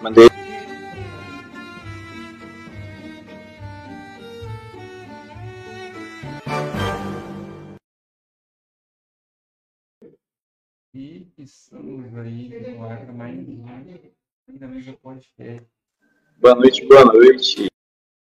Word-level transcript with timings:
Mandei. 0.00 0.28
E 10.94 11.32
estamos 11.38 12.16
aí 12.18 12.76
no 12.76 12.84
ar 12.84 13.12
mais 13.12 13.48
um 13.48 13.64
mais 14.60 14.86
um 14.88 14.92
podcast. 14.94 15.68
Boa 16.38 16.54
noite, 16.54 16.86
boa 16.86 17.04
noite. 17.06 17.66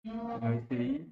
Nós 0.05 0.71
aí, 0.71 1.05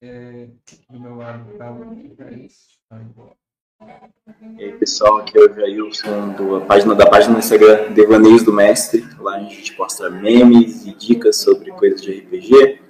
é, 0.00 0.46
do 0.88 1.00
meu 1.00 1.16
lado 1.16 1.58
tá 1.58 1.70
o 1.70 1.84
Luiz, 1.84 2.80
tá 2.88 3.02
embora. 3.02 3.36
E 3.80 4.64
aí, 4.64 4.78
pessoal, 4.78 5.18
aqui 5.18 5.38
é 5.38 5.40
o 5.40 5.54
Jailson 5.54 6.34
do, 6.34 6.66
página, 6.66 6.94
da 6.94 7.08
página 7.08 7.34
do 7.34 7.38
Instagram 7.38 7.92
Devaneios 7.92 8.42
do 8.42 8.52
Mestre. 8.52 9.02
Lá 9.18 9.36
a 9.36 9.40
gente 9.40 9.74
posta 9.74 10.10
memes 10.10 10.84
e 10.84 10.94
dicas 10.94 11.36
sobre 11.38 11.72
coisas 11.72 12.02
de 12.02 12.20
RPG. 12.20 12.82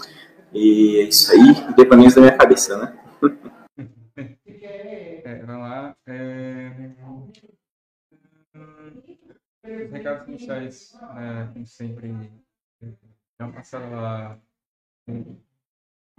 E 0.53 0.99
é 0.99 1.03
isso 1.05 1.31
aí, 1.31 1.75
Devaneios 1.77 2.15
da 2.15 2.23
minha 2.23 2.37
cabeça, 2.37 2.77
né? 2.77 2.99
É, 5.23 5.45
vamos 5.45 5.63
lá. 5.63 5.97
É... 6.09 6.73
Os 9.63 9.93
recados 9.93 10.27
iniciais, 10.27 10.99
né, 11.15 11.51
como 11.53 11.67
sempre, 11.67 12.33
já 13.39 13.49
passaram 13.53 13.93
lá 13.93 14.39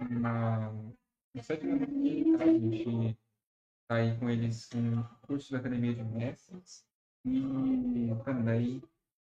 no 0.00 1.42
site 1.42 1.66
da 1.66 1.74
a 2.44 2.46
gente 2.46 3.18
aí 3.92 4.18
com 4.18 4.28
eles 4.28 4.68
um 4.74 5.02
curso 5.22 5.52
da 5.52 5.58
Academia 5.58 5.94
de 5.94 6.02
Mestres 6.02 6.84
e 7.24 7.40
também 8.24 8.82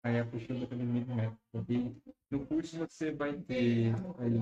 aí 0.02 0.18
a 0.18 0.22
apostila 0.22 0.60
da 0.60 0.64
Academia 0.66 1.04
de 1.04 1.12
Mestres. 1.12 1.68
E 1.68 1.94
no 2.30 2.46
curso 2.46 2.78
você 2.78 3.12
vai 3.12 3.38
ter 3.40 3.92
aí 4.18 4.38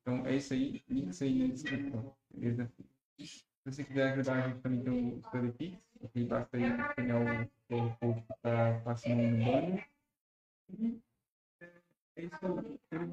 Então 0.00 0.26
é 0.26 0.36
isso 0.36 0.54
aí. 0.54 0.82
Links 0.88 1.22
aí 1.22 1.38
na 1.38 1.52
descrição. 1.52 2.14
Beleza? 2.34 2.72
Se 3.18 3.44
você 3.64 3.84
quiser 3.84 4.12
ajudar 4.12 4.44
a 4.44 4.48
gente 4.48 4.60
também 4.60 4.82
tem 4.82 5.12
o 5.12 5.18
StudyPix. 5.18 5.78
ok? 6.00 6.24
Basta 6.24 6.56
aí 6.56 6.94
pegar 6.96 7.20
o 7.20 7.24
QR 7.68 7.96
Code 8.00 8.22
que 8.22 8.32
está 8.32 8.80
passando 8.84 9.22
no 9.22 9.44
banner. 9.44 9.86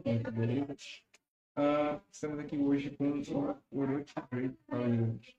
É 0.05 0.31
beleza? 0.31 0.75
Ah, 1.55 1.95
estamos 2.11 2.39
aqui 2.39 2.57
hoje 2.57 2.89
com 2.97 3.21
o 3.71 3.79
Orochi 3.79 4.13
Drake. 4.29 4.51
Fala 4.69 4.85
aí, 4.85 4.99
Orochi. 4.99 5.35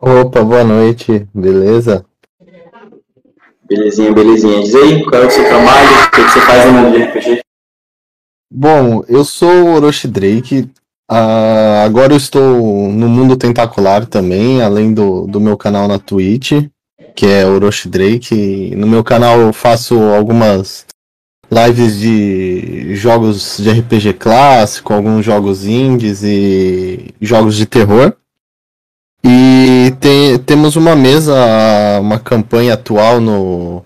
Opa, 0.00 0.44
boa 0.44 0.62
noite, 0.62 1.26
beleza? 1.34 2.06
Belezinha, 3.64 4.12
belezinha. 4.12 4.62
Diz 4.62 4.74
aí, 4.76 5.04
qual 5.04 5.22
é 5.24 5.26
o 5.26 5.30
seu 5.30 5.44
trabalho, 5.44 5.88
o 5.88 6.10
que 6.12 6.20
você 6.20 6.40
faz 6.40 6.66
no 6.66 6.72
mundo 6.72 6.92
de 6.92 7.02
RPG? 7.02 7.40
Bom, 8.52 9.04
eu 9.08 9.24
sou 9.24 9.50
o 9.50 9.74
Orochi 9.74 10.06
Drake. 10.06 10.70
ah, 11.10 11.82
agora 11.84 12.12
eu 12.12 12.16
estou 12.16 12.42
no 12.92 13.08
mundo 13.08 13.36
tentacular 13.36 14.06
também, 14.06 14.62
além 14.62 14.94
do, 14.94 15.26
do 15.26 15.40
meu 15.40 15.56
canal 15.56 15.88
na 15.88 15.98
Twitch, 15.98 16.52
que 17.16 17.26
é 17.26 17.44
Orochi 17.44 17.88
Drake. 17.88 18.74
No 18.76 18.86
meu 18.86 19.02
canal 19.02 19.40
eu 19.40 19.52
faço 19.52 19.98
algumas 19.98 20.86
lives 21.50 21.98
de 21.98 22.94
jogos 22.94 23.58
de 23.58 23.70
RPG 23.70 24.14
clássico, 24.14 24.92
alguns 24.92 25.24
jogos 25.24 25.64
indies 25.66 26.22
e 26.22 27.12
jogos 27.20 27.56
de 27.56 27.66
terror. 27.66 28.12
E 29.24 29.92
tem- 30.00 30.38
temos 30.38 30.76
uma 30.76 30.94
mesa, 30.96 31.34
uma 32.00 32.18
campanha 32.18 32.74
atual 32.74 33.20
no, 33.20 33.82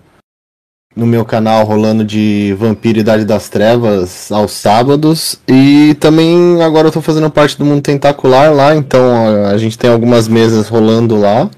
no 0.95 1.05
meu 1.05 1.25
canal 1.25 1.65
rolando 1.65 2.05
de 2.05 2.55
Vampiro 2.57 2.99
Idade 2.99 3.25
das 3.25 3.49
Trevas 3.49 4.31
aos 4.31 4.51
sábados. 4.51 5.39
E 5.47 5.95
também 5.99 6.61
agora 6.61 6.87
eu 6.87 6.91
tô 6.91 7.01
fazendo 7.01 7.29
parte 7.29 7.57
do 7.57 7.65
mundo 7.65 7.81
tentacular 7.81 8.53
lá, 8.53 8.75
então 8.75 9.45
a, 9.45 9.49
a 9.49 9.57
gente 9.57 9.77
tem 9.77 9.89
algumas 9.89 10.27
mesas 10.27 10.67
rolando 10.69 11.19
lá. 11.19 11.49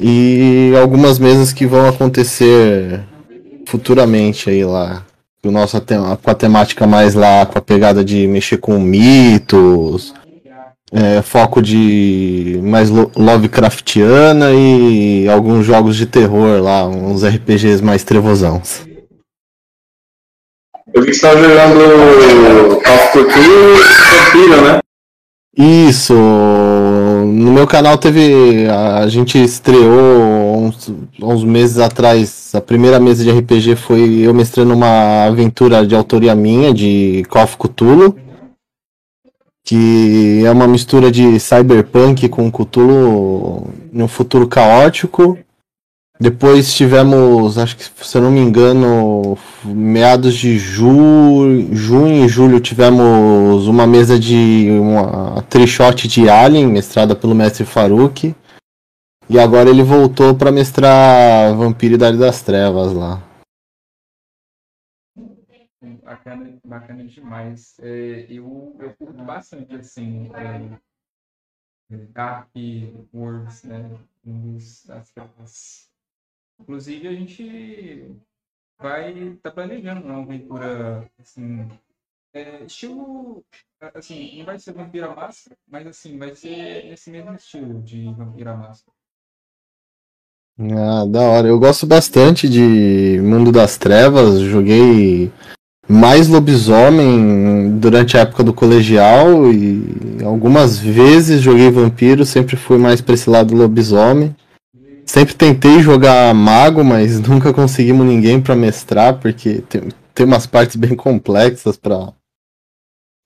E 0.00 0.72
algumas 0.80 1.18
mesas 1.20 1.52
que 1.52 1.66
vão 1.66 1.86
acontecer 1.88 3.00
futuramente 3.66 4.50
aí 4.50 4.64
lá. 4.64 5.02
O 5.44 5.50
nosso 5.50 5.80
com 6.22 6.30
a 6.30 6.34
temática 6.34 6.86
mais 6.86 7.14
lá, 7.14 7.44
com 7.46 7.58
a 7.58 7.62
pegada 7.62 8.04
de 8.04 8.26
mexer 8.28 8.58
com 8.58 8.78
mitos, 8.78 10.14
é, 10.92 11.20
foco 11.22 11.60
de 11.60 12.60
mais 12.62 12.88
lo- 12.90 13.10
Lovecraftiana 13.16 14.52
e 14.52 15.28
alguns 15.28 15.64
jogos 15.66 15.96
de 15.96 16.06
terror 16.06 16.62
lá, 16.62 16.86
uns 16.86 17.24
RPGs 17.24 17.82
mais 17.82 18.04
trevosãos. 18.04 18.82
Eu 20.94 21.02
vi 21.02 21.08
que 21.08 21.14
você 21.14 21.26
estava 21.26 21.40
jogando 21.42 22.80
Call 22.82 22.94
of 22.94 23.18
Duty 23.18 23.38
e 23.38 24.16
Vampiro, 24.16 24.62
né? 24.62 24.78
Isso, 25.56 26.14
no 26.14 27.52
meu 27.52 27.66
canal 27.66 27.98
teve. 27.98 28.66
A 28.68 29.06
gente 29.08 29.42
estreou 29.42 30.51
uns, 30.62 30.92
uns 31.20 31.44
meses 31.44 31.78
atrás. 31.78 32.54
A 32.54 32.60
primeira 32.60 33.00
mesa 33.00 33.24
de 33.24 33.30
RPG 33.30 33.76
foi 33.76 34.20
eu 34.20 34.32
mestrando 34.34 34.74
uma 34.74 35.24
aventura 35.24 35.86
de 35.86 35.94
autoria 35.94 36.34
minha, 36.34 36.72
de 36.72 37.24
Call 37.28 37.44
of 37.44 37.56
Cthulhu. 37.56 38.16
Que 39.64 40.42
é 40.44 40.50
uma 40.50 40.66
mistura 40.66 41.10
de 41.10 41.38
cyberpunk 41.38 42.28
com 42.28 42.50
Cthulhu 42.50 43.70
em 43.92 44.02
um 44.02 44.08
futuro 44.08 44.48
caótico. 44.48 45.38
Depois 46.22 46.72
tivemos, 46.72 47.58
acho 47.58 47.76
que 47.76 47.84
se 47.84 48.16
eu 48.16 48.22
não 48.22 48.30
me 48.30 48.38
engano, 48.38 49.36
meados 49.64 50.34
de 50.34 50.56
ju... 50.56 51.66
junho 51.72 52.24
e 52.24 52.28
julho 52.28 52.60
tivemos 52.60 53.66
uma 53.66 53.88
mesa 53.88 54.16
de 54.18 54.68
uma 54.80 55.42
trichote 55.48 56.06
de 56.06 56.28
Alien, 56.28 56.68
mestrada 56.68 57.16
pelo 57.16 57.34
mestre 57.34 57.64
Faruque. 57.64 58.36
E 59.32 59.38
agora 59.38 59.70
ele 59.70 59.82
voltou 59.82 60.36
para 60.36 60.52
mestrar 60.52 61.56
Vampiro 61.56 61.94
Idade 61.94 62.18
das 62.18 62.42
Trevas 62.42 62.92
lá. 62.92 63.18
Bacana, 66.02 66.58
bacana 66.62 67.02
demais. 67.06 67.78
É, 67.80 68.26
eu, 68.28 68.76
eu 68.78 68.94
curto 68.94 69.24
bastante, 69.24 69.74
assim, 69.74 70.30
é, 70.34 71.96
Dark 72.08 72.50
Worlds, 73.14 73.64
né? 73.64 73.98
Aspectos. 74.90 75.88
Inclusive, 76.60 77.08
a 77.08 77.12
gente 77.12 78.14
vai 78.78 79.16
estar 79.16 79.50
planejando 79.52 80.06
uma 80.06 80.20
aventura, 80.20 81.10
assim, 81.18 81.66
é, 82.34 82.64
estilo, 82.64 83.42
assim, 83.94 84.36
não 84.40 84.44
vai 84.44 84.58
ser 84.58 84.74
Vampira 84.74 85.14
Máscara, 85.14 85.56
mas, 85.66 85.86
assim, 85.86 86.18
vai 86.18 86.34
ser 86.34 86.84
nesse 86.84 87.10
mesmo 87.10 87.34
estilo 87.34 87.80
de 87.82 88.12
Vampira 88.12 88.54
Máscara. 88.54 89.01
Ah, 90.58 91.04
da 91.06 91.20
hora. 91.20 91.48
Eu 91.48 91.58
gosto 91.58 91.86
bastante 91.86 92.48
de 92.48 93.20
Mundo 93.22 93.50
das 93.50 93.76
Trevas. 93.76 94.40
Joguei 94.40 95.30
mais 95.88 96.28
lobisomem 96.28 97.78
durante 97.78 98.16
a 98.16 98.20
época 98.20 98.42
do 98.42 98.54
colegial 98.54 99.52
e 99.52 100.18
algumas 100.24 100.78
vezes 100.78 101.42
joguei 101.42 101.70
vampiro, 101.70 102.24
sempre 102.24 102.56
fui 102.56 102.78
mais 102.78 103.00
pra 103.00 103.14
esse 103.14 103.28
lado 103.28 103.54
lobisomem. 103.54 104.34
Sempre 105.04 105.34
tentei 105.34 105.82
jogar 105.82 106.32
mago, 106.34 106.84
mas 106.84 107.18
nunca 107.28 107.52
conseguimos 107.52 108.06
ninguém 108.06 108.40
para 108.40 108.54
mestrar, 108.54 109.18
porque 109.18 109.62
tem, 109.68 109.88
tem 110.14 110.26
umas 110.26 110.46
partes 110.46 110.76
bem 110.76 110.94
complexas 110.94 111.76
para 111.76 112.12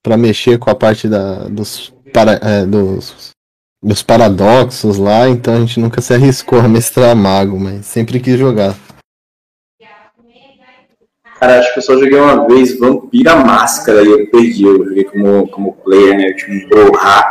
para 0.03 0.15
mexer 0.15 0.57
com 0.57 0.69
a 0.69 0.75
parte 0.75 1.09
da, 1.09 1.49
dos, 1.49 1.93
para, 2.13 2.39
é, 2.41 2.65
dos, 2.65 3.31
dos 3.81 4.01
paradoxos 4.01 4.97
lá, 4.97 5.29
então 5.29 5.55
a 5.55 5.59
gente 5.59 5.79
nunca 5.79 6.01
se 6.01 6.13
arriscou 6.13 6.59
a 6.59 6.67
mestrar 6.67 7.15
mago, 7.15 7.59
mas 7.59 7.85
sempre 7.85 8.19
quis 8.19 8.37
jogar. 8.37 8.75
Cara, 11.39 11.59
acho 11.59 11.71
que 11.71 11.79
eu 11.79 11.83
só 11.83 11.93
joguei 11.93 12.19
uma 12.19 12.47
vez 12.47 12.79
Vampira 12.79 13.35
Máscara 13.35 14.01
e 14.01 14.07
eu 14.07 14.27
perdi. 14.27 14.63
Eu 14.63 14.83
joguei 14.83 15.03
como, 15.03 15.47
como 15.49 15.73
player, 15.73 16.17
né? 16.17 16.33
Tipo 16.33 16.51
um 16.51 16.67
Broha. 16.67 17.25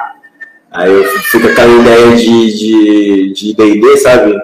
Aí 0.70 0.92
eu 0.92 1.04
fui 1.04 1.40
com 1.40 1.48
aquela 1.48 1.80
ideia 1.80 2.16
de 2.16 3.32
DD, 3.32 3.72
de, 3.72 3.80
de 3.80 3.96
sabe? 3.98 4.36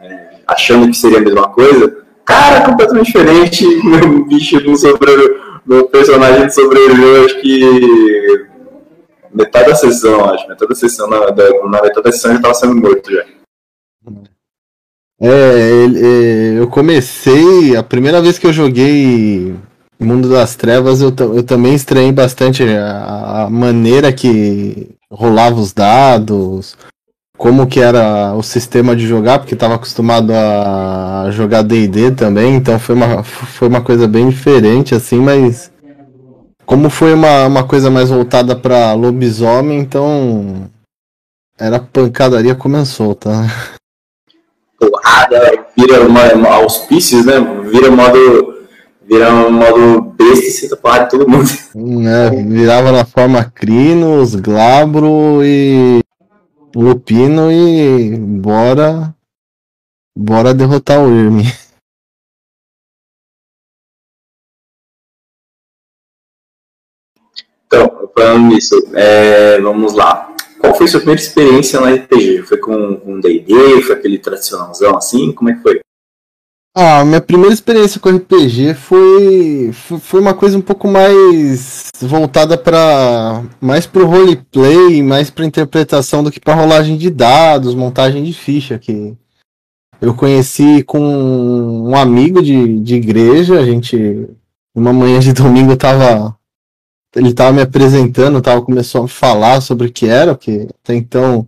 É, 0.00 0.30
achando 0.48 0.88
que 0.88 0.96
seria 0.96 1.18
a 1.18 1.20
mesma 1.20 1.48
coisa. 1.50 1.96
Cara, 2.24 2.62
completamente 2.62 3.06
diferente. 3.06 3.64
Meu 3.84 4.24
bicho 4.24 4.60
não 4.64 4.74
sobreviveu. 4.74 5.40
Meu 5.64 5.86
personagem 5.86 6.40
não 6.40 6.50
sobreviveu, 6.50 7.24
acho 7.24 7.40
que. 7.40 8.46
Metade 9.32 9.68
da 9.68 9.74
sessão, 9.74 10.24
acho. 10.26 10.48
Metade 10.48 10.68
da 10.68 10.74
sessão, 10.74 11.08
na, 11.08 11.26
da, 11.30 11.50
na 11.64 11.82
metade 11.82 12.02
da 12.02 12.12
sessão 12.12 12.34
já 12.34 12.40
tava 12.40 12.54
sendo 12.54 12.76
morto 12.76 13.10
já. 13.10 13.24
É, 15.20 15.28
é, 15.28 16.58
eu 16.58 16.68
comecei. 16.68 17.76
A 17.76 17.82
primeira 17.82 18.20
vez 18.20 18.38
que 18.38 18.46
eu 18.46 18.52
joguei 18.52 19.54
Mundo 20.02 20.28
das 20.28 20.56
Trevas, 20.56 21.00
eu, 21.00 21.14
eu 21.34 21.42
também 21.42 21.74
estranhei 21.74 22.12
bastante 22.12 22.64
a, 22.64 23.44
a, 23.44 23.50
maneira 23.50 24.12
que 24.12 24.90
rolava 25.10 25.60
os 25.60 25.72
dados, 25.72 26.76
como 27.38 27.66
que 27.66 27.80
era 27.80 28.34
o 28.34 28.42
sistema 28.42 28.96
de 28.96 29.06
jogar, 29.06 29.38
porque 29.38 29.54
estava 29.54 29.74
acostumado 29.74 30.32
a 30.32 31.28
jogar 31.30 31.62
D&D 31.62 32.12
também, 32.12 32.56
então 32.56 32.78
foi 32.78 32.94
uma, 32.94 33.22
foi 33.22 33.68
uma 33.68 33.80
coisa 33.80 34.08
bem 34.08 34.28
diferente, 34.28 34.94
assim, 34.94 35.18
mas 35.18 35.70
como 36.66 36.90
foi 36.90 37.14
uma, 37.14 37.46
uma 37.46 37.64
coisa 37.64 37.90
mais 37.90 38.10
voltada 38.10 38.56
para 38.56 38.92
lobisomem, 38.94 39.78
então 39.78 40.70
era 41.58 41.78
pancadaria 41.78 42.54
começou, 42.54 43.14
tá? 43.14 43.46
porrada, 44.90 45.66
vira 45.76 46.06
uma, 46.06 46.32
uma 46.34 46.48
auspícios, 46.54 47.24
né? 47.24 47.34
Vira 47.70 47.90
modo. 47.90 48.52
Vira 49.04 49.34
um 49.34 49.50
modo 49.50 50.00
besta 50.16 50.46
e 50.46 50.50
senta 50.50 50.76
porrada 50.76 51.04
de 51.04 51.10
todo 51.10 51.28
mundo. 51.28 51.50
É, 52.08 52.30
virava 52.30 52.92
na 52.92 53.04
forma 53.04 53.44
Crinos, 53.44 54.34
Glabro 54.34 55.40
e 55.42 56.00
Lupino 56.74 57.50
e 57.50 58.16
bora. 58.16 59.14
Bora 60.16 60.54
derrotar 60.54 61.00
o 61.00 61.12
Irme. 61.12 61.52
Falando 68.16 68.48
nisso, 68.48 68.74
é, 68.94 69.60
vamos 69.60 69.92
lá. 69.92 70.32
Qual 70.58 70.74
foi 70.74 70.86
sua 70.86 71.00
primeira 71.00 71.20
experiência 71.20 71.80
no 71.80 71.92
RPG? 71.92 72.42
Foi 72.42 72.58
com 72.58 73.00
um 73.04 73.20
D&D? 73.20 73.82
Foi 73.82 73.96
aquele 73.96 74.18
tradicionalzão 74.18 74.96
assim? 74.96 75.32
Como 75.32 75.50
é 75.50 75.54
que 75.54 75.62
foi? 75.62 75.80
Ah, 76.74 77.04
minha 77.04 77.20
primeira 77.20 77.52
experiência 77.52 78.00
com 78.00 78.08
RPG 78.08 78.72
foi 78.72 79.72
foi 79.72 80.20
uma 80.20 80.32
coisa 80.32 80.56
um 80.56 80.62
pouco 80.62 80.88
mais 80.88 81.90
voltada 82.00 82.56
para 82.56 83.42
mais 83.60 83.86
pro 83.86 84.06
roleplay, 84.06 85.02
mais 85.02 85.28
para 85.28 85.44
interpretação 85.44 86.24
do 86.24 86.30
que 86.30 86.40
para 86.40 86.54
rolagem 86.54 86.96
de 86.96 87.10
dados, 87.10 87.74
montagem 87.74 88.24
de 88.24 88.32
ficha 88.32 88.78
que 88.78 89.14
eu 90.00 90.14
conheci 90.14 90.82
com 90.82 90.98
um 90.98 91.94
amigo 91.94 92.42
de, 92.42 92.78
de 92.80 92.94
igreja, 92.94 93.60
a 93.60 93.64
gente 93.66 94.30
uma 94.74 94.94
manhã 94.94 95.20
de 95.20 95.34
domingo 95.34 95.76
tava 95.76 96.34
ele 97.14 97.28
estava 97.28 97.52
me 97.52 97.62
apresentando, 97.62 98.40
tava, 98.40 98.62
começou 98.62 99.04
a 99.04 99.08
falar 99.08 99.60
sobre 99.60 99.88
o 99.88 99.92
que 99.92 100.06
era, 100.06 100.34
porque 100.34 100.68
até 100.82 100.94
então 100.94 101.46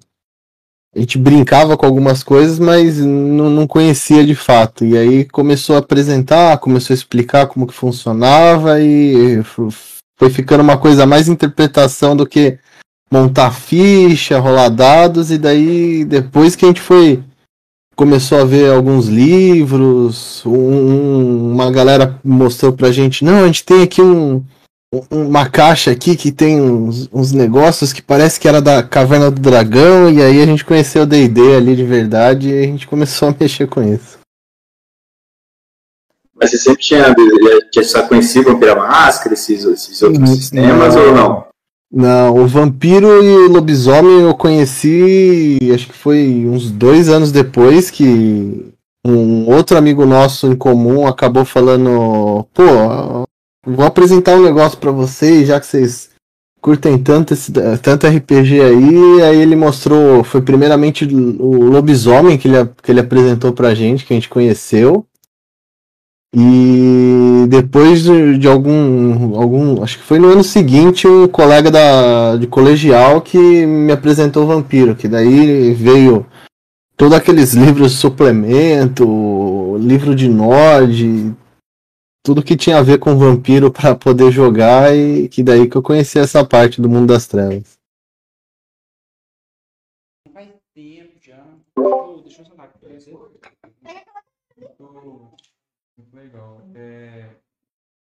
a 0.95 1.01
gente 1.01 1.19
brincava 1.19 1.77
com 1.77 1.85
algumas 1.87 2.23
coisas, 2.23 2.59
mas 2.59 2.99
não, 2.99 3.51
não 3.51 3.67
conhecia 3.67 4.25
de 4.25 4.35
fato. 4.35 4.85
E 4.85 4.97
aí 4.97 5.25
começou 5.25 5.75
a 5.75 5.81
apresentar, 5.81 6.59
começou 6.59 6.95
a 6.95 6.97
explicar 6.97 7.47
como 7.49 7.67
que 7.67 7.75
funcionava 7.75 8.81
e 8.81 9.43
foi 10.17 10.31
ficando 10.31 10.63
uma 10.63 10.79
coisa 10.79 11.05
mais 11.05 11.29
interpretação 11.29 12.15
do 12.17 12.27
que 12.27 12.59
montar 13.11 13.51
ficha, 13.53 14.39
rolar 14.39 14.69
dados, 14.69 15.31
e 15.31 15.39
daí 15.39 16.05
depois 16.05 16.55
que 16.57 16.65
a 16.65 16.69
gente 16.69 16.81
foi 16.81 17.23
começou 17.97 18.41
a 18.41 18.45
ver 18.45 18.73
alguns 18.73 19.07
livros, 19.07 20.45
um, 20.45 21.53
uma 21.53 21.71
galera 21.71 22.19
mostrou 22.25 22.73
pra 22.73 22.91
gente, 22.91 23.25
não, 23.25 23.45
a 23.45 23.47
gente 23.47 23.65
tem 23.65 23.83
aqui 23.83 24.03
um, 24.03 24.45
uma 25.11 25.49
caixa 25.49 25.91
aqui 25.91 26.17
que 26.17 26.31
tem 26.31 26.61
uns, 26.61 27.09
uns, 27.13 27.33
negócios 27.33 27.93
que 27.93 28.03
parece 28.03 28.39
que 28.39 28.49
era 28.49 28.61
da 28.61 28.83
Caverna 28.83 29.31
do 29.31 29.41
Dragão, 29.41 30.11
e 30.11 30.23
aí 30.23 30.43
a 30.43 30.47
gente 30.47 30.65
conheceu 30.65 31.03
o 31.03 31.07
D&D 31.07 31.57
ali 31.57 31.75
de 31.77 31.85
verdade 31.85 32.49
e 32.49 32.59
a 32.59 32.67
gente 32.67 32.87
começou 32.87 33.29
a 33.29 33.35
mexer 33.39 33.67
com 33.67 33.83
isso. 33.83 34.19
Mas 36.35 36.51
você 36.51 36.59
sempre 36.59 36.83
tinha, 36.83 37.15
tinha 37.71 37.85
só 37.85 38.07
conhecido 38.07 38.51
o 38.51 38.53
Vampira 38.53 38.75
Máscara, 38.75 39.35
esses, 39.35 39.65
esses 39.65 40.03
outros 40.03 40.21
não, 40.21 40.27
sistemas, 40.27 40.97
ou 40.97 41.15
não? 41.15 41.47
Não, 41.91 42.37
o 42.37 42.47
Vampiro 42.49 43.23
e 43.23 43.47
o 43.47 43.49
Lobisomem 43.49 44.23
eu 44.23 44.35
conheci, 44.35 45.59
acho 45.73 45.87
que 45.87 45.97
foi 45.97 46.45
uns 46.45 46.71
dois 46.71 47.09
anos 47.09 47.31
depois 47.31 47.89
que 47.89 48.75
um 49.07 49.49
outro 49.49 49.77
amigo 49.77 50.05
nosso 50.05 50.49
em 50.49 50.57
comum 50.57 51.07
acabou 51.07 51.45
falando, 51.45 52.45
pô, 52.53 52.65
vou 53.67 53.85
apresentar 53.85 54.37
um 54.37 54.45
negócio 54.45 54.79
para 54.79 54.91
vocês, 54.91 55.49
já 55.49 55.59
que 55.59 55.67
vocês 55.67 56.11
curtem 56.61 56.97
tanto, 56.97 57.35
esse, 57.35 57.53
tanto 57.83 58.07
RPG 58.07 58.61
aí. 58.61 59.23
Aí 59.23 59.41
ele 59.41 59.55
mostrou, 59.55 60.25
foi 60.25 60.41
primeiramente 60.41 61.05
o 61.05 61.65
lobisomem 61.65 62.39
que 62.39 62.49
ele, 62.49 62.69
que 62.83 62.91
ele 62.91 63.01
apresentou 63.01 63.53
pra 63.53 63.75
gente, 63.75 64.05
que 64.05 64.13
a 64.13 64.17
gente 64.17 64.29
conheceu. 64.29 65.07
E 66.35 67.47
depois 67.49 68.03
de, 68.03 68.49
algum, 68.49 69.39
algum. 69.39 69.83
Acho 69.83 69.99
que 69.99 70.05
foi 70.05 70.19
no 70.19 70.29
ano 70.29 70.43
seguinte, 70.43 71.07
um 71.07 71.29
colega 71.29 71.71
da, 71.71 72.37
de 72.37 72.47
colegial 72.47 73.21
que 73.21 73.39
me 73.67 73.93
apresentou 73.93 74.45
o 74.45 74.47
Vampiro, 74.47 74.97
que 74.97 75.07
daí 75.07 75.73
veio 75.75 76.27
todos 76.97 77.15
aqueles 77.15 77.55
livros 77.55 77.93
de 77.93 77.99
suplemento, 77.99 79.77
livro 79.79 80.15
de 80.15 80.29
Nord, 80.29 81.35
tudo 82.25 82.43
que 82.43 82.57
tinha 82.57 82.79
a 82.79 82.83
ver 82.83 82.99
com 82.99 83.19
vampiro 83.19 83.71
para 83.71 83.95
poder 83.95 84.33
jogar 84.33 84.97
e 84.97 85.29
que 85.29 85.43
daí 85.43 85.69
que 85.69 85.77
eu 85.77 85.83
conheci 85.83 86.19
essa 86.19 86.43
parte 86.43 86.81
do 86.81 86.89
mundo 86.89 87.09
das 87.09 87.27
trevas. 87.27 87.79
Faz 90.33 90.49
tempo 90.75 91.19
já. 91.21 91.45
Deixa 92.25 92.41
eu 92.41 92.47
falar 92.47 92.73
Muito 95.99 96.17
legal. 96.17 96.63
É... 96.75 97.37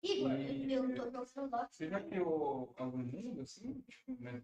Igor, 0.02 0.32
eu 0.32 1.12
tô 1.12 1.26
Você 1.70 1.88
já 1.88 2.00
criou 2.02 2.74
algum 2.76 2.98
mundo 2.98 3.42
assim? 3.42 3.84
Tipo, 3.88 4.20
né? 4.20 4.42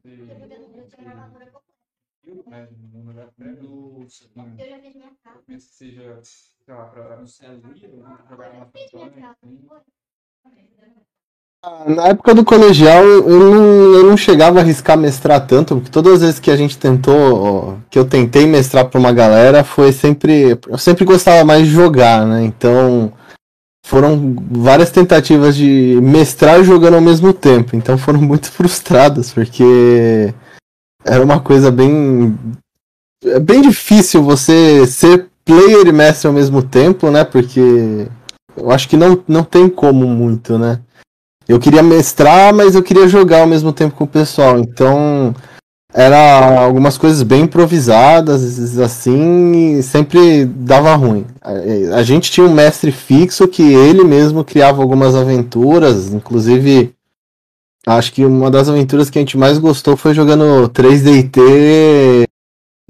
Né, 2.25 2.67
no 2.71 2.99
mundo 2.99 3.13
da 3.13 3.25
treva. 3.37 3.57
Eu 3.61 4.05
já 4.07 4.77
fiz 4.79 4.95
minha 4.95 5.11
casa. 5.23 5.37
Eu 5.37 5.43
penso 5.45 5.67
que 5.67 5.75
seja 5.75 6.19
sei 6.23 6.73
lá, 6.73 6.85
pra 6.85 7.25
ser 7.25 7.49
livre, 7.49 7.91
jogar 8.29 8.51
uma 8.51 8.65
campanha, 8.65 9.35
Na 11.85 12.07
época 12.07 12.33
do 12.33 12.45
colegial, 12.45 13.03
eu 13.03 13.39
não, 13.39 13.93
eu 13.93 14.03
não 14.03 14.15
chegava 14.15 14.59
a 14.59 14.61
arriscar 14.61 14.97
mestrar 14.97 15.45
tanto, 15.45 15.75
porque 15.75 15.91
todas 15.91 16.13
as 16.13 16.21
vezes 16.21 16.39
que 16.39 16.49
a 16.49 16.55
gente 16.55 16.77
tentou, 16.77 17.77
que 17.89 17.99
eu 17.99 18.07
tentei 18.07 18.45
mestrar 18.45 18.85
pra 18.89 18.99
uma 18.99 19.11
galera, 19.11 19.63
foi 19.65 19.91
sempre. 19.91 20.57
Eu 20.67 20.77
sempre 20.77 21.03
gostava 21.03 21.43
mais 21.43 21.65
de 21.67 21.73
jogar, 21.73 22.25
né? 22.25 22.43
Então 22.45 23.11
foram 23.85 24.33
várias 24.49 24.91
tentativas 24.91 25.57
de 25.57 25.99
mestrar 26.01 26.63
jogando 26.63 26.95
ao 26.95 27.01
mesmo 27.01 27.33
tempo. 27.33 27.75
Então 27.75 27.97
foram 27.97 28.21
muito 28.21 28.47
frustradas, 28.51 29.33
porque 29.33 30.33
era 31.05 31.23
uma 31.23 31.39
coisa 31.39 31.71
bem. 31.71 32.37
É 33.25 33.39
bem 33.39 33.61
difícil 33.61 34.23
você 34.23 34.85
ser 34.87 35.27
player 35.45 35.87
e 35.87 35.91
mestre 35.91 36.27
ao 36.27 36.33
mesmo 36.33 36.61
tempo, 36.61 37.09
né? 37.09 37.23
Porque 37.23 38.07
eu 38.55 38.71
acho 38.71 38.87
que 38.87 38.97
não, 38.97 39.21
não 39.27 39.43
tem 39.43 39.69
como 39.69 40.05
muito, 40.07 40.57
né? 40.57 40.79
Eu 41.47 41.59
queria 41.59 41.83
mestrar, 41.83 42.53
mas 42.53 42.75
eu 42.75 42.83
queria 42.83 43.07
jogar 43.07 43.41
ao 43.41 43.47
mesmo 43.47 43.73
tempo 43.73 43.95
com 43.95 44.05
o 44.05 44.07
pessoal. 44.07 44.59
Então, 44.59 45.35
era 45.93 46.63
algumas 46.63 46.97
coisas 46.97 47.21
bem 47.21 47.43
improvisadas, 47.43 48.77
assim, 48.79 49.77
e 49.77 49.83
sempre 49.83 50.45
dava 50.45 50.95
ruim. 50.95 51.25
A 51.93 52.01
gente 52.01 52.31
tinha 52.31 52.47
um 52.47 52.53
mestre 52.53 52.91
fixo 52.91 53.47
que 53.47 53.61
ele 53.61 54.03
mesmo 54.03 54.43
criava 54.43 54.81
algumas 54.81 55.15
aventuras, 55.15 56.13
inclusive 56.13 56.93
acho 57.85 58.13
que 58.13 58.25
uma 58.25 58.49
das 58.49 58.69
aventuras 58.69 59.09
que 59.09 59.17
a 59.17 59.21
gente 59.21 59.37
mais 59.37 59.57
gostou 59.57 59.97
foi 59.97 60.13
jogando 60.13 60.69
3DT, 60.69 62.25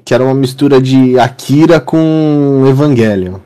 que 0.05 0.13
era 0.13 0.23
uma 0.23 0.33
mistura 0.33 0.81
de 0.81 1.17
Akira 1.17 1.79
com 1.79 2.65
Evangelion. 2.67 3.39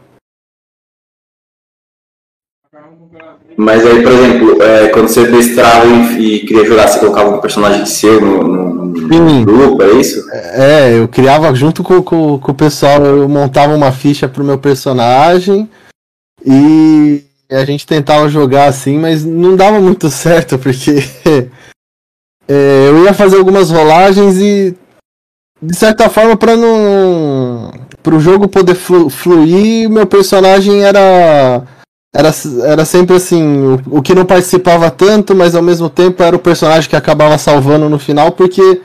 Mas 3.57 3.83
aí, 3.83 4.03
por 4.03 4.11
exemplo, 4.11 4.61
é, 4.61 4.87
quando 4.89 5.07
você 5.07 5.25
destrava 5.31 5.87
e, 5.87 6.35
e 6.35 6.39
queria 6.45 6.63
jogar, 6.63 6.87
você 6.87 6.99
colocava 6.99 7.35
um 7.35 7.41
personagem 7.41 7.87
seu 7.87 8.21
no, 8.21 8.43
no, 8.43 8.85
no 8.85 9.45
grupo, 9.45 9.81
é 9.81 9.93
isso? 9.93 10.29
É, 10.31 10.99
eu 10.99 11.07
criava 11.07 11.53
junto 11.55 11.81
com, 11.81 12.03
com, 12.03 12.37
com, 12.37 12.51
o 12.51 12.55
pessoal, 12.55 13.03
eu 13.03 13.27
montava 13.27 13.73
uma 13.73 13.91
ficha 13.91 14.29
pro 14.29 14.43
meu 14.43 14.59
personagem 14.59 15.67
e 16.45 17.23
a 17.49 17.65
gente 17.65 17.85
tentava 17.85 18.29
jogar 18.29 18.65
assim, 18.65 18.97
mas 18.97 19.23
não 19.23 19.55
dava 19.55 19.79
muito 19.79 20.09
certo, 20.11 20.57
porque 20.57 20.91
é, 22.47 22.87
eu 22.89 23.03
ia 23.03 23.13
fazer 23.13 23.37
algumas 23.37 23.69
rolagens 23.69 24.37
e 24.37 24.75
de 25.61 25.75
certa 25.75 26.09
forma 26.09 26.37
para 26.37 26.55
não 26.55 27.71
para 28.03 28.15
o 28.15 28.19
jogo 28.19 28.47
poder 28.47 28.75
flu, 28.75 29.09
fluir, 29.09 29.89
meu 29.89 30.05
personagem 30.05 30.83
era 30.83 31.63
era, 32.15 32.31
era 32.63 32.85
sempre 32.85 33.15
assim, 33.15 33.43
o, 33.43 33.97
o 33.97 34.01
que 34.01 34.15
não 34.15 34.25
participava 34.25 34.89
tanto, 34.89 35.35
mas 35.35 35.55
ao 35.55 35.61
mesmo 35.61 35.89
tempo 35.89 36.23
era 36.23 36.35
o 36.35 36.39
personagem 36.39 36.89
que 36.89 36.95
acabava 36.95 37.37
salvando 37.37 37.89
no 37.89 37.99
final, 37.99 38.31
porque 38.31 38.81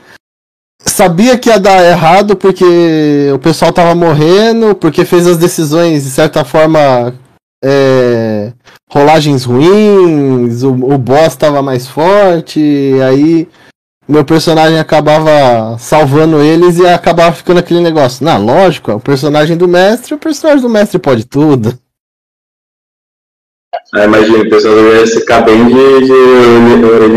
sabia 0.85 1.37
que 1.37 1.49
ia 1.49 1.59
dar 1.59 1.83
errado, 1.83 2.35
porque 2.35 3.31
o 3.33 3.39
pessoal 3.39 3.71
tava 3.71 3.95
morrendo, 3.95 4.75
porque 4.75 5.05
fez 5.05 5.25
as 5.25 5.37
decisões, 5.37 6.03
de 6.03 6.09
certa 6.11 6.43
forma, 6.43 7.13
é, 7.63 8.51
rolagens 8.91 9.45
ruins, 9.45 10.63
o, 10.63 10.71
o 10.71 10.97
boss 10.97 11.35
tava 11.35 11.61
mais 11.61 11.87
forte, 11.87 12.59
aí 13.07 13.47
meu 14.07 14.25
personagem 14.25 14.77
acabava 14.77 15.77
salvando 15.79 16.41
eles 16.41 16.77
e 16.77 16.85
acabava 16.85 17.33
ficando 17.33 17.59
aquele 17.59 17.79
negócio. 17.79 18.25
Na 18.25 18.37
lógico, 18.37 18.91
é 18.91 18.95
o 18.95 18.99
personagem 18.99 19.55
do 19.55 19.67
mestre, 19.67 20.13
o 20.13 20.17
personagem 20.17 20.61
do 20.61 20.69
mestre 20.69 20.99
pode 20.99 21.25
tudo. 21.25 21.77
Ah, 23.95 24.05
imagina, 24.05 24.39
o 24.39 24.49
pessoal 24.49 24.75
ia 24.75 25.07
ficar 25.07 25.41
bem 25.41 25.67
de, 25.67 25.99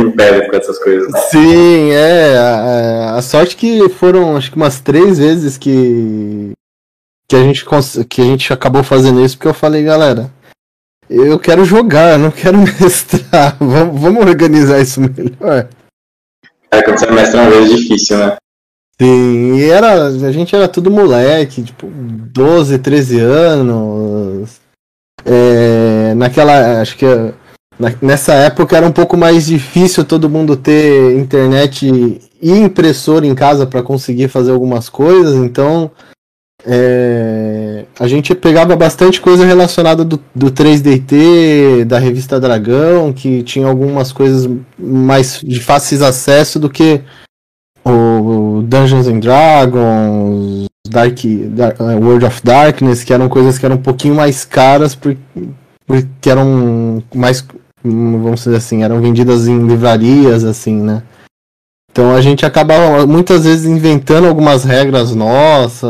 de 0.04 0.10
pé 0.12 0.42
com 0.42 0.56
essas 0.56 0.78
coisas. 0.78 1.10
Sim, 1.30 1.90
é. 1.90 2.36
A, 2.36 3.14
a, 3.16 3.22
sorte 3.22 3.56
que 3.56 3.88
foram, 3.88 4.36
acho 4.36 4.50
que 4.50 4.56
umas 4.56 4.80
três 4.80 5.18
vezes 5.18 5.56
que, 5.56 6.52
que, 7.28 7.36
a 7.36 7.42
gente, 7.42 7.64
que 8.08 8.20
a 8.20 8.24
gente 8.24 8.52
acabou 8.52 8.82
fazendo 8.82 9.24
isso, 9.24 9.36
porque 9.36 9.48
eu 9.48 9.54
falei, 9.54 9.82
galera, 9.82 10.30
eu 11.08 11.38
quero 11.38 11.64
jogar, 11.64 12.18
não 12.18 12.30
quero 12.30 12.58
mestrar. 12.80 13.56
Vamos, 13.58 14.00
vamos 14.00 14.26
organizar 14.26 14.80
isso 14.80 15.00
melhor. 15.00 15.68
É, 16.70 16.82
quando 16.82 16.98
você 16.98 17.10
mestra 17.10 17.42
uma 17.42 17.50
vez 17.50 17.70
é 17.70 17.74
difícil, 17.74 18.18
né? 18.18 18.36
Sim, 19.00 19.56
e 19.56 19.64
era, 19.64 20.06
a 20.06 20.32
gente 20.32 20.56
era 20.56 20.66
tudo 20.66 20.90
moleque, 20.90 21.62
tipo, 21.62 21.86
12, 21.86 22.78
13 22.78 23.20
anos. 23.20 24.58
É, 25.24 26.14
naquela, 26.14 26.80
acho 26.80 26.96
que 26.96 27.04
na, 27.78 27.92
nessa 28.00 28.32
época 28.32 28.76
era 28.76 28.86
um 28.86 28.92
pouco 28.92 29.16
mais 29.16 29.46
difícil 29.46 30.04
todo 30.04 30.30
mundo 30.30 30.56
ter 30.56 31.14
internet 31.18 31.86
e 32.40 32.50
impressora 32.50 33.26
em 33.26 33.34
casa 33.34 33.66
para 33.66 33.82
conseguir 33.82 34.28
fazer 34.28 34.52
algumas 34.52 34.88
coisas, 34.88 35.34
então 35.34 35.90
é, 36.68 37.84
a 37.98 38.08
gente 38.08 38.34
pegava 38.34 38.74
bastante 38.74 39.20
coisa 39.20 39.46
relacionada 39.46 40.04
do, 40.04 40.20
do 40.34 40.50
3DT, 40.50 41.84
da 41.84 41.96
revista 41.96 42.40
Dragão, 42.40 43.12
que 43.12 43.44
tinha 43.44 43.68
algumas 43.68 44.10
coisas 44.10 44.50
mais 44.76 45.40
de 45.40 45.60
fácil 45.60 46.04
acesso 46.04 46.58
do 46.58 46.68
que 46.68 47.00
o 47.84 48.64
Dungeons 48.64 49.06
and 49.06 49.20
Dragons, 49.20 50.66
Dark, 50.88 51.18
Dark, 51.50 51.78
uh, 51.78 52.04
World 52.04 52.24
of 52.24 52.40
Darkness, 52.42 53.04
que 53.04 53.12
eram 53.12 53.28
coisas 53.28 53.58
que 53.58 53.64
eram 53.64 53.76
um 53.76 53.82
pouquinho 53.82 54.16
mais 54.16 54.44
caras, 54.44 54.96
porque, 54.96 55.20
porque 55.86 56.28
eram 56.28 57.00
mais, 57.14 57.46
vamos 57.84 58.42
dizer 58.42 58.56
assim, 58.56 58.82
eram 58.82 59.00
vendidas 59.00 59.46
em 59.46 59.66
livrarias, 59.68 60.42
assim, 60.42 60.74
né? 60.74 61.04
Então 61.96 62.14
a 62.14 62.20
gente 62.20 62.44
acabava 62.44 63.06
muitas 63.06 63.44
vezes 63.44 63.64
inventando 63.64 64.26
algumas 64.26 64.64
regras 64.64 65.14
nossas, 65.14 65.88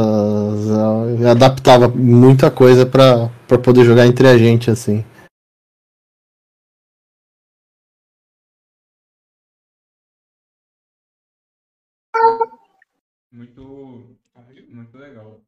adaptava 1.28 1.88
muita 1.88 2.48
coisa 2.48 2.86
para 2.86 3.28
poder 3.58 3.84
jogar 3.84 4.06
entre 4.06 4.28
a 4.28 4.38
gente, 4.38 4.70
assim. 4.70 5.04
Muito, 13.32 14.16
muito 14.68 14.96
legal. 14.96 15.40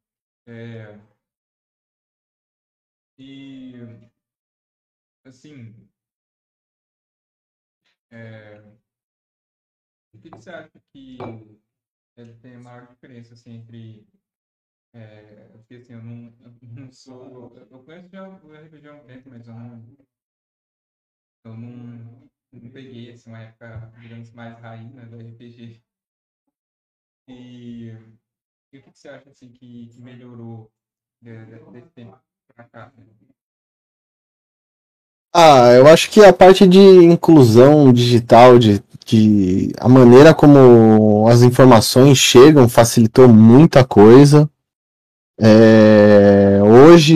É... 0.45 0.99
E, 3.17 3.75
assim, 5.23 5.73
é... 8.11 8.78
o 10.19 10.21
que 10.21 10.29
você 10.29 10.49
acha 10.49 10.79
que 10.91 11.17
ele 12.17 12.33
tem 12.41 12.55
a 12.55 12.59
maior 12.59 12.87
diferença 12.87 13.33
assim, 13.33 13.53
entre. 13.55 14.05
É, 14.93 15.47
porque 15.53 15.75
assim, 15.75 15.93
eu 15.93 16.03
não, 16.03 16.33
eu 16.41 16.53
não 16.61 16.91
sou. 16.91 17.55
Eu 17.57 17.83
conheço 17.83 18.09
já 18.09 18.27
o 18.27 18.53
RPG 18.53 18.87
há 18.87 18.93
um 18.95 19.05
tempo, 19.05 19.29
mas 19.29 19.47
eu 19.47 19.53
não. 19.53 19.97
Eu 21.45 21.55
não, 21.55 22.29
não 22.51 22.71
peguei 22.71 23.11
assim, 23.11 23.29
uma 23.29 23.39
época, 23.39 23.93
digamos, 24.01 24.31
mais 24.33 24.59
raiz 24.59 24.93
né, 24.93 25.05
do 25.05 25.17
RPG. 25.17 25.81
E, 27.29 27.91
e 28.73 28.77
o 28.77 28.83
que, 28.83 28.91
você 28.91 29.07
acha 29.07 29.29
assim, 29.29 29.51
que, 29.53 29.87
que 29.87 30.01
melhorou 30.01 30.69
desse 31.21 31.89
tempo 31.91 32.19
para 32.53 32.65
cá? 32.65 32.93
Ah, 35.31 35.71
eu 35.73 35.87
acho 35.87 36.09
que 36.09 36.25
a 36.25 36.33
parte 36.33 36.67
de 36.67 36.79
inclusão 36.79 37.93
digital, 37.93 38.57
de, 38.57 38.81
de 39.09 39.73
a 39.79 39.89
maneira 39.89 40.33
como 40.33 41.27
as 41.27 41.41
informações 41.41 42.17
chegam 42.17 42.69
facilitou 42.69 43.27
muita 43.27 43.83
coisa. 43.83 44.49
É, 45.39 46.59
hoje 46.61 47.15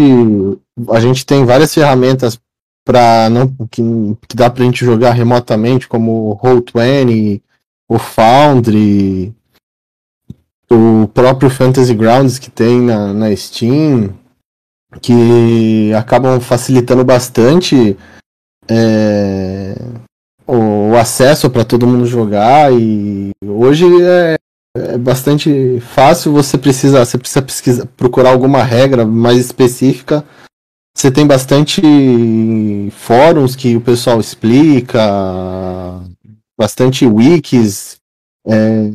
a 0.89 0.99
gente 0.99 1.25
tem 1.25 1.45
várias 1.45 1.73
ferramentas 1.73 2.39
para 2.85 3.29
não 3.29 3.47
que, 3.69 3.81
que 4.27 4.35
dá 4.35 4.49
para 4.49 4.63
a 4.63 4.65
gente 4.65 4.83
jogar 4.83 5.11
remotamente, 5.11 5.87
como 5.87 6.31
o 6.31 6.37
Roll20, 6.37 7.41
o 7.87 7.99
Foundry, 7.99 9.33
o 10.71 11.07
próprio 11.13 11.49
Fantasy 11.49 11.93
Grounds 11.93 12.39
que 12.39 12.49
tem 12.49 12.81
na, 12.81 13.13
na 13.13 13.35
Steam, 13.35 14.17
que 14.99 15.93
acabam 15.93 16.39
facilitando 16.39 17.03
bastante 17.03 17.95
é, 18.67 19.75
o, 20.47 20.82
o, 20.93 20.97
acesso 20.97 21.49
para 21.49 21.65
todo 21.65 21.87
mundo 21.87 22.05
jogar 22.05 22.71
e 22.73 23.31
hoje 23.45 23.85
é, 24.01 24.35
é, 24.75 24.97
bastante 24.97 25.79
fácil 25.79 26.31
você 26.31 26.57
precisa 26.57 27.03
você 27.03 27.17
precisa 27.17 27.41
pesquisar, 27.41 27.85
procurar 27.97 28.31
alguma 28.31 28.63
regra 28.63 29.05
mais 29.05 29.37
específica. 29.39 30.23
Você 30.95 31.09
tem 31.09 31.25
bastante 31.25 31.81
fóruns 32.91 33.55
que 33.55 33.75
o 33.75 33.81
pessoal 33.81 34.19
explica 34.19 35.01
bastante 36.57 37.05
wikis 37.05 37.97
é, 38.47 38.91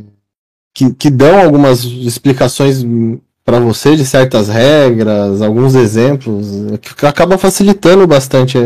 que, 0.74 0.94
que 0.94 1.10
dão 1.10 1.40
algumas 1.40 1.82
explicações 1.82 2.84
para 3.44 3.58
você 3.58 3.96
de 3.96 4.04
certas 4.04 4.48
regras, 4.48 5.40
alguns 5.40 5.74
exemplos, 5.74 6.46
que 6.80 7.06
acaba 7.06 7.38
facilitando 7.38 8.06
bastante 8.06 8.58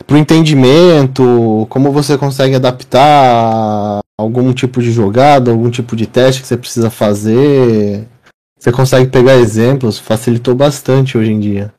é, 0.00 0.04
para 0.04 0.14
o 0.14 0.18
entendimento, 0.18 1.66
como 1.68 1.92
você 1.92 2.16
consegue 2.16 2.54
adaptar 2.56 4.00
algum 4.18 4.52
tipo 4.52 4.80
de 4.82 4.90
jogada, 4.90 5.50
algum 5.50 5.70
tipo 5.70 5.94
de 5.94 6.06
teste 6.06 6.42
que 6.42 6.48
você 6.48 6.56
precisa 6.56 6.90
fazer. 6.90 8.06
Você 8.58 8.70
consegue 8.70 9.10
pegar 9.10 9.36
exemplos, 9.36 9.98
facilitou 9.98 10.54
bastante 10.54 11.16
hoje 11.16 11.32
em 11.32 11.40
dia. 11.40 11.72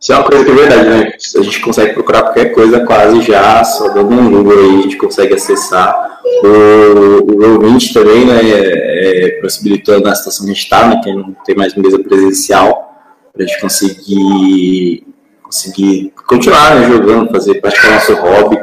Isso 0.00 0.12
é 0.12 0.16
uma 0.16 0.24
coisa 0.24 0.44
que 0.44 0.50
é 0.50 0.54
verdade, 0.54 0.88
né? 0.88 1.12
A 1.36 1.42
gente 1.42 1.60
consegue 1.60 1.94
procurar 1.94 2.22
qualquer 2.22 2.52
coisa 2.52 2.84
quase 2.84 3.22
já, 3.22 3.64
só 3.64 3.88
dando 3.88 4.10
um 4.10 4.30
Google 4.30 4.58
aí, 4.58 4.78
a 4.78 4.82
gente 4.82 4.96
consegue 4.98 5.34
acessar. 5.34 6.20
O, 6.42 6.48
o 6.48 7.36
Roll20 7.38 7.92
também, 7.92 8.26
né, 8.26 8.40
é, 8.42 9.26
é, 9.26 9.40
possibilitou 9.40 10.00
na 10.00 10.14
situação 10.14 10.44
que 10.44 10.52
a 10.52 10.54
gente 10.54 10.62
está, 10.62 10.88
né, 10.88 11.00
que 11.02 11.12
não 11.12 11.34
tem 11.44 11.56
mais 11.56 11.74
mesa 11.74 11.98
presencial, 12.00 12.95
para 13.36 13.44
a 13.44 13.46
gente 13.46 13.60
conseguir, 13.60 15.06
conseguir 15.42 16.12
continuar 16.26 16.80
né, 16.80 16.88
jogando, 16.88 17.30
fazer, 17.30 17.60
praticar 17.60 17.92
nosso 17.92 18.14
hobby. 18.14 18.58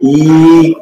E 0.00 0.76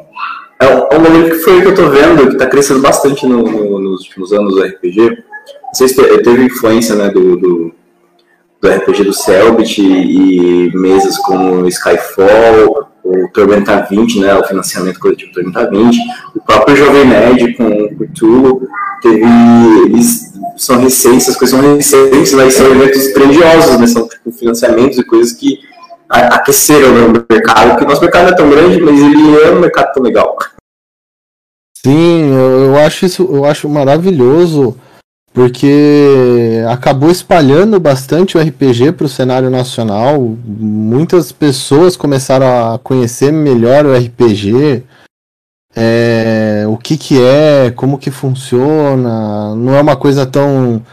É 0.59 0.67
um, 0.67 0.87
é 0.91 0.99
momento 0.99 1.31
que 1.31 1.39
foi 1.39 1.61
que 1.61 1.67
eu 1.67 1.75
tô 1.75 1.89
vendo, 1.89 2.29
que 2.29 2.37
tá 2.37 2.47
crescendo 2.47 2.81
bastante 2.81 3.25
no, 3.25 3.43
no, 3.43 3.79
nos 3.79 4.01
últimos 4.01 4.33
anos 4.33 4.53
do 4.53 4.61
RPG. 4.61 5.09
Não 5.09 5.73
sei 5.73 5.87
se 5.87 5.95
teve 6.19 6.43
influência 6.43 6.95
né, 6.95 7.09
do, 7.09 7.37
do, 7.37 7.73
do 8.61 8.69
RPG 8.69 9.03
do 9.03 9.13
Selbit 9.13 9.81
e 9.81 10.71
mesas 10.75 11.17
como 11.17 11.67
Skyfall, 11.67 12.92
o 13.03 13.27
Tormenta 13.29 13.85
20, 13.89 14.19
né, 14.19 14.33
o 14.33 14.43
financiamento 14.43 14.99
coletivo 14.99 15.33
Tormenta 15.33 15.69
20, 15.69 15.97
o 16.35 16.41
próprio 16.41 16.75
Jovem 16.75 17.05
Nerd 17.05 17.53
com 17.55 17.67
o 17.67 18.07
Cthulhu, 18.07 18.67
teve, 19.01 19.21
eles 19.85 20.31
são 20.55 20.79
recentes, 20.79 21.27
as 21.27 21.35
coisas 21.35 21.59
são 21.59 21.75
recentes, 21.75 22.33
mas 22.33 22.53
são 22.53 22.67
eventos 22.67 23.07
grandiosos, 23.13 23.79
né, 23.79 23.87
são 23.87 24.07
tipo, 24.07 24.31
financiamentos 24.31 24.97
e 24.97 25.03
coisas 25.03 25.33
que 25.33 25.59
aqueceram 26.09 26.93
no 26.93 27.25
mercado, 27.29 27.71
porque 27.71 27.83
o 27.83 27.87
nosso 27.87 28.01
mercado 28.01 28.23
não 28.25 28.33
é 28.33 28.35
tão 28.35 28.49
grande, 28.49 28.79
mas 28.79 28.99
ele 28.99 29.41
é 29.41 29.51
um 29.51 29.59
mercado 29.59 29.93
tão 29.93 30.03
legal. 30.03 30.37
Sim, 31.85 32.31
eu 32.31 32.77
acho 32.77 33.05
isso, 33.05 33.27
eu 33.29 33.43
acho 33.43 33.67
maravilhoso, 33.67 34.77
porque 35.33 36.61
acabou 36.69 37.09
espalhando 37.09 37.79
bastante 37.79 38.37
o 38.37 38.41
RPG 38.41 38.91
para 38.91 39.07
o 39.07 39.09
cenário 39.09 39.49
nacional. 39.49 40.37
Muitas 40.45 41.31
pessoas 41.31 41.97
começaram 41.97 42.45
a 42.45 42.77
conhecer 42.77 43.31
melhor 43.33 43.83
o 43.85 43.97
RPG, 43.97 44.83
é, 45.75 46.65
o 46.67 46.77
que 46.77 46.95
que 46.95 47.19
é, 47.19 47.71
como 47.71 47.97
que 47.97 48.11
funciona. 48.11 49.55
Não 49.55 49.73
é 49.73 49.81
uma 49.81 49.95
coisa 49.95 50.23
tão 50.23 50.83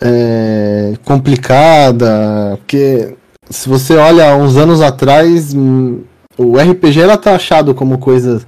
é, 0.00 0.94
complicada, 1.04 2.56
porque 2.56 3.14
se 3.50 3.68
você 3.68 3.96
olha 3.96 4.34
uns 4.36 4.56
anos 4.56 4.80
atrás, 4.80 5.54
o 5.54 6.56
RPG 6.56 6.98
era 6.98 7.18
taxado 7.18 7.74
como 7.74 7.98
coisa 7.98 8.40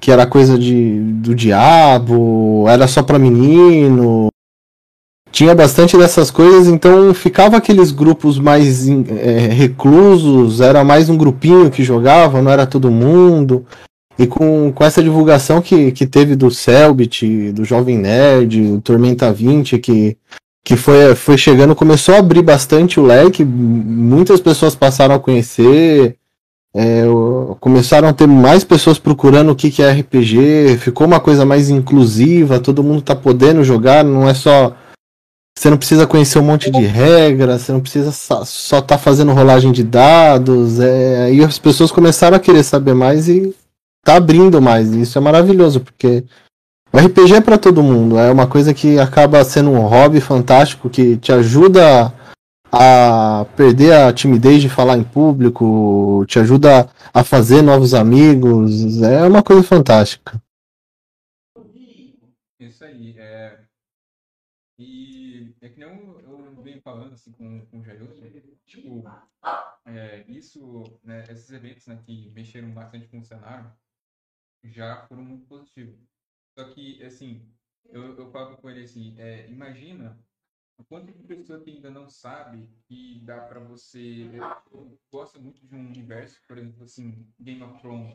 que 0.00 0.10
era 0.10 0.26
coisa 0.26 0.58
de, 0.58 0.98
do 0.98 1.34
diabo, 1.34 2.64
era 2.68 2.88
só 2.88 3.02
para 3.02 3.18
menino. 3.18 4.30
Tinha 5.32 5.54
bastante 5.54 5.96
dessas 5.96 6.30
coisas, 6.30 6.66
então 6.66 7.14
ficava 7.14 7.56
aqueles 7.56 7.92
grupos 7.92 8.38
mais 8.38 8.88
é, 8.88 9.48
reclusos, 9.52 10.60
era 10.60 10.82
mais 10.82 11.08
um 11.08 11.16
grupinho 11.16 11.70
que 11.70 11.84
jogava, 11.84 12.42
não 12.42 12.50
era 12.50 12.66
todo 12.66 12.90
mundo. 12.90 13.64
E 14.18 14.26
com, 14.26 14.70
com 14.72 14.84
essa 14.84 15.02
divulgação 15.02 15.62
que, 15.62 15.92
que 15.92 16.06
teve 16.06 16.36
do 16.36 16.50
Selbit, 16.50 17.52
do 17.52 17.64
Jovem 17.64 17.96
Nerd, 17.96 18.60
o 18.60 18.80
Tormenta 18.80 19.32
20, 19.32 19.78
que, 19.78 20.16
que 20.64 20.76
foi, 20.76 21.14
foi 21.14 21.38
chegando, 21.38 21.74
começou 21.74 22.14
a 22.14 22.18
abrir 22.18 22.42
bastante 22.42 23.00
o 23.00 23.04
leque, 23.04 23.44
muitas 23.44 24.40
pessoas 24.40 24.74
passaram 24.74 25.14
a 25.14 25.18
conhecer, 25.18 26.16
é, 26.74 27.04
começaram 27.58 28.08
a 28.08 28.12
ter 28.12 28.26
mais 28.26 28.62
pessoas 28.62 28.98
procurando 28.98 29.52
o 29.52 29.56
que, 29.56 29.70
que 29.70 29.82
é 29.82 29.90
RPG, 29.90 30.76
ficou 30.78 31.06
uma 31.06 31.18
coisa 31.18 31.46
mais 31.46 31.70
inclusiva, 31.70 32.60
todo 32.60 32.82
mundo 32.82 33.02
tá 33.02 33.16
podendo 33.16 33.64
jogar, 33.64 34.04
não 34.04 34.28
é 34.28 34.34
só. 34.34 34.76
Você 35.60 35.68
não 35.68 35.76
precisa 35.76 36.06
conhecer 36.06 36.38
um 36.38 36.42
monte 36.42 36.70
de 36.70 36.80
regras, 36.80 37.60
você 37.60 37.70
não 37.70 37.82
precisa 37.82 38.10
só, 38.12 38.46
só 38.46 38.80
tá 38.80 38.96
fazendo 38.96 39.34
rolagem 39.34 39.72
de 39.72 39.84
dados. 39.84 40.80
É, 40.80 41.24
aí 41.24 41.44
as 41.44 41.58
pessoas 41.58 41.92
começaram 41.92 42.34
a 42.34 42.40
querer 42.40 42.62
saber 42.62 42.94
mais 42.94 43.28
e 43.28 43.54
tá 44.02 44.16
abrindo 44.16 44.62
mais. 44.62 44.90
E 44.94 45.02
isso 45.02 45.18
é 45.18 45.20
maravilhoso, 45.20 45.80
porque 45.80 46.24
o 46.90 46.96
RPG 46.96 47.34
é 47.34 47.40
para 47.42 47.58
todo 47.58 47.82
mundo, 47.82 48.18
é 48.18 48.32
uma 48.32 48.46
coisa 48.46 48.72
que 48.72 48.98
acaba 48.98 49.44
sendo 49.44 49.68
um 49.68 49.80
hobby 49.80 50.18
fantástico 50.18 50.88
que 50.88 51.18
te 51.18 51.30
ajuda 51.30 52.10
a 52.72 53.44
perder 53.54 53.92
a 53.92 54.14
timidez 54.14 54.62
de 54.62 54.70
falar 54.70 54.96
em 54.96 55.04
público, 55.04 56.24
te 56.26 56.38
ajuda 56.38 56.88
a 57.12 57.22
fazer 57.22 57.60
novos 57.60 57.92
amigos, 57.92 59.02
é 59.02 59.28
uma 59.28 59.42
coisa 59.42 59.62
fantástica. 59.62 60.40
Isso 62.58 62.82
aí, 62.82 63.14
é... 63.18 63.58
E 64.78 65.20
é 65.62 65.68
que 65.68 65.78
nem 65.78 65.88
eu, 65.88 66.20
eu 66.56 66.62
venho 66.62 66.80
falando 66.82 67.12
assim 67.12 67.32
com, 67.32 67.60
com 67.70 67.80
o 67.80 67.84
Jailson, 67.84 68.22
tipo, 68.66 69.04
é, 69.96 70.24
isso, 70.28 70.84
né, 71.02 71.24
esses 71.30 71.50
eventos 71.50 71.86
né, 71.86 72.02
que 72.04 72.30
mexeram 72.30 72.72
bastante 72.72 73.08
com 73.08 73.18
o 73.18 73.24
cenário 73.24 73.72
já 74.64 75.06
foram 75.06 75.22
muito 75.22 75.46
positivos. 75.46 75.98
Só 76.58 76.72
que, 76.72 77.02
assim, 77.04 77.50
eu, 77.86 78.16
eu 78.16 78.30
falo 78.30 78.56
com 78.56 78.68
ele 78.68 78.84
assim, 78.84 79.18
é, 79.18 79.48
imagina 79.48 80.18
o 80.76 80.84
quanto 80.84 81.12
de 81.12 81.22
pessoa 81.24 81.60
que 81.60 81.70
ainda 81.70 81.90
não 81.90 82.08
sabe 82.08 82.68
que 82.86 83.20
dá 83.24 83.40
para 83.42 83.60
você. 83.60 84.30
Eu 84.72 84.98
gosto 85.12 85.40
muito 85.40 85.66
de 85.66 85.74
um 85.74 85.86
universo, 85.86 86.40
por 86.46 86.56
exemplo, 86.58 86.84
assim, 86.84 87.30
Game 87.38 87.62
of 87.62 87.80
Thrones, 87.80 88.14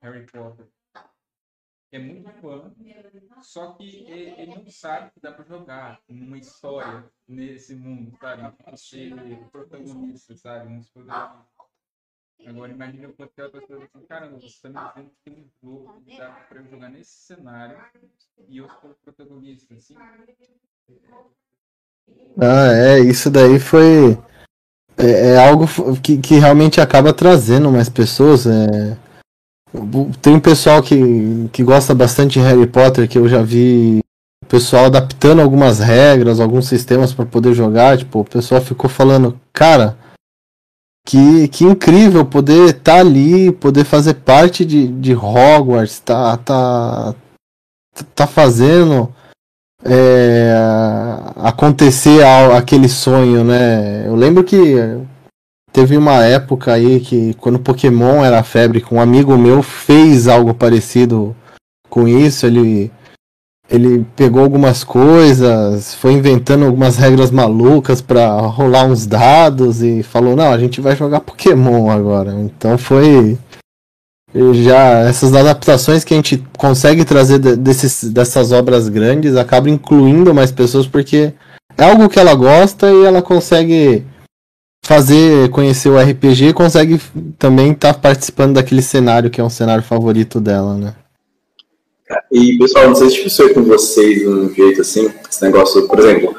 Harry 0.00 0.26
Potter. 0.26 0.66
É 1.90 1.98
muito 1.98 2.30
fã, 2.40 2.70
só 3.42 3.72
que 3.72 4.04
ele 4.10 4.54
não 4.56 4.70
sabe 4.70 5.10
que 5.10 5.20
dá 5.20 5.32
para 5.32 5.44
jogar 5.44 6.00
uma 6.06 6.36
história 6.36 7.10
nesse 7.26 7.74
mundo, 7.74 8.14
sabe? 8.20 8.54
Ser 8.76 9.14
protagonista, 9.50 10.36
sabe? 10.36 10.70
Uns 10.70 10.90
protagonistas. 10.90 11.46
Agora 12.46 12.70
imagina 12.70 13.08
quanto 13.08 13.30
aquela 13.30 13.50
pessoa 13.50 13.84
assim, 13.84 14.06
caramba, 14.06 14.38
você 14.38 14.46
está 14.46 14.68
me 14.68 14.78
dizendo 14.78 15.10
que 15.10 15.30
tem 15.30 15.34
um 15.34 15.48
jogo 15.62 16.02
que 16.02 16.16
dá 16.18 16.30
para 16.30 16.60
eu 16.60 16.68
jogar 16.70 16.88
nesse 16.88 17.10
cenário 17.10 17.78
e 18.48 18.58
eu 18.58 18.68
sou 18.80 18.90
o 18.90 18.94
protagonista, 19.04 19.74
assim. 19.74 19.94
Ah, 22.40 22.72
é, 22.72 23.00
isso 23.00 23.30
daí 23.30 23.58
foi. 23.58 24.12
É, 24.96 25.32
é 25.32 25.48
algo 25.48 25.64
que, 26.00 26.18
que 26.18 26.38
realmente 26.38 26.80
acaba 26.80 27.12
trazendo 27.12 27.70
mais 27.70 27.88
pessoas. 27.88 28.46
É... 28.46 29.07
Tem 30.22 30.34
um 30.34 30.40
pessoal 30.40 30.82
que, 30.82 31.48
que 31.52 31.62
gosta 31.62 31.94
bastante 31.94 32.34
de 32.34 32.40
Harry 32.40 32.66
Potter, 32.66 33.08
que 33.08 33.18
eu 33.18 33.28
já 33.28 33.42
vi 33.42 34.00
o 34.42 34.46
pessoal 34.46 34.86
adaptando 34.86 35.42
algumas 35.42 35.78
regras, 35.78 36.40
alguns 36.40 36.66
sistemas 36.66 37.12
para 37.12 37.26
poder 37.26 37.52
jogar. 37.52 37.98
Tipo, 37.98 38.20
o 38.20 38.24
pessoal 38.24 38.60
ficou 38.60 38.88
falando, 38.88 39.38
cara, 39.52 39.98
que, 41.06 41.48
que 41.48 41.64
incrível 41.64 42.24
poder 42.24 42.70
estar 42.70 42.94
tá 42.94 43.00
ali, 43.00 43.52
poder 43.52 43.84
fazer 43.84 44.14
parte 44.14 44.64
de, 44.64 44.88
de 44.88 45.14
Hogwarts, 45.14 46.00
tá, 46.00 46.36
tá, 46.38 47.14
tá 48.14 48.26
fazendo 48.26 49.12
é, 49.84 50.52
acontecer 51.36 52.24
aquele 52.56 52.88
sonho, 52.88 53.44
né? 53.44 54.06
Eu 54.06 54.14
lembro 54.14 54.44
que 54.44 54.74
teve 55.78 55.96
uma 55.96 56.24
época 56.24 56.72
aí 56.72 56.98
que 56.98 57.34
quando 57.34 57.60
Pokémon 57.60 58.24
era 58.24 58.42
febre, 58.42 58.84
um 58.90 59.00
amigo 59.00 59.38
meu 59.38 59.62
fez 59.62 60.26
algo 60.26 60.52
parecido 60.52 61.36
com 61.88 62.08
isso, 62.08 62.46
ele 62.46 62.90
ele 63.70 64.04
pegou 64.16 64.42
algumas 64.42 64.82
coisas, 64.82 65.94
foi 65.94 66.14
inventando 66.14 66.64
algumas 66.64 66.96
regras 66.96 67.30
malucas 67.30 68.00
para 68.00 68.28
rolar 68.40 68.86
uns 68.86 69.06
dados 69.06 69.80
e 69.80 70.02
falou: 70.02 70.34
"Não, 70.34 70.50
a 70.50 70.58
gente 70.58 70.80
vai 70.80 70.96
jogar 70.96 71.20
Pokémon 71.20 71.90
agora". 71.90 72.32
Então 72.32 72.76
foi 72.76 73.38
já 74.54 75.00
essas 75.08 75.32
adaptações 75.32 76.02
que 76.02 76.12
a 76.12 76.16
gente 76.16 76.44
consegue 76.58 77.04
trazer 77.04 77.38
desses, 77.38 78.02
dessas 78.10 78.50
obras 78.50 78.88
grandes 78.88 79.36
acaba 79.36 79.70
incluindo 79.70 80.34
mais 80.34 80.50
pessoas 80.50 80.88
porque 80.88 81.32
é 81.76 81.84
algo 81.84 82.08
que 82.08 82.18
ela 82.18 82.34
gosta 82.34 82.90
e 82.90 83.04
ela 83.04 83.22
consegue 83.22 84.04
fazer 84.88 85.50
conhecer 85.50 85.90
o 85.90 85.98
RPG 85.98 86.46
e 86.46 86.52
consegue 86.54 86.98
também 87.38 87.72
estar 87.72 87.92
tá 87.92 88.00
participando 88.00 88.54
daquele 88.54 88.80
cenário 88.80 89.28
que 89.28 89.38
é 89.38 89.44
um 89.44 89.50
cenário 89.50 89.82
favorito 89.82 90.40
dela, 90.40 90.74
né? 90.78 90.94
E 92.32 92.56
pessoal, 92.56 92.86
não 92.86 92.94
sei 92.94 93.10
se 93.10 93.28
foi 93.28 93.52
com 93.52 93.64
vocês 93.64 94.20
de 94.20 94.26
um 94.26 94.48
jeito 94.48 94.80
assim, 94.80 95.12
esse 95.30 95.42
negócio, 95.42 95.86
por 95.86 95.98
exemplo, 95.98 96.34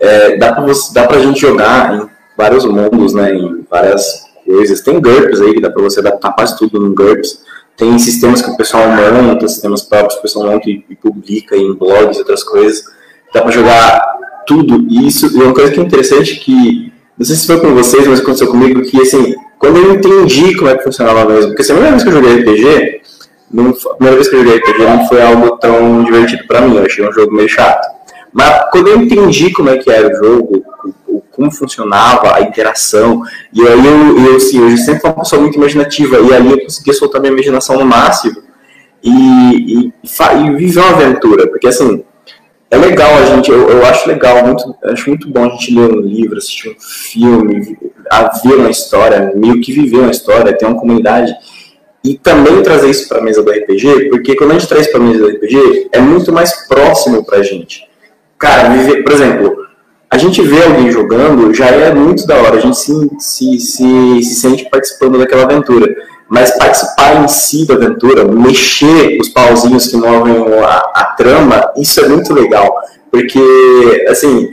é, 0.00 0.36
dá, 0.36 0.52
pra 0.52 0.64
você, 0.64 0.92
dá 0.92 1.06
pra 1.06 1.20
gente 1.20 1.40
jogar 1.40 1.94
em 1.94 2.08
vários 2.36 2.64
mundos, 2.64 3.14
né? 3.14 3.36
Em 3.36 3.64
várias 3.70 4.24
coisas. 4.44 4.80
Tem 4.80 5.00
GURPS 5.00 5.40
aí 5.40 5.54
que 5.54 5.60
dá 5.60 5.70
para 5.70 5.82
você 5.84 6.00
adaptar 6.00 6.32
quase 6.32 6.58
tudo 6.58 6.80
no 6.80 6.92
GURPS. 6.92 7.44
Tem 7.76 7.96
sistemas 8.00 8.42
que 8.42 8.50
o 8.50 8.56
pessoal 8.56 8.82
monta, 8.88 9.46
sistemas 9.46 9.82
próprios 9.82 10.14
que 10.14 10.18
o 10.18 10.22
pessoal 10.22 10.46
monta 10.50 10.68
e, 10.68 10.84
e 10.90 10.96
publica 10.96 11.56
em 11.56 11.72
blogs 11.72 12.16
e 12.16 12.18
outras 12.18 12.42
coisas. 12.42 12.82
Dá 13.32 13.42
para 13.42 13.52
jogar 13.52 14.02
tudo 14.44 14.84
isso. 14.90 15.26
E 15.26 15.40
uma 15.40 15.54
coisa 15.54 15.70
que 15.70 15.78
é 15.78 15.84
interessante 15.84 16.40
que, 16.40 16.91
não 17.22 17.26
sei 17.26 17.36
se 17.36 17.46
foi 17.46 17.60
para 17.60 17.70
vocês, 17.70 18.04
mas 18.08 18.18
aconteceu 18.18 18.48
comigo, 18.48 18.82
que 18.82 19.00
assim, 19.00 19.32
quando 19.56 19.76
eu 19.76 19.94
entendi 19.94 20.56
como 20.56 20.68
é 20.68 20.76
que 20.76 20.82
funcionava 20.82 21.24
mesmo, 21.24 21.50
porque 21.50 21.62
assim, 21.62 21.70
a 21.70 21.76
primeira 21.76 21.96
vez 21.96 22.02
que 22.02 22.08
eu 22.08 22.12
joguei 22.12 22.40
RPG, 22.40 23.00
não, 23.48 23.70
a 23.70 23.94
primeira 23.94 24.16
vez 24.16 24.28
que 24.28 24.34
eu 24.34 24.38
joguei 24.40 24.58
RPG 24.58 24.78
não 24.84 25.06
foi 25.06 25.22
algo 25.22 25.56
tão 25.58 26.02
divertido 26.02 26.44
para 26.48 26.62
mim, 26.62 26.76
eu 26.76 26.84
achei 26.84 27.08
um 27.08 27.12
jogo 27.12 27.32
meio 27.32 27.48
chato. 27.48 27.86
Mas 28.32 28.70
quando 28.72 28.88
eu 28.88 29.00
entendi 29.00 29.52
como 29.52 29.70
é 29.70 29.78
que 29.78 29.88
era 29.88 30.12
o 30.12 30.16
jogo, 30.16 30.64
como 31.30 31.52
funcionava 31.52 32.34
a 32.34 32.40
interação. 32.40 33.22
E 33.52 33.60
aí 33.66 33.86
eu, 33.86 34.26
eu, 34.26 34.36
assim, 34.36 34.68
eu 34.68 34.76
sempre 34.76 35.00
fui 35.00 35.10
uma 35.10 35.20
pessoa 35.20 35.40
muito 35.40 35.56
imaginativa, 35.56 36.18
e 36.18 36.34
ali 36.34 36.50
eu 36.50 36.60
conseguia 36.64 36.92
soltar 36.92 37.20
minha 37.20 37.32
imaginação 37.32 37.78
no 37.78 37.84
máximo 37.84 38.42
e, 39.00 39.10
e, 39.10 39.92
e 39.92 40.56
viver 40.56 40.80
uma 40.80 40.90
aventura, 40.90 41.46
porque 41.46 41.68
assim, 41.68 42.04
é 42.72 42.76
legal 42.78 43.14
a 43.16 43.26
gente, 43.26 43.50
eu, 43.50 43.68
eu 43.68 43.84
acho 43.84 44.08
legal, 44.08 44.42
muito, 44.46 44.74
acho 44.84 45.10
muito 45.10 45.28
bom 45.28 45.44
a 45.44 45.48
gente 45.50 45.74
ler 45.74 45.92
um 45.92 46.00
livro, 46.00 46.38
assistir 46.38 46.70
um 46.70 46.80
filme, 46.80 47.76
a 48.10 48.28
ver 48.42 48.54
uma 48.54 48.70
história, 48.70 49.30
meio 49.36 49.60
que 49.60 49.74
viver 49.74 49.98
uma 49.98 50.10
história, 50.10 50.56
ter 50.56 50.64
uma 50.64 50.80
comunidade. 50.80 51.34
e 52.02 52.16
também 52.16 52.62
trazer 52.62 52.88
isso 52.88 53.06
para 53.10 53.18
a 53.18 53.22
mesa 53.22 53.42
do 53.42 53.50
RPG, 53.50 54.08
porque 54.08 54.34
quando 54.34 54.52
a 54.52 54.54
gente 54.54 54.68
traz 54.68 54.86
para 54.86 55.00
a 55.00 55.04
mesa 55.04 55.18
do 55.18 55.28
RPG, 55.28 55.90
é 55.92 56.00
muito 56.00 56.32
mais 56.32 56.66
próximo 56.66 57.22
para 57.22 57.38
a 57.38 57.42
gente. 57.42 57.86
Cara, 58.38 58.70
viver, 58.70 59.02
por 59.04 59.12
exemplo, 59.12 59.54
a 60.10 60.16
gente 60.16 60.40
vê 60.40 60.62
alguém 60.64 60.90
jogando, 60.90 61.52
já 61.52 61.66
é 61.66 61.92
muito 61.92 62.26
da 62.26 62.36
hora, 62.36 62.56
a 62.56 62.60
gente 62.60 62.78
se, 62.78 62.92
se, 63.18 63.60
se, 63.60 64.22
se 64.22 64.34
sente 64.34 64.68
participando 64.70 65.18
daquela 65.18 65.42
aventura. 65.42 65.94
Mas 66.32 66.56
participar 66.56 67.22
em 67.22 67.28
si 67.28 67.66
da 67.66 67.74
aventura, 67.74 68.24
mexer 68.24 69.18
os 69.20 69.28
pauzinhos 69.28 69.88
que 69.88 69.98
movem 69.98 70.34
a, 70.64 70.90
a 70.94 71.04
trama, 71.14 71.70
isso 71.76 72.00
é 72.00 72.08
muito 72.08 72.32
legal. 72.32 72.74
Porque, 73.10 74.06
assim, 74.08 74.48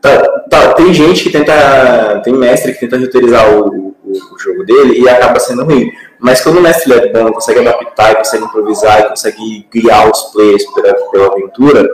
tá, 0.00 0.22
tá, 0.48 0.74
tem 0.74 0.94
gente 0.94 1.24
que 1.24 1.30
tenta. 1.30 2.20
Tem 2.22 2.32
mestre 2.32 2.74
que 2.74 2.78
tenta 2.78 2.96
reutilizar 2.96 3.50
o, 3.50 3.66
o, 3.66 4.12
o, 4.12 4.38
jogo 4.38 4.64
dele 4.64 5.00
e 5.00 5.08
acaba 5.08 5.40
sendo 5.40 5.64
ruim. 5.64 5.90
Mas 6.20 6.42
quando 6.42 6.58
o 6.58 6.62
mestre 6.62 6.92
é 6.92 7.12
bom, 7.12 7.32
consegue 7.32 7.58
adaptar, 7.58 8.14
consegue 8.14 8.44
improvisar, 8.44 9.08
consegue 9.08 9.66
guiar 9.74 10.08
os 10.08 10.20
players 10.32 10.64
pela, 10.66 10.94
pela 11.10 11.26
aventura, 11.26 11.90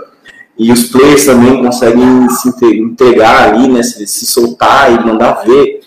e 0.58 0.70
os 0.70 0.90
players 0.90 1.24
também 1.24 1.64
conseguem 1.64 2.28
se 2.28 2.50
entregar 2.66 3.48
ali, 3.48 3.66
né, 3.66 3.82
se, 3.82 4.06
se 4.06 4.26
soltar 4.26 4.92
e 4.92 5.06
mandar 5.06 5.42
ver. 5.42 5.80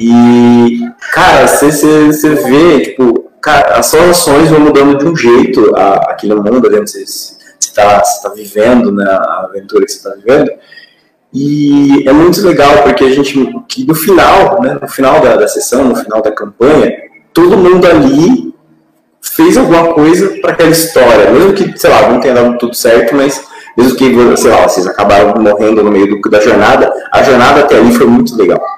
E, 0.00 0.80
cara, 1.12 1.48
você 1.48 2.34
vê, 2.36 2.80
tipo, 2.82 3.32
cara, 3.40 3.78
as 3.78 3.86
suas 3.86 4.10
ações 4.10 4.48
vão 4.48 4.60
mudando 4.60 4.96
de 4.96 5.04
um 5.04 5.16
jeito 5.16 5.74
a, 5.74 5.94
aquele 6.12 6.36
mundo 6.36 6.68
ali 6.68 6.78
onde 6.78 6.88
você 6.88 7.02
está 7.02 8.00
tá 8.00 8.28
vivendo, 8.28 8.92
né, 8.92 9.04
a 9.04 9.46
aventura 9.48 9.84
que 9.84 9.90
você 9.90 9.98
está 9.98 10.10
vivendo. 10.10 10.52
E 11.34 12.08
é 12.08 12.12
muito 12.12 12.40
legal 12.46 12.84
porque 12.84 13.02
a 13.02 13.10
gente, 13.10 13.52
que 13.68 13.84
no 13.84 13.94
final, 13.96 14.62
né, 14.62 14.78
no 14.80 14.86
final 14.88 15.20
da, 15.20 15.34
da 15.34 15.48
sessão, 15.48 15.82
no 15.82 15.96
final 15.96 16.22
da 16.22 16.30
campanha, 16.30 16.92
todo 17.34 17.58
mundo 17.58 17.84
ali 17.84 18.54
fez 19.20 19.56
alguma 19.56 19.94
coisa 19.94 20.28
para 20.40 20.52
aquela 20.52 20.70
história, 20.70 21.32
mesmo 21.32 21.54
que, 21.54 21.76
sei 21.76 21.90
lá, 21.90 22.08
não 22.08 22.20
tenha 22.20 22.34
dado 22.34 22.56
tudo 22.56 22.72
certo, 22.72 23.16
mas 23.16 23.44
mesmo 23.76 23.96
que, 23.96 24.36
sei 24.36 24.50
lá, 24.52 24.62
vocês 24.68 24.86
acabaram 24.86 25.42
morrendo 25.42 25.82
no 25.82 25.90
meio 25.90 26.08
do, 26.08 26.30
da 26.30 26.40
jornada, 26.40 26.88
a 27.12 27.20
jornada 27.24 27.62
até 27.62 27.76
ali 27.78 27.92
foi 27.92 28.06
muito 28.06 28.36
legal. 28.36 28.77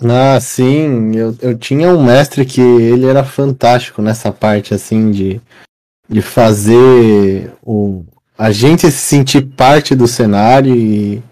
Ah, 0.00 0.38
sim, 0.40 1.16
eu, 1.16 1.36
eu 1.40 1.58
tinha 1.58 1.88
um 1.88 2.02
mestre 2.02 2.44
que 2.44 2.60
ele 2.60 3.06
era 3.06 3.24
fantástico 3.24 4.00
nessa 4.00 4.30
parte, 4.30 4.72
assim, 4.72 5.10
de, 5.10 5.40
de 6.08 6.22
fazer 6.22 7.52
o, 7.62 8.04
a 8.36 8.52
gente 8.52 8.82
se 8.82 8.92
sentir 8.92 9.42
parte 9.42 9.96
do 9.96 10.06
cenário 10.06 10.74
e, 10.74 11.22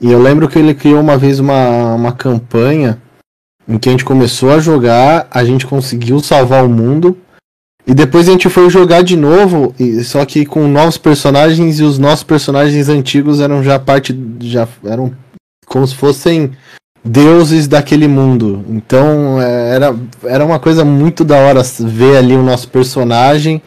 e 0.00 0.10
eu 0.10 0.20
lembro 0.20 0.48
que 0.48 0.58
ele 0.58 0.74
criou 0.74 1.00
uma 1.00 1.16
vez 1.16 1.38
uma, 1.38 1.94
uma 1.94 2.12
campanha 2.12 3.00
em 3.68 3.78
que 3.78 3.88
a 3.88 3.92
gente 3.92 4.04
começou 4.04 4.50
a 4.50 4.58
jogar, 4.58 5.28
a 5.30 5.44
gente 5.44 5.64
conseguiu 5.64 6.18
salvar 6.18 6.64
o 6.64 6.68
mundo, 6.68 7.16
e 7.86 7.94
depois 7.94 8.28
a 8.28 8.32
gente 8.32 8.48
foi 8.48 8.68
jogar 8.68 9.02
de 9.02 9.16
novo, 9.16 9.74
só 10.04 10.24
que 10.24 10.44
com 10.44 10.66
novos 10.66 10.98
personagens 10.98 11.78
e 11.78 11.84
os 11.84 11.98
nossos 11.98 12.24
personagens 12.24 12.88
antigos 12.88 13.40
eram 13.40 13.62
já 13.62 13.78
parte. 13.78 14.16
já 14.40 14.68
eram 14.84 15.14
como 15.66 15.86
se 15.86 15.94
fossem 15.94 16.52
deuses 17.04 17.66
daquele 17.66 18.06
mundo. 18.06 18.64
Então 18.68 19.40
é, 19.40 19.74
era, 19.74 19.96
era 20.24 20.44
uma 20.44 20.58
coisa 20.58 20.84
muito 20.84 21.24
da 21.24 21.36
hora 21.36 21.62
ver 21.80 22.16
ali 22.16 22.34
o 22.34 22.42
nosso 22.42 22.68
personagem 22.68 23.62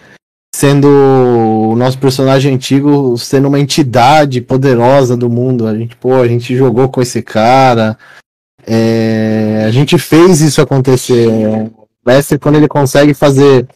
sendo 0.56 0.88
o 0.88 1.76
nosso 1.76 1.98
personagem 1.98 2.54
antigo 2.54 3.18
sendo 3.18 3.48
uma 3.48 3.60
entidade 3.60 4.40
poderosa 4.40 5.18
do 5.18 5.30
mundo. 5.30 5.68
A 5.68 5.76
gente, 5.76 5.96
pô, 5.96 6.16
a 6.16 6.28
gente 6.28 6.56
jogou 6.56 6.88
com 6.90 7.02
esse 7.02 7.22
cara. 7.22 7.98
É, 8.66 9.64
a 9.68 9.72
gente 9.72 9.98
fez 9.98 10.42
isso 10.42 10.62
acontecer. 10.62 11.28
O 11.28 11.88
Mestre, 12.06 12.38
quando 12.38 12.56
ele 12.56 12.68
consegue 12.68 13.14
fazer 13.14 13.68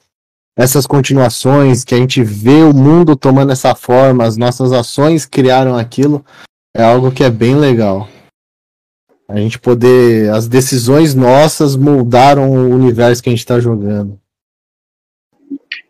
essas 0.55 0.87
continuações, 0.87 1.83
que 1.83 1.93
a 1.93 1.97
gente 1.97 2.23
vê 2.23 2.63
o 2.63 2.73
mundo 2.73 3.15
tomando 3.15 3.51
essa 3.51 3.75
forma, 3.75 4.23
as 4.23 4.37
nossas 4.37 4.71
ações 4.71 5.25
criaram 5.25 5.75
aquilo, 5.75 6.25
é 6.75 6.83
algo 6.83 7.11
que 7.11 7.23
é 7.23 7.29
bem 7.29 7.55
legal. 7.55 8.07
A 9.27 9.35
gente 9.37 9.59
poder. 9.59 10.29
As 10.31 10.47
decisões 10.47 11.13
nossas 11.13 11.75
moldaram 11.75 12.49
o 12.49 12.69
universo 12.69 13.21
que 13.21 13.29
a 13.29 13.31
gente 13.31 13.39
está 13.39 13.59
jogando. 13.59 14.17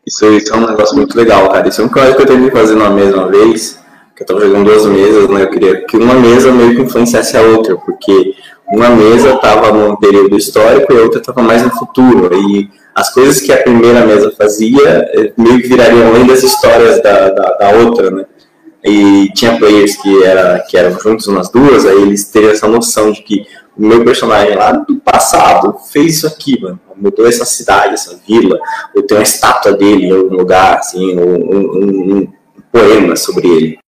Isso, 0.06 0.26
isso, 0.32 0.54
é 0.54 0.58
um 0.58 0.68
negócio 0.68 0.96
muito 0.96 1.18
legal, 1.18 1.50
cara. 1.50 1.68
Isso 1.68 1.82
é 1.82 1.86
um 1.86 1.90
coisa 1.90 2.16
que 2.16 2.22
eu 2.22 2.26
tentei 2.26 2.50
fazer 2.50 2.76
na 2.76 2.90
mesma 2.90 3.28
vez, 3.28 3.78
que 4.16 4.24
eu 4.24 4.28
tava 4.28 4.40
jogando 4.40 4.66
duas 4.66 4.86
mesas, 4.86 5.30
né? 5.30 5.44
Eu 5.44 5.50
queria 5.50 5.86
que 5.86 5.98
uma 5.98 6.14
mesa 6.14 6.52
meio 6.52 6.76
que 6.76 6.82
influenciasse 6.82 7.36
a 7.36 7.42
outra, 7.42 7.76
porque 7.76 8.34
uma 8.70 8.90
mesa 8.90 9.38
tava 9.38 9.72
num 9.72 9.96
período 9.98 10.38
histórico 10.38 10.92
e 10.92 10.98
a 10.98 11.02
outra 11.02 11.22
tava 11.22 11.42
mais 11.42 11.62
no 11.62 11.72
futuro. 11.72 12.30
E 12.34 12.70
as 12.96 13.14
coisas 13.14 13.42
que 13.42 13.52
a 13.52 13.62
primeira 13.62 14.06
mesa 14.06 14.34
fazia 14.36 15.10
eh, 15.14 15.34
meio 15.38 15.62
que 15.62 15.68
virariam 15.68 16.08
além 16.08 16.26
das 16.26 16.42
histórias 16.42 17.04
da, 17.04 17.30
da, 17.30 17.52
da, 17.58 17.70
outra, 17.72 18.10
né? 18.10 18.26
E 18.88 19.30
tinha 19.34 19.58
players 19.58 19.98
que, 19.98 20.24
era, 20.24 20.60
que 20.60 20.78
eram 20.78 20.98
juntos 20.98 21.28
nas 21.28 21.50
duas, 21.50 21.86
aí 21.86 22.02
eles 22.02 22.30
teriam 22.30 22.52
essa 22.52 22.70
noção 22.70 23.12
de 23.12 23.22
que 23.22 23.46
o 23.76 23.86
meu 23.86 24.02
personagem 24.06 24.56
lá 24.56 24.72
do 24.72 24.96
passado 25.02 25.78
fez 25.92 26.16
isso 26.16 26.28
aqui, 26.28 26.58
mano. 26.62 26.80
Mudou 26.96 27.28
essa 27.28 27.44
cidade, 27.44 27.96
essa 27.96 28.18
vila, 28.26 28.58
ou 28.96 29.04
tem 29.04 29.18
uma 29.18 29.24
estátua 29.24 29.74
dele 29.74 30.06
em 30.06 30.12
algum 30.12 30.36
lugar, 30.38 30.78
assim, 30.78 31.20
ou 31.20 31.28
um, 31.28 31.60
um, 31.60 32.18
um 32.20 32.34
poema 32.72 33.16
sobre 33.18 33.48
ele. 33.48 33.80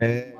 É, 0.00 0.32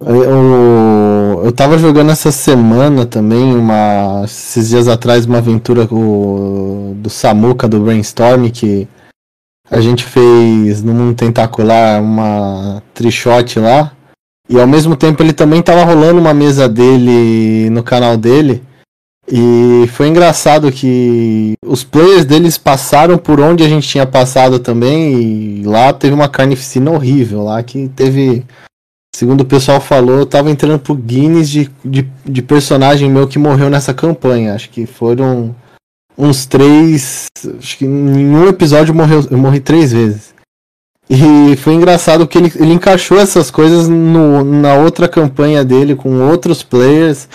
eu, 0.00 1.42
eu 1.44 1.52
tava 1.52 1.76
jogando 1.78 2.10
essa 2.10 2.30
semana 2.30 3.04
também, 3.04 3.56
uma, 3.56 4.22
esses 4.24 4.68
dias 4.68 4.86
atrás, 4.86 5.26
uma 5.26 5.38
aventura 5.38 5.86
do, 5.86 6.92
do 6.94 7.10
Samuka, 7.10 7.66
do 7.66 7.80
Brainstorm, 7.80 8.48
que 8.50 8.86
a 9.70 9.80
gente 9.80 10.04
fez 10.04 10.82
no 10.82 10.94
Mundo 10.94 11.16
Tentacular 11.16 12.02
uma 12.02 12.82
trichote 12.94 13.58
lá. 13.58 13.92
E 14.48 14.58
ao 14.58 14.66
mesmo 14.66 14.96
tempo 14.96 15.22
ele 15.22 15.32
também 15.32 15.60
tava 15.60 15.84
rolando 15.84 16.18
uma 16.18 16.32
mesa 16.32 16.68
dele 16.68 17.68
no 17.70 17.82
canal 17.82 18.16
dele. 18.16 18.62
E 19.30 19.86
foi 19.88 20.08
engraçado 20.08 20.72
que 20.72 21.52
os 21.64 21.84
players 21.84 22.24
deles 22.24 22.56
passaram 22.56 23.18
por 23.18 23.40
onde 23.40 23.62
a 23.62 23.68
gente 23.68 23.86
tinha 23.86 24.06
passado 24.06 24.58
também. 24.58 25.12
E 25.12 25.62
lá 25.64 25.92
teve 25.92 26.14
uma 26.14 26.28
carnificina 26.28 26.90
horrível 26.90 27.44
lá 27.44 27.62
que 27.62 27.88
teve 27.88 28.46
segundo 29.14 29.40
o 29.40 29.44
pessoal 29.46 29.80
falou, 29.80 30.18
eu 30.18 30.26
tava 30.26 30.50
entrando 30.50 30.78
pro 30.78 30.94
Guinness 30.94 31.50
de, 31.50 31.68
de, 31.84 32.08
de, 32.24 32.40
personagem 32.40 33.10
meu 33.10 33.26
que 33.26 33.38
morreu 33.38 33.68
nessa 33.68 33.92
campanha. 33.92 34.54
Acho 34.54 34.70
que 34.70 34.86
foram 34.86 35.54
uns 36.18 36.44
três. 36.44 37.26
Acho 37.58 37.78
que 37.78 37.84
em 37.84 38.36
um 38.36 38.48
episódio 38.48 38.94
morreu, 38.94 39.26
eu 39.30 39.38
morri 39.38 39.60
três 39.60 39.92
vezes. 39.92 40.34
E 41.08 41.56
foi 41.56 41.72
engraçado 41.74 42.26
que 42.26 42.36
ele, 42.36 42.52
ele 42.56 42.72
encaixou 42.72 43.18
essas 43.18 43.50
coisas 43.50 43.88
no, 43.88 44.44
na 44.44 44.74
outra 44.74 45.08
campanha 45.08 45.64
dele 45.64 45.94
com 45.94 46.28
outros 46.28 46.62
players 46.62 47.28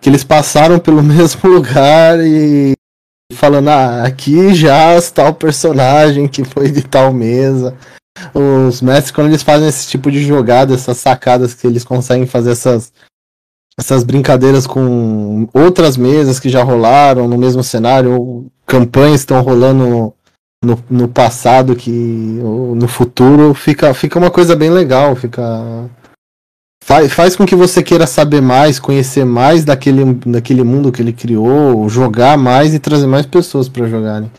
que 0.00 0.10
eles 0.10 0.22
passaram 0.22 0.78
pelo 0.78 1.00
mesmo 1.04 1.48
lugar 1.48 2.18
e 2.20 2.74
falando, 3.32 3.68
ah, 3.68 4.02
aqui 4.04 4.54
já 4.54 4.94
o 5.28 5.34
personagem 5.34 6.28
que 6.28 6.44
foi 6.44 6.70
de 6.70 6.82
tal 6.82 7.12
mesa 7.12 7.74
os 8.34 8.80
mestres, 8.80 9.10
quando 9.10 9.28
eles 9.28 9.42
fazem 9.42 9.68
esse 9.68 9.88
tipo 9.88 10.10
de 10.10 10.24
jogada, 10.24 10.74
essas 10.74 10.96
sacadas 10.98 11.54
que 11.54 11.66
eles 11.66 11.84
conseguem 11.84 12.26
fazer 12.26 12.52
essas, 12.52 12.92
essas 13.78 14.02
brincadeiras 14.02 14.66
com 14.66 15.48
outras 15.52 15.96
mesas 15.96 16.40
que 16.40 16.48
já 16.48 16.62
rolaram 16.62 17.28
no 17.28 17.36
mesmo 17.36 17.62
cenário, 17.62 18.12
ou 18.12 18.46
campanhas 18.66 19.20
estão 19.20 19.40
rolando 19.42 20.14
no, 20.64 20.78
no 20.88 21.08
passado 21.08 21.76
que 21.76 21.90
no 21.90 22.88
futuro, 22.88 23.52
fica, 23.54 23.92
fica 23.92 24.18
uma 24.18 24.30
coisa 24.30 24.56
bem 24.56 24.70
legal, 24.70 25.14
fica 25.14 25.42
faz, 26.82 27.12
faz 27.12 27.36
com 27.36 27.44
que 27.44 27.54
você 27.54 27.82
queira 27.82 28.06
saber 28.06 28.40
mais, 28.40 28.78
conhecer 28.78 29.24
mais 29.24 29.64
daquele, 29.64 30.14
daquele 30.26 30.62
mundo 30.62 30.90
que 30.90 31.02
ele 31.02 31.12
criou, 31.12 31.88
jogar 31.88 32.38
mais 32.38 32.72
e 32.72 32.78
trazer 32.78 33.06
mais 33.06 33.26
pessoas 33.26 33.68
para 33.68 33.86
jogarem. 33.86 34.30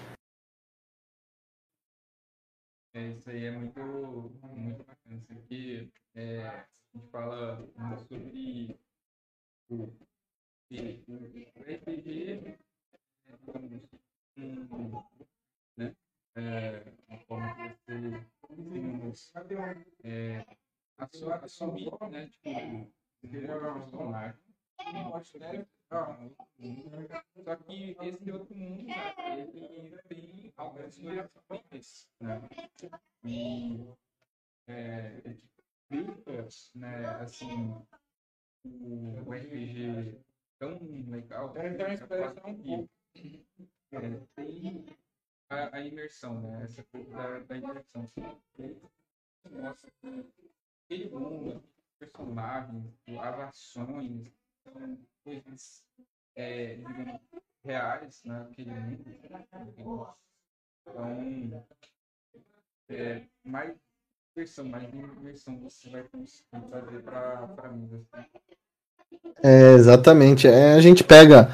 Né? 15.77 15.95
É, 16.35 16.83
uma 17.07 17.17
forma 17.19 17.55
que 17.55 17.69
você 17.85 18.25
conseguimos 18.41 19.31
é, 20.03 20.45
assumir, 21.41 21.89
né? 22.11 22.27
Tipo, 22.27 22.49
um 22.49 22.91
personagem. 23.81 24.43
Né? 24.93 25.09
Só 27.43 27.55
que 27.55 27.95
esse 28.01 28.31
outro 28.31 28.55
mundo, 28.55 28.87
né, 28.87 29.15
ele 29.31 29.97
tem 30.09 30.53
algumas 30.57 30.97
coisas 30.97 31.29
né? 32.19 32.41
E 33.23 33.87
é, 34.67 35.21
ele 35.23 35.41
fica, 35.87 36.47
né, 36.75 37.05
assim, 37.21 37.73
o 38.65 39.31
RPG 39.31 40.19
tão 40.59 40.77
legal. 41.09 41.55
É, 41.57 41.69
então, 41.69 41.85
a 41.85 41.93
inspiração 41.93 42.55
que, 42.55 42.89
é, 43.91 43.99
tem 44.35 44.85
a, 45.49 45.75
a, 45.77 45.81
imersão, 45.81 46.41
né? 46.41 46.63
Essa 46.63 46.83
coisa 46.83 47.09
da, 47.11 47.39
da 47.39 47.57
imersão. 47.57 48.05
Nossa, 49.49 49.87
aquele 50.85 51.09
mundo, 51.09 51.63
personagens, 51.99 52.93
as 53.19 53.39
ações, 53.39 54.31
são 54.63 54.97
coisas, 55.23 55.85
é, 56.35 56.75
digamos, 56.75 57.21
reais 57.63 58.23
naquele 58.25 58.71
mundo. 58.71 59.05
Então, 60.85 61.67
é, 62.89 63.27
mais 63.43 63.77
versão, 64.35 64.65
mais 64.65 64.83
imersão 64.93 65.59
você 65.59 65.89
vai 65.89 66.07
conseguir 66.09 66.69
trazer 66.69 67.03
para 67.03 67.71
mim. 67.71 67.89
Assim. 67.95 68.66
É, 69.43 69.73
exatamente. 69.75 70.47
É, 70.47 70.73
a 70.73 70.81
gente 70.81 71.03
pega. 71.03 71.49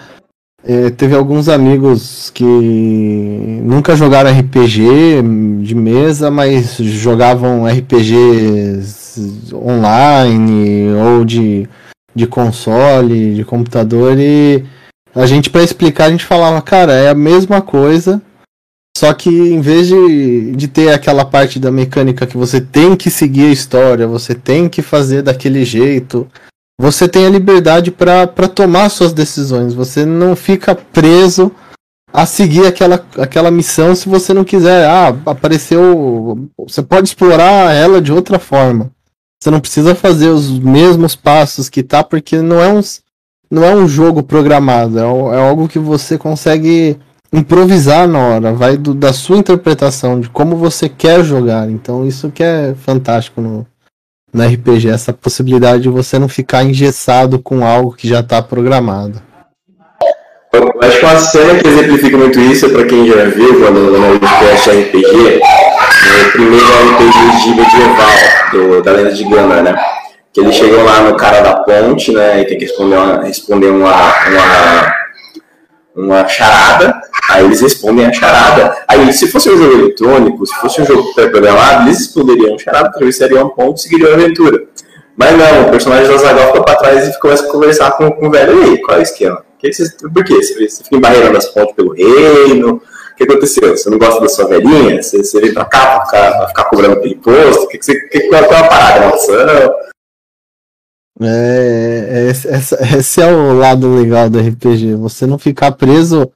É, 0.66 0.89
teve 0.89 1.13
alguns 1.13 1.50
amigos 1.50 2.30
que 2.30 2.44
nunca 2.44 3.98
jogaram 3.98 4.32
RPG 4.32 5.22
de 5.62 5.76
mesa, 5.76 6.32
mas 6.32 6.78
jogavam 6.78 7.66
RPGs 7.66 9.54
online 9.54 10.94
ou 10.94 11.26
de, 11.26 11.68
de 12.16 12.26
console, 12.26 13.36
de 13.36 13.44
computador 13.44 14.18
e 14.18 14.63
a 15.13 15.26
gente 15.26 15.50
para 15.50 15.63
explicar 15.63 16.06
a 16.06 16.12
gente 16.12 16.24
falava, 16.24 16.62
cara, 16.62 16.94
é 16.94 17.10
a 17.10 17.13
mesma 17.13 17.62
coisa, 17.62 18.22
só 18.98 19.13
que 19.13 19.30
em 19.30 19.60
vez 19.60 19.88
de, 19.88 20.56
de 20.56 20.68
ter 20.68 20.94
aquela 20.94 21.26
parte 21.26 21.60
da 21.60 21.72
mecânica 21.72 22.26
que 22.26 22.38
você 22.38 22.62
tem 22.62 22.96
que 22.96 23.10
seguir 23.10 23.48
a 23.48 23.52
história, 23.52 24.08
você 24.08 24.34
tem 24.34 24.70
que 24.70 24.82
fazer 24.82 25.22
daquele 25.22 25.66
jeito, 25.66 26.28
você 26.80 27.08
tem 27.08 27.26
a 27.26 27.30
liberdade 27.30 27.92
para 27.92 28.48
tomar 28.48 28.90
suas 28.90 29.14
decisões. 29.14 29.74
Você 29.74 30.06
não 30.06 30.36
fica 30.36 30.76
preso 30.76 31.52
a 32.12 32.26
seguir 32.26 32.66
aquela, 32.66 33.04
aquela 33.18 33.52
missão 33.52 33.96
se 33.96 34.10
você 34.10 34.34
não 34.34 34.44
quiser. 34.44 34.88
Ah, 34.88 35.16
apareceu. 35.26 36.50
Você 36.60 36.82
pode 36.82 37.08
explorar 37.08 37.74
ela 37.74 38.02
de 38.02 38.12
outra 38.12 38.40
forma. 38.40 38.92
Você 39.42 39.52
não 39.52 39.60
precisa 39.60 39.94
fazer 39.94 40.30
os 40.30 40.50
mesmos 40.50 41.16
passos 41.16 41.70
que 41.70 41.84
tá, 41.84 42.04
porque 42.04 42.42
não 42.42 42.62
é 42.62 42.70
um, 42.70 42.80
não 43.52 43.64
é 43.64 43.76
um 43.76 43.88
jogo 43.88 44.24
programado. 44.24 44.98
É, 44.98 45.02
é 45.02 45.50
algo 45.50 45.68
que 45.68 45.80
você 45.80 46.18
consegue 46.18 46.98
improvisar 47.32 48.08
na 48.08 48.20
hora. 48.20 48.54
Vai 48.54 48.78
do, 48.78 48.94
da 48.94 49.12
sua 49.12 49.38
interpretação, 49.38 50.20
de 50.20 50.30
como 50.30 50.56
você 50.56 50.88
quer 50.88 51.24
jogar. 51.24 51.70
Então, 51.70 52.08
isso 52.08 52.32
que 52.32 52.44
é 52.44 52.74
fantástico 52.74 53.42
no, 53.42 53.68
no 54.34 54.43
RPG, 54.43 54.89
essa 54.89 55.13
possibilidade 55.13 55.84
de 55.84 55.89
você 55.89 56.17
não 56.17 56.28
ficar 56.28 56.63
engessado 56.63 57.38
com 57.38 57.65
algo 57.65 57.96
que 57.96 58.08
já 58.08 58.22
está 58.22 58.41
programado. 58.41 59.22
Eu 60.52 60.72
acho 60.82 61.00
que 61.00 61.06
uma 61.06 61.17
cena 61.17 61.60
que 61.60 61.67
exemplifica 61.67 62.17
muito 62.17 62.39
isso, 62.39 62.69
para 62.69 62.86
quem 62.86 63.08
já 63.08 63.26
viu 63.26 63.60
quando 63.60 63.91
no 63.91 64.19
podcast 64.19 64.69
RPG, 64.69 65.39
é 65.39 66.28
o 66.28 66.32
primeiro 66.32 66.65
RPG 66.65 67.43
de 67.43 67.50
medieval, 67.50 68.52
do, 68.52 68.82
da 68.82 68.91
lenda 68.91 69.12
de 69.12 69.24
Gana, 69.24 69.62
né? 69.62 69.76
Que 70.32 70.41
eles 70.41 70.56
chegam 70.56 70.84
lá 70.84 71.02
no 71.02 71.15
cara 71.15 71.41
da 71.41 71.56
ponte, 71.58 72.12
né? 72.12 72.41
E 72.41 72.46
tem 72.46 72.58
que 72.58 72.65
responder 72.65 72.96
uma, 72.96 73.24
responder 73.24 73.67
uma, 73.67 73.91
uma, 73.91 74.96
uma 75.96 76.28
charada, 76.28 77.02
Aí 77.30 77.46
eles 77.46 77.62
respondem 77.62 78.06
a 78.06 78.14
charada. 78.14 78.76
Aí, 78.88 79.12
se 79.14 79.28
fosse 79.28 79.50
um 79.50 79.58
jogo 79.58 79.74
eletrônico, 79.74 80.46
se 80.46 80.54
fosse 80.56 80.82
um 80.82 80.86
jogo 80.86 81.14
pré-programado, 81.14 81.88
eles 81.88 82.00
responderiam 82.00 82.56
a 82.56 82.58
charada, 82.58 82.90
atravessariam 82.90 83.46
um 83.46 83.50
ponto 83.50 83.78
e 83.78 83.82
seguiriam 83.82 84.12
a 84.12 84.14
aventura. 84.14 84.64
Mas 85.16 85.38
não, 85.38 85.68
o 85.68 85.72
personagem 85.72 86.08
da 86.08 86.18
Zagal 86.18 86.48
fica 86.48 86.64
pra 86.64 86.76
trás 86.76 87.08
e 87.08 87.20
começa 87.20 87.46
a 87.46 87.52
conversar 87.52 87.92
com, 87.92 88.12
com 88.12 88.28
o 88.28 88.32
velho. 88.32 88.62
aí, 88.62 88.82
qual 88.82 88.98
é 88.98 89.00
o 89.00 89.04
esquema? 89.04 89.44
Que 89.58 89.70
que 89.70 89.76
você, 89.76 89.96
por 90.10 90.24
quê? 90.24 90.36
Você, 90.36 90.68
você 90.68 90.84
fica 90.84 90.96
embarreirando 90.98 91.38
as 91.38 91.46
pontes 91.48 91.76
pelo 91.76 91.94
reino? 91.94 92.82
O 93.14 93.16
que 93.16 93.24
aconteceu? 93.24 93.78
Você 93.78 93.90
não 93.90 93.98
gosta 93.98 94.20
da 94.20 94.28
sua 94.28 94.48
velhinha? 94.48 95.02
Você, 95.02 95.24
você 95.24 95.40
vem 95.40 95.54
pra 95.54 95.66
cá 95.66 95.86
pra 95.86 96.06
ficar, 96.06 96.38
pra 96.38 96.48
ficar 96.50 96.64
cobrando 96.66 96.98
pelo 96.98 97.14
imposto? 97.14 97.68
Que 97.68 97.78
que 97.78 97.86
você, 97.86 98.00
que, 98.10 98.22
qual 98.28 98.42
é 98.42 98.46
a 98.46 98.68
parada? 98.68 99.06
Nossa, 99.08 99.32
é, 99.32 99.93
é, 101.21 102.28
esse, 102.30 102.47
esse 102.97 103.21
é 103.21 103.32
o 103.32 103.54
lado 103.54 103.93
legal 103.93 104.30
do 104.30 104.39
RPG. 104.39 104.95
Você 104.95 105.26
não 105.26 105.38
ficar 105.38 105.71
preso 105.73 106.32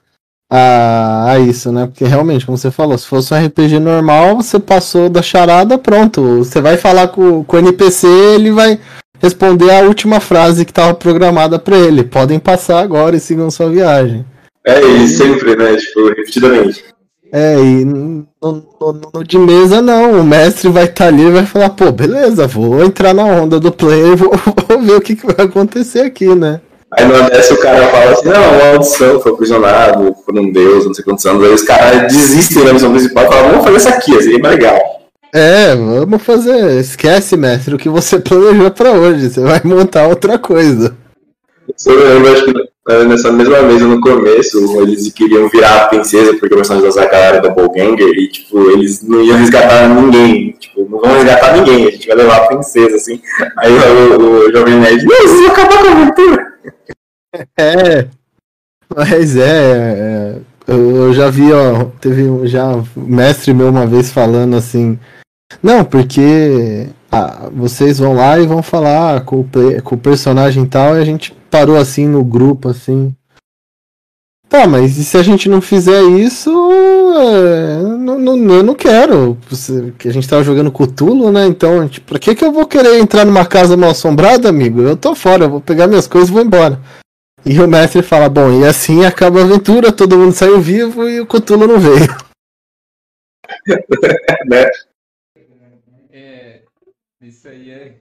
a, 0.50 1.32
a 1.32 1.40
isso, 1.40 1.72
né? 1.72 1.88
Porque 1.88 2.06
realmente, 2.06 2.46
como 2.46 2.58
você 2.58 2.72
falou, 2.72 2.98
se 2.98 3.08
fosse 3.08 3.34
um 3.34 3.46
RPG 3.46 3.80
normal, 3.80 4.38
você 4.38 4.60
passou 4.60 5.10
da 5.10 5.22
charada, 5.22 5.78
pronto. 5.78 6.38
Você 6.40 6.62
vai 6.62 6.78
falar 6.78 7.10
com, 7.10 7.44
com 7.44 7.56
o 7.56 7.60
NPC, 7.60 8.08
ele 8.08 8.52
vai 8.52 8.80
responder 9.20 9.72
a 9.72 9.82
última 9.82 10.20
frase 10.20 10.66
que 10.66 10.72
estava 10.72 10.94
programada 10.94 11.58
para 11.58 11.78
ele. 11.78 12.04
Podem 12.04 12.40
passar 12.40 12.80
agora 12.80 13.16
e 13.16 13.20
sigam 13.20 13.52
sua 13.52 13.70
viagem. 13.70 14.26
É, 14.66 14.82
e 14.82 15.08
sempre, 15.08 15.56
né? 15.56 15.76
Tipo, 15.76 16.10
repetidamente. 16.10 16.84
É, 17.32 17.56
e 17.56 17.84
no, 17.84 18.26
no, 18.42 19.02
no, 19.14 19.24
de 19.24 19.38
mesa 19.38 19.82
não, 19.82 20.22
o 20.22 20.24
mestre 20.24 20.70
vai 20.70 20.86
estar 20.86 21.06
tá 21.06 21.08
ali 21.08 21.24
e 21.24 21.32
vai 21.32 21.46
falar, 21.46 21.70
pô, 21.72 21.92
beleza, 21.92 22.48
vou 22.48 22.84
entrar 22.84 23.14
na 23.14 23.26
onda 23.26 23.60
do 23.60 23.72
player, 23.72 24.16
vou, 24.16 24.32
vou 24.68 24.82
ver 24.82 24.96
o 24.96 25.02
que, 25.02 25.16
que 25.16 25.26
vai 25.26 25.46
acontecer 25.46 26.02
aqui, 26.02 26.34
né? 26.34 26.62
Aí 26.94 27.06
numa 27.06 27.30
dessa 27.30 27.54
o 27.54 27.58
cara 27.58 27.86
fala 27.88 28.12
assim, 28.12 28.30
não, 28.30 28.34
uma 28.34 28.70
audição, 28.74 29.20
foi 29.20 29.34
aprisionado 29.34 30.16
por 30.26 30.40
um 30.40 30.52
deus, 30.52 30.86
não 30.86 30.94
sei 30.94 31.04
quantos 31.04 31.26
anos. 31.26 31.44
Aí 31.44 31.54
os 31.54 31.64
caras 31.64 32.14
desistem 32.14 32.64
da 32.64 32.74
missão 32.74 32.92
principal 32.92 33.26
e 33.26 33.28
falam, 33.28 33.50
vamos 33.50 33.66
fazer 33.66 33.78
isso 33.78 33.90
aqui, 33.90 34.18
assim, 34.18 34.36
é 34.36 34.40
mais 34.40 34.56
legal. 34.56 34.98
É, 35.34 35.76
vamos 35.76 36.22
fazer. 36.22 36.80
Esquece, 36.80 37.36
mestre, 37.36 37.76
o 37.76 37.78
que 37.78 37.90
você 37.90 38.20
planejou 38.20 38.72
pra 38.72 38.92
hoje. 38.92 39.30
Você 39.30 39.42
vai 39.42 39.62
montar 39.66 40.08
outra 40.08 40.40
coisa. 40.40 40.96
Eu 41.86 42.34
acho 42.34 42.46
que 42.46 42.54
né, 42.88 43.04
nessa 43.04 43.32
mesma 43.32 43.62
mesa 43.62 43.86
no 43.86 44.00
começo, 44.00 44.82
eles 44.82 45.12
queriam 45.12 45.50
virar 45.50 45.76
a 45.76 45.88
princesa 45.88 46.34
porque 46.34 46.54
o 46.54 46.58
personagem 46.58 46.88
da 46.88 46.94
Zaga 46.94 47.18
era 47.18 47.42
doppelganger 47.42 48.10
e, 48.18 48.30
tipo, 48.30 48.72
eles 48.72 49.04
não 49.04 49.22
iam 49.22 49.38
resgatar 49.38 49.90
ninguém. 49.90 50.54
Tipo, 50.54 50.88
não 50.90 51.00
vão 51.00 51.14
resgatar 51.14 51.58
ninguém, 51.58 51.88
a 51.88 51.92
gente 51.92 52.08
vai 52.08 52.16
levar 52.16 52.38
a 52.38 52.48
princesa, 52.48 52.96
assim. 52.96 53.22
Aí 53.58 53.72
o, 53.74 54.22
o, 54.22 54.48
o 54.48 54.52
Jovem 54.52 54.80
Nerd, 54.80 55.06
não, 55.06 55.16
vocês 55.16 55.40
vão 55.40 55.52
acabar 55.52 55.78
com 55.78 55.88
a 55.88 55.92
aventura. 55.92 56.48
É, 57.60 58.08
mas 58.96 59.36
é, 59.36 60.40
é, 60.68 60.72
eu 60.74 61.14
já 61.14 61.30
vi, 61.30 61.52
ó, 61.52 61.86
teve 62.02 62.48
já 62.48 62.82
mestre 62.96 63.54
meu 63.54 63.70
uma 63.70 63.86
vez 63.86 64.12
falando 64.12 64.56
assim, 64.56 64.98
não, 65.62 65.84
porque 65.84 66.88
ah, 67.12 67.50
vocês 67.52 68.00
vão 68.00 68.14
lá 68.14 68.40
e 68.40 68.48
vão 68.48 68.64
falar 68.64 69.22
com 69.22 69.42
o, 69.42 69.50
com 69.84 69.96
o 69.96 70.00
personagem 70.00 70.66
tal, 70.66 70.96
e 70.96 71.02
a 71.02 71.06
gente 71.06 71.37
parou 71.50 71.78
assim 71.78 72.08
no 72.08 72.24
grupo, 72.24 72.70
assim. 72.70 73.16
Tá, 74.50 74.66
mas 74.66 74.98
e 74.98 75.04
se 75.04 75.18
a 75.18 75.24
gente 75.24 75.50
não 75.50 75.62
fizer 75.62 76.02
isso, 76.04 76.50
é, 77.20 77.82
não, 77.82 78.18
não, 78.18 78.56
eu 78.56 78.64
não 78.64 78.76
quero. 78.76 79.38
Que 79.98 80.08
a 80.08 80.14
gente 80.14 80.28
tava 80.28 80.44
jogando 80.44 80.72
Cthulhu, 80.72 81.32
né? 81.32 81.46
Então, 81.46 81.88
tipo, 81.90 82.08
pra 82.08 82.20
que, 82.20 82.34
que 82.34 82.46
eu 82.46 82.52
vou 82.52 82.66
querer 82.66 82.98
entrar 82.98 83.26
numa 83.26 83.46
casa 83.46 83.76
mal 83.76 83.90
assombrada, 83.90 84.48
amigo? 84.48 84.82
Eu 84.82 84.96
tô 84.96 85.14
fora, 85.14 85.46
eu 85.46 85.50
vou 85.50 85.62
pegar 85.62 85.88
minhas 85.88 86.08
coisas 86.08 86.30
e 86.30 86.34
vou 86.34 86.42
embora. 86.42 86.80
E 87.46 87.60
o 87.60 87.68
mestre 87.68 88.02
fala, 88.02 88.30
bom, 88.30 88.52
e 88.52 88.66
assim 88.66 89.06
acaba 89.06 89.42
a 89.42 89.44
aventura, 89.44 89.92
todo 89.92 90.18
mundo 90.18 90.34
saiu 90.34 90.62
vivo 90.62 91.10
e 91.10 91.20
o 91.20 91.28
Cthulhu 91.28 91.68
não 91.68 91.80
veio. 91.80 92.08
né? 94.48 94.70
É, 96.12 96.62
isso 97.22 97.48
aí 97.48 97.70
é. 97.72 97.98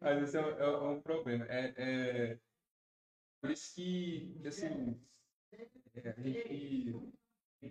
Mas 0.00 0.28
isso 0.28 0.36
é, 0.38 0.40
é, 0.40 0.62
é 0.62 0.68
um 0.68 1.00
problema. 1.00 1.44
É, 1.46 1.74
é, 1.76 2.38
por 3.40 3.50
isso 3.50 3.74
que, 3.74 4.40
assim, 4.46 5.00
é, 5.94 6.10
a 6.10 6.20
gente. 6.20 7.12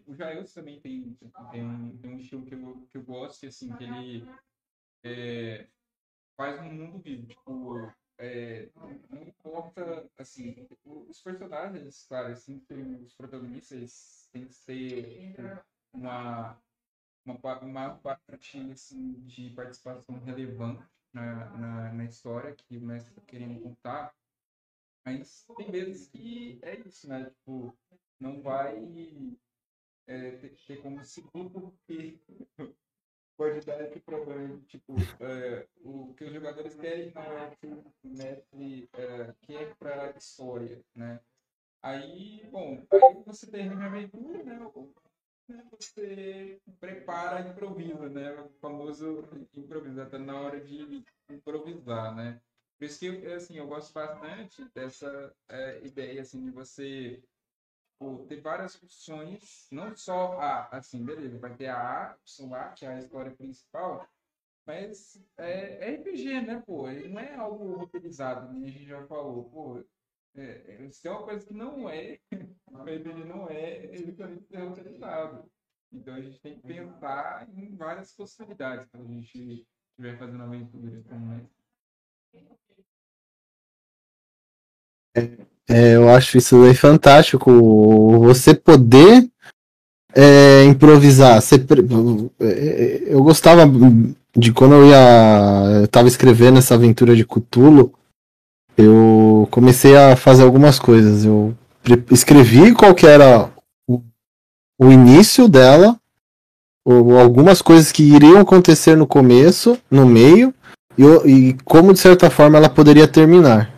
O 0.05 0.13
Jails 0.13 0.53
também 0.53 0.81
tem, 0.81 1.17
tem, 1.51 1.97
tem 1.97 2.11
um 2.11 2.19
estilo 2.19 2.45
que 2.45 2.55
eu, 2.55 2.87
que 2.87 2.97
eu 2.97 3.03
gosto, 3.03 3.45
assim, 3.45 3.73
que 3.77 3.83
ele 3.85 4.27
é, 5.03 5.69
faz 6.35 6.59
um 6.59 6.73
mundo 6.73 6.99
vivo. 6.99 7.25
Tipo, 7.25 7.93
é, 8.17 8.69
não 9.09 9.21
importa, 9.21 10.09
assim, 10.17 10.67
os 10.83 11.21
personagens, 11.21 12.05
claro, 12.05 12.33
assim, 12.33 12.61
os 13.01 13.13
protagonistas 13.13 14.27
têm 14.33 14.47
que 14.47 14.53
ser 14.53 15.35
uma, 15.93 16.61
uma, 17.25 17.59
uma 17.61 17.95
parte 17.95 18.59
assim, 18.71 19.13
de 19.25 19.51
participação 19.51 20.19
relevante 20.19 20.83
na, 21.13 21.49
na, 21.57 21.93
na 21.93 22.05
história 22.05 22.55
que 22.55 22.77
o 22.77 22.81
mestre 22.81 23.11
está 23.11 23.21
querendo 23.21 23.61
contar, 23.61 24.13
mas 25.05 25.45
tem 25.57 25.71
vezes 25.71 26.09
que 26.09 26.59
é 26.61 26.79
isso, 26.79 27.07
né? 27.07 27.29
Tipo, 27.29 27.75
não 28.19 28.41
vai 28.41 28.77
é, 30.07 30.31
ter, 30.31 30.57
ter 30.67 30.81
como 30.81 31.03
segundo 31.03 31.49
porque 31.49 32.19
pode 33.37 33.65
dar 33.65 33.81
esse 33.81 33.99
problema, 33.99 34.59
tipo, 34.67 34.95
é, 35.19 35.67
o 35.83 36.13
que 36.15 36.25
os 36.25 36.33
jogadores 36.33 36.75
querem 36.75 37.11
não 37.13 37.37
é 37.37 37.55
que 37.55 37.67
o 37.67 37.93
mestre 38.03 38.89
é, 38.93 39.33
quer 39.41 39.75
para 39.75 40.07
a 40.07 40.17
história, 40.17 40.83
né? 40.95 41.19
Aí, 41.81 42.45
bom, 42.51 42.85
aí 42.91 43.23
você 43.23 43.49
termina 43.49 43.83
a 43.83 43.87
aventura, 43.87 44.43
né? 44.43 44.59
Você 45.71 46.61
prepara 46.79 47.47
improvisa, 47.47 48.09
né? 48.09 48.33
O 48.41 48.49
famoso 48.59 49.23
improviso, 49.55 50.01
até 50.01 50.17
na 50.17 50.39
hora 50.41 50.59
de 50.59 51.03
improvisar, 51.29 52.13
né? 52.15 52.41
Por 52.77 52.85
isso 52.85 52.99
que 52.99 53.25
assim, 53.27 53.57
eu 53.57 53.67
gosto 53.67 53.93
bastante 53.93 54.69
dessa 54.73 55.33
é, 55.49 55.85
ideia 55.85 56.21
assim, 56.21 56.43
de 56.43 56.51
você 56.51 57.23
pô, 57.99 58.25
ter 58.27 58.41
várias 58.41 58.75
opções, 58.81 59.67
não 59.71 59.95
só 59.95 60.39
a, 60.39 60.67
assim, 60.77 61.03
beleza, 61.03 61.39
vai 61.39 61.55
ter 61.55 61.67
a 61.67 62.11
A, 62.11 62.15
opção 62.15 62.53
A, 62.53 62.69
que 62.73 62.85
é 62.85 62.89
a 62.89 62.99
história 62.99 63.35
principal, 63.35 64.07
mas 64.65 65.23
é, 65.37 65.89
é 65.91 65.95
RPG, 65.95 66.41
né, 66.41 66.61
pô? 66.65 66.87
Não 66.91 67.19
é 67.19 67.35
algo 67.35 67.75
roteirizado, 67.75 68.53
né? 68.53 68.67
A 68.67 68.71
gente 68.71 68.85
já 68.85 69.05
falou, 69.07 69.49
pô. 69.49 69.83
É, 70.37 70.85
é, 70.85 70.89
se 70.91 71.07
é 71.07 71.11
uma 71.11 71.23
coisa 71.23 71.43
que 71.43 71.53
não 71.53 71.89
é, 71.89 72.19
RPG 72.71 73.23
não 73.25 73.49
é, 73.49 73.85
ele 73.91 74.11
também 74.11 74.39
ser 74.39 74.57
roteirizado. 74.57 75.43
Então 75.91 76.13
a 76.13 76.21
gente 76.21 76.39
tem 76.41 76.55
que 76.55 76.67
pensar 76.67 77.47
em 77.55 77.75
várias 77.75 78.13
possibilidades 78.13 78.87
quando 78.91 79.05
a 79.05 79.13
gente 79.13 79.65
estiver 79.89 80.17
fazendo 80.19 80.43
aventuras 80.43 81.03
como 81.07 81.33
essa. 81.33 81.57
É, 85.67 85.95
eu 85.95 86.07
acho 86.09 86.37
isso 86.37 86.63
aí 86.63 86.75
fantástico. 86.75 87.49
Você 88.19 88.53
poder 88.53 89.27
é, 90.13 90.63
improvisar. 90.65 91.41
Você, 91.41 91.55
é, 92.39 93.13
eu 93.13 93.23
gostava 93.23 93.63
de 94.35 94.53
quando 94.53 94.75
eu 94.75 94.85
ia. 94.87 95.81
Eu 95.81 95.87
tava 95.87 96.07
escrevendo 96.07 96.59
essa 96.59 96.75
aventura 96.75 97.15
de 97.15 97.25
Cthulhu. 97.25 97.91
Eu 98.77 99.06
comecei 99.47 99.95
a 99.97 100.15
fazer 100.15 100.43
algumas 100.43 100.79
coisas. 100.79 101.25
Eu 101.25 101.55
escrevi 102.11 102.73
qual 102.73 102.93
que 102.93 103.07
era 103.07 103.49
o, 103.87 104.01
o 104.79 104.91
início 104.91 105.47
dela, 105.47 105.99
ou 106.85 107.19
algumas 107.19 107.61
coisas 107.61 107.91
que 107.91 108.03
iriam 108.03 108.39
acontecer 108.39 108.95
no 108.95 109.07
começo, 109.07 109.77
no 109.89 110.05
meio, 110.05 110.53
e, 110.97 111.03
e 111.29 111.53
como 111.65 111.93
de 111.93 111.99
certa 111.99 112.29
forma 112.29 112.57
ela 112.57 112.69
poderia 112.69 113.07
terminar. 113.07 113.73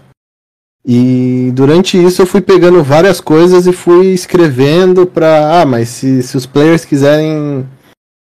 E 0.85 1.51
durante 1.53 2.01
isso 2.01 2.21
eu 2.21 2.25
fui 2.25 2.41
pegando 2.41 2.83
várias 2.83 3.19
coisas 3.19 3.67
e 3.67 3.73
fui 3.73 4.07
escrevendo 4.07 5.05
para, 5.05 5.61
ah, 5.61 5.65
mas 5.65 5.89
se, 5.89 6.23
se 6.23 6.37
os 6.37 6.45
players 6.45 6.85
quiserem 6.85 7.67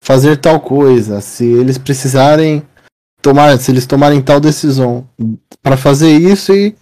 fazer 0.03 0.38
tal 0.38 0.60
coisa, 0.60 1.19
se 1.21 1.45
eles 1.45 1.77
precisarem 1.77 2.62
tomar, 3.21 3.58
se 3.58 3.71
eles 3.71 3.86
tomarem 3.86 4.21
tal 4.21 4.39
decisão 4.39 5.08
para 5.62 5.77
fazer 5.77 6.12
isso 6.12 6.53
e 6.53 6.75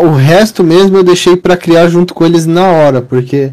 o 0.00 0.12
resto 0.12 0.62
mesmo 0.64 0.96
eu 0.96 1.02
deixei 1.02 1.36
para 1.36 1.56
criar 1.56 1.88
junto 1.88 2.14
com 2.14 2.24
eles 2.24 2.46
na 2.46 2.66
hora, 2.66 3.02
porque 3.02 3.52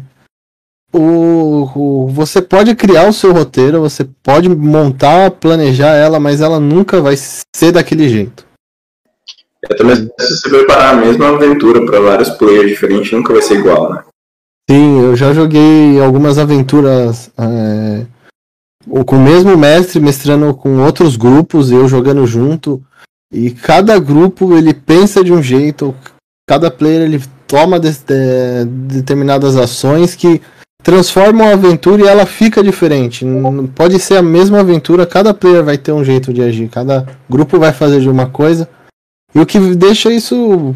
o, 0.92 1.68
o, 1.74 2.08
você 2.08 2.40
pode 2.40 2.74
criar 2.74 3.08
o 3.08 3.12
seu 3.12 3.32
roteiro, 3.32 3.80
você 3.80 4.08
pode 4.22 4.48
montar, 4.48 5.30
planejar 5.30 5.94
ela, 5.94 6.18
mas 6.18 6.40
ela 6.40 6.58
nunca 6.58 7.00
vai 7.00 7.14
ser 7.16 7.72
daquele 7.72 8.08
jeito. 8.08 8.44
É, 9.64 9.74
também 9.74 9.96
se 9.96 10.08
você 10.18 10.48
preparar 10.48 10.94
a 10.94 10.96
mesma 10.96 11.28
aventura 11.28 11.84
para 11.84 12.00
vários 12.00 12.30
players 12.30 12.70
diferentes, 12.70 13.12
nunca 13.12 13.32
vai 13.32 13.42
ser 13.42 13.58
igual, 13.58 13.92
né? 13.92 14.02
Sim, 14.68 15.00
eu 15.00 15.16
já 15.16 15.32
joguei 15.32 16.00
algumas 16.00 16.38
aventuras 16.38 17.30
é, 17.36 18.06
com 19.04 19.16
o 19.16 19.20
mesmo 19.20 19.56
mestre, 19.56 20.00
mestrando 20.00 20.54
com 20.54 20.82
outros 20.84 21.16
grupos, 21.16 21.70
eu 21.70 21.86
jogando 21.88 22.26
junto. 22.26 22.82
E 23.32 23.50
cada 23.50 23.98
grupo 23.98 24.56
ele 24.56 24.72
pensa 24.72 25.22
de 25.22 25.32
um 25.32 25.42
jeito, 25.42 25.94
cada 26.50 26.68
player 26.68 27.02
ele 27.02 27.22
toma 27.46 27.78
de, 27.78 27.92
de, 27.92 28.64
determinadas 28.64 29.54
ações 29.54 30.16
que 30.16 30.42
transformam 30.82 31.46
a 31.46 31.52
aventura 31.52 32.02
e 32.02 32.08
ela 32.08 32.26
fica 32.26 32.60
diferente. 32.60 33.24
Não 33.24 33.68
pode 33.68 34.00
ser 34.00 34.16
a 34.16 34.22
mesma 34.22 34.58
aventura, 34.58 35.06
cada 35.06 35.32
player 35.32 35.62
vai 35.62 35.78
ter 35.78 35.92
um 35.92 36.02
jeito 36.02 36.32
de 36.32 36.42
agir, 36.42 36.68
cada 36.68 37.06
grupo 37.28 37.56
vai 37.56 37.72
fazer 37.72 38.00
de 38.00 38.08
uma 38.08 38.26
coisa. 38.26 38.68
E 39.32 39.38
o 39.38 39.46
que 39.46 39.60
deixa 39.76 40.10
isso 40.10 40.74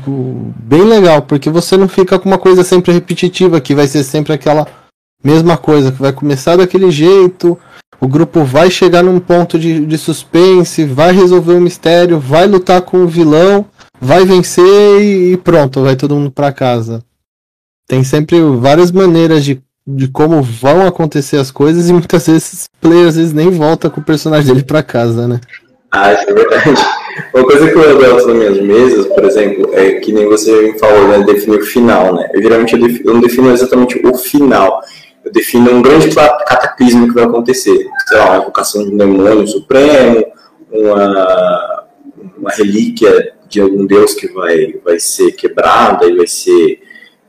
bem 0.60 0.84
legal, 0.84 1.22
porque 1.22 1.50
você 1.50 1.76
não 1.76 1.88
fica 1.88 2.20
com 2.20 2.28
uma 2.28 2.38
coisa 2.38 2.62
sempre 2.62 2.92
repetitiva, 2.92 3.60
que 3.60 3.74
vai 3.74 3.88
ser 3.88 4.04
sempre 4.04 4.32
aquela 4.32 4.68
mesma 5.24 5.56
coisa, 5.56 5.90
que 5.90 6.00
vai 6.00 6.12
começar 6.12 6.54
daquele 6.54 6.88
jeito, 6.92 7.58
o 8.00 8.06
grupo 8.06 8.44
vai 8.44 8.70
chegar 8.70 9.02
num 9.02 9.18
ponto 9.18 9.58
de, 9.58 9.84
de 9.84 9.98
suspense, 9.98 10.84
vai 10.84 11.10
resolver 11.10 11.54
o 11.54 11.60
mistério, 11.60 12.20
vai 12.20 12.46
lutar 12.46 12.80
com 12.82 12.98
o 12.98 13.08
vilão, 13.08 13.66
vai 14.04 14.24
vencer 14.24 15.00
e 15.00 15.36
pronto, 15.38 15.82
vai 15.82 15.96
todo 15.96 16.14
mundo 16.14 16.30
para 16.30 16.52
casa. 16.52 17.02
Tem 17.88 18.04
sempre 18.04 18.38
várias 18.58 18.92
maneiras 18.92 19.44
de, 19.44 19.62
de 19.86 20.08
como 20.08 20.42
vão 20.42 20.86
acontecer 20.86 21.38
as 21.38 21.50
coisas 21.50 21.88
e 21.88 21.92
muitas 21.92 22.26
vezes 22.26 22.64
o 22.64 22.80
player 22.80 23.08
às 23.08 23.16
vezes 23.16 23.32
nem 23.32 23.50
volta 23.50 23.88
com 23.88 24.00
o 24.00 24.04
personagem 24.04 24.52
dele 24.52 24.64
para 24.64 24.82
casa, 24.82 25.26
né? 25.26 25.40
Ah, 25.90 26.12
isso 26.12 26.28
é 26.28 26.34
verdade. 26.34 26.86
Uma 27.32 27.44
coisa 27.44 27.70
que 27.70 27.76
eu 27.76 27.90
adoto 27.90 28.26
nas 28.26 28.36
minhas 28.36 28.60
mesas, 28.60 29.06
por 29.06 29.24
exemplo, 29.24 29.70
é 29.72 29.92
que 29.94 30.12
nem 30.12 30.26
você 30.26 30.76
falou, 30.78 31.08
né, 31.08 31.24
definir 31.24 31.60
o 31.60 31.64
final, 31.64 32.14
né? 32.14 32.28
Eu 32.34 32.42
geralmente 32.42 32.74
eu 33.04 33.14
não 33.14 33.20
defino 33.20 33.52
exatamente 33.52 34.00
o 34.04 34.14
final. 34.14 34.82
Eu 35.24 35.32
defino 35.32 35.72
um 35.72 35.80
grande 35.80 36.14
cataclismo 36.14 37.08
que 37.08 37.14
vai 37.14 37.24
acontecer. 37.24 37.86
Sei 38.08 38.18
lá, 38.18 38.30
uma 38.30 38.42
invocação 38.42 38.84
de 38.84 38.92
um 38.92 38.96
demônio 38.96 39.46
supremo, 39.46 40.26
uma, 40.70 41.83
uma 42.36 42.50
relíquia 42.50 43.34
de 43.48 43.60
algum 43.60 43.86
deus 43.86 44.14
que 44.14 44.28
vai, 44.28 44.74
vai 44.84 44.98
ser 44.98 45.32
quebrada 45.32 46.06
e 46.06 46.16
vai 46.16 46.26
ser 46.26 46.80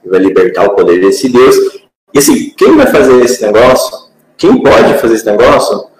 vai 0.05 0.19
libertar 0.19 0.65
o 0.65 0.75
poder 0.75 1.01
desse 1.01 1.29
deus. 1.29 1.55
E 2.13 2.19
assim, 2.19 2.53
quem 2.55 2.75
vai 2.75 2.86
fazer 2.86 3.23
esse 3.25 3.41
negócio? 3.41 4.10
Quem 4.38 4.62
pode 4.62 4.99
fazer 4.99 5.15
esse 5.15 5.25
negócio? 5.25 5.95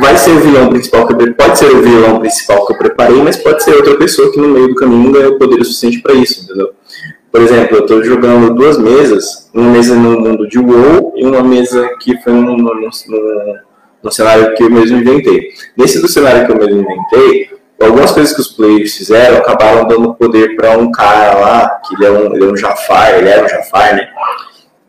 vai 0.00 0.16
ser 0.16 0.32
o 0.32 0.40
vilão 0.40 0.68
principal 0.68 1.06
que 1.06 1.12
eu, 1.12 1.34
pode 1.34 1.58
ser 1.58 1.66
o 1.66 1.82
vilão 1.82 2.18
principal 2.20 2.66
que 2.66 2.72
eu 2.72 2.78
preparei, 2.78 3.22
mas 3.22 3.36
pode 3.36 3.62
ser 3.62 3.74
outra 3.74 3.96
pessoa 3.96 4.30
que 4.32 4.40
no 4.40 4.48
meio 4.48 4.68
do 4.68 4.74
caminho 4.74 5.12
ganhou 5.12 5.38
poder 5.38 5.60
o 5.60 5.64
suficiente 5.64 6.00
para 6.00 6.14
isso, 6.14 6.44
entendeu? 6.44 6.70
Por 7.30 7.40
exemplo, 7.40 7.76
eu 7.76 7.82
estou 7.82 8.02
jogando 8.02 8.54
duas 8.54 8.78
mesas, 8.78 9.50
uma 9.52 9.70
mesa 9.70 9.94
no 9.94 10.20
mundo 10.20 10.48
de 10.48 10.58
WoW 10.58 11.12
e 11.16 11.24
uma 11.24 11.42
mesa 11.42 11.88
que 12.00 12.20
foi 12.22 12.32
no, 12.32 14.12
cenário 14.12 14.54
que 14.54 14.62
eu 14.62 14.70
mesmo 14.70 14.98
inventei. 14.98 15.48
Nesse 15.76 16.00
do 16.00 16.06
cenário 16.06 16.46
que 16.46 16.52
eu 16.52 16.56
mesmo 16.56 16.80
inventei, 16.80 17.50
algumas 17.80 18.12
coisas 18.12 18.34
que 18.34 18.40
os 18.40 18.48
players 18.48 18.96
fizeram 18.96 19.38
acabaram 19.38 19.86
dando 19.86 20.14
poder 20.14 20.56
para 20.56 20.78
um 20.78 20.90
cara 20.90 21.38
lá, 21.38 21.68
que 21.86 21.94
ele 21.94 22.06
é 22.06 22.10
um, 22.10 22.34
ele 22.34 22.44
é 22.44 22.48
um 22.48 22.56
Jafar, 22.56 23.14
ele 23.14 23.28
era 23.28 23.44
um 23.44 23.48
Jafar, 23.48 23.94
né? 23.94 24.08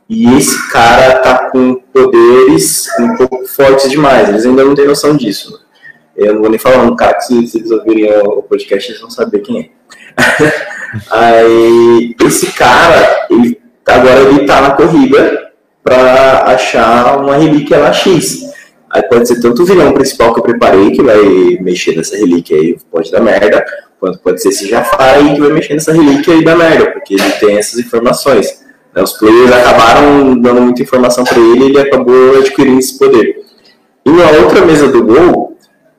E 0.07 0.37
esse 0.37 0.71
cara 0.71 1.17
tá 1.19 1.49
com 1.49 1.75
poderes 1.91 2.87
um 2.99 3.15
pouco 3.15 3.45
fortes 3.47 3.89
demais. 3.89 4.29
Eles 4.29 4.45
ainda 4.45 4.63
não 4.63 4.75
têm 4.75 4.85
noção 4.85 5.17
disso. 5.17 5.51
Né? 5.51 5.57
Eu 6.15 6.35
não 6.35 6.41
vou 6.41 6.49
nem 6.49 6.59
falar 6.59 6.83
um 6.83 6.95
cara 6.95 7.15
que 7.15 7.23
se, 7.23 7.57
eles 7.57 7.71
ouvirem 7.71 8.11
o 8.19 8.43
podcast, 8.43 8.89
eles 8.89 9.01
vão 9.01 9.09
saber 9.09 9.39
quem 9.39 9.59
é. 9.59 9.69
Aí, 11.09 12.15
esse 12.23 12.51
cara, 12.53 13.27
ele, 13.29 13.59
agora 13.85 14.21
ele 14.21 14.45
tá 14.45 14.61
na 14.61 14.71
corrida 14.71 15.51
para 15.83 16.43
achar 16.45 17.17
uma 17.17 17.35
relíquia 17.35 17.79
lá 17.79 17.91
X. 17.91 18.44
Aí 18.95 19.03
pode 19.03 19.27
ser 19.27 19.41
tanto 19.41 19.61
o 19.61 19.65
vilão 19.65 19.91
principal 19.91 20.33
que 20.33 20.39
eu 20.39 20.43
preparei, 20.43 20.91
que 20.91 21.03
vai 21.03 21.57
mexer 21.59 21.97
nessa 21.97 22.15
relíquia 22.15 22.55
aí, 22.55 22.77
pode 22.89 23.11
dar 23.11 23.19
merda, 23.19 23.61
quanto 23.99 24.19
pode 24.19 24.41
ser 24.41 24.49
esse 24.49 24.69
Jafar 24.69 25.15
aí 25.15 25.33
que 25.33 25.41
vai 25.41 25.51
mexer 25.51 25.73
nessa 25.73 25.91
relíquia 25.91 26.33
e 26.33 26.45
dar 26.45 26.55
merda, 26.55 26.91
porque 26.91 27.15
ele 27.15 27.29
tem 27.31 27.57
essas 27.57 27.77
informações. 27.77 28.63
Né, 28.95 29.03
os 29.03 29.11
players 29.17 29.51
acabaram 29.51 30.39
dando 30.39 30.61
muita 30.61 30.81
informação 30.81 31.25
para 31.25 31.37
ele 31.37 31.65
e 31.65 31.69
ele 31.71 31.79
acabou 31.81 32.37
adquirindo 32.37 32.79
esse 32.79 32.97
poder. 32.97 33.35
E 34.05 34.09
na 34.09 34.29
outra 34.29 34.65
mesa 34.65 34.87
do 34.87 35.03
gol, 35.03 35.57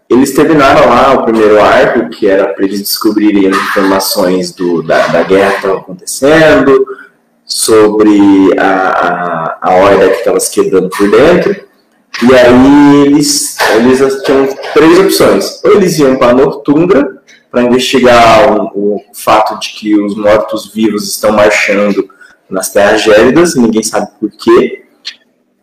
eles 0.08 0.32
terminaram 0.32 0.88
lá 0.88 1.12
o 1.12 1.24
primeiro 1.24 1.60
arco, 1.60 2.08
que 2.08 2.26
era 2.26 2.46
para 2.46 2.64
eles 2.64 2.80
descobrirem 2.80 3.46
as 3.46 3.56
informações 3.58 4.52
do, 4.52 4.82
da, 4.82 5.08
da 5.08 5.22
guerra 5.22 5.50
que 5.50 5.56
estava 5.56 5.78
acontecendo, 5.80 6.86
sobre 7.44 8.58
a, 8.58 8.70
a, 8.70 9.58
a 9.60 9.74
horda 9.74 10.08
que 10.08 10.16
estava 10.16 10.40
se 10.40 10.50
quebrando 10.50 10.88
por 10.88 11.10
dentro. 11.10 11.65
E 12.22 12.34
aí 12.34 13.06
eles, 13.06 13.56
eles 13.74 14.22
tinham 14.22 14.48
três 14.72 14.98
opções. 14.98 15.60
Ou 15.64 15.72
eles 15.72 15.98
iam 15.98 16.16
para 16.16 16.32
Nortundra 16.32 17.22
para 17.50 17.62
investigar 17.62 18.52
o, 18.52 18.96
o 18.96 19.00
fato 19.12 19.58
de 19.60 19.70
que 19.70 20.00
os 20.00 20.16
mortos-vivos 20.16 21.08
estão 21.08 21.32
marchando 21.32 22.08
nas 22.48 22.70
terras 22.72 23.02
gélidas, 23.02 23.54
ninguém 23.54 23.82
sabe 23.82 24.08
porquê. 24.20 24.84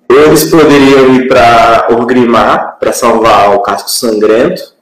Eles 0.10 0.46
poderiam 0.46 1.16
ir 1.16 1.28
para 1.28 1.88
Orgrimmar 1.90 2.78
para 2.80 2.92
salvar 2.94 3.56
o 3.56 3.62
casco 3.62 3.90
sangrento, 3.90 4.74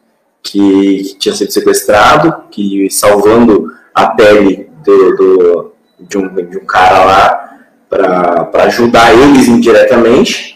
que, 0.44 1.04
que, 1.04 1.16
tinha 1.20 1.36
sido 1.36 1.52
sequestrado, 1.52 2.44
que 2.50 2.90
salvando 2.90 3.72
a 3.94 4.08
pele 4.08 4.70
do, 4.84 5.16
do 5.16 5.72
de, 6.00 6.18
um, 6.18 6.34
de 6.34 6.58
um 6.58 6.66
cara 6.66 7.06
lá 7.06 7.52
para 7.88 8.64
ajudar 8.64 9.14
eles 9.14 9.48
indiretamente, 9.48 10.51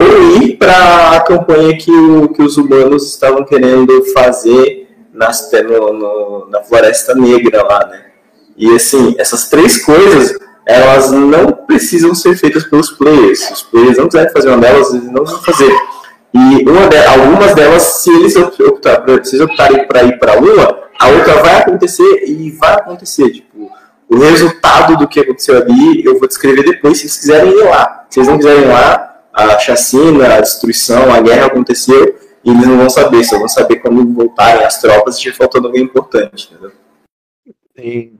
ou 0.00 0.42
ir 0.42 0.56
para 0.56 1.10
a 1.12 1.20
campanha 1.20 1.76
que, 1.76 1.90
o, 1.90 2.28
que 2.28 2.42
os 2.42 2.56
humanos 2.56 3.06
estavam 3.08 3.44
querendo 3.44 4.02
fazer 4.14 4.88
nas, 5.12 5.50
no, 5.52 5.92
no, 5.92 6.48
na 6.48 6.62
Floresta 6.62 7.14
Negra 7.14 7.62
lá, 7.62 7.86
né? 7.86 8.04
E 8.56 8.74
assim, 8.74 9.14
essas 9.18 9.48
três 9.48 9.84
coisas 9.84 10.38
elas 10.66 11.10
não 11.10 11.50
precisam 11.52 12.14
ser 12.14 12.36
feitas 12.36 12.64
pelos 12.64 12.90
players. 12.90 13.50
Os 13.50 13.62
players 13.62 13.98
não 13.98 14.06
quiserem 14.06 14.32
fazer 14.32 14.48
uma 14.48 14.58
delas, 14.58 14.94
eles 14.94 15.10
não 15.10 15.24
vão 15.24 15.42
fazer. 15.42 15.72
E 16.32 16.68
uma 16.68 16.86
de, 16.86 16.96
algumas 17.06 17.54
delas, 17.54 17.82
se 17.82 18.10
eles, 18.10 18.36
optar, 18.36 19.04
se 19.24 19.36
eles 19.36 19.40
optarem 19.40 19.86
para 19.88 20.04
ir 20.04 20.18
para 20.18 20.32
a 20.32 20.36
Lua, 20.36 20.84
a 20.98 21.08
outra 21.08 21.42
vai 21.42 21.56
acontecer 21.56 22.24
e 22.24 22.52
vai 22.52 22.74
acontecer. 22.74 23.30
Tipo, 23.30 23.70
o 24.08 24.18
resultado 24.18 24.96
do 24.96 25.08
que 25.08 25.20
aconteceu 25.20 25.56
ali 25.56 26.04
eu 26.04 26.18
vou 26.18 26.28
descrever 26.28 26.62
depois, 26.62 26.98
se 26.98 27.04
eles 27.04 27.18
quiserem 27.18 27.50
ir 27.50 27.64
lá. 27.64 28.04
Se 28.08 28.20
eles 28.20 28.28
não 28.28 28.36
quiserem 28.36 28.62
ir 28.62 28.68
lá, 28.68 29.09
a 29.32 29.58
chacina, 29.58 30.34
a 30.34 30.40
destruição, 30.40 31.12
a 31.12 31.20
guerra 31.20 31.46
aconteceu 31.46 32.18
e 32.44 32.50
eles 32.50 32.66
não 32.66 32.78
vão 32.78 32.90
saber, 32.90 33.24
só 33.24 33.38
vão 33.38 33.48
saber 33.48 33.76
quando 33.76 34.12
voltarem 34.12 34.64
as 34.64 34.80
tropas 34.80 35.14
e 35.14 35.18
estiver 35.18 35.36
faltando 35.36 35.66
alguém 35.66 35.84
importante, 35.84 36.50
entendeu? 36.50 36.72
Sim. 37.76 38.12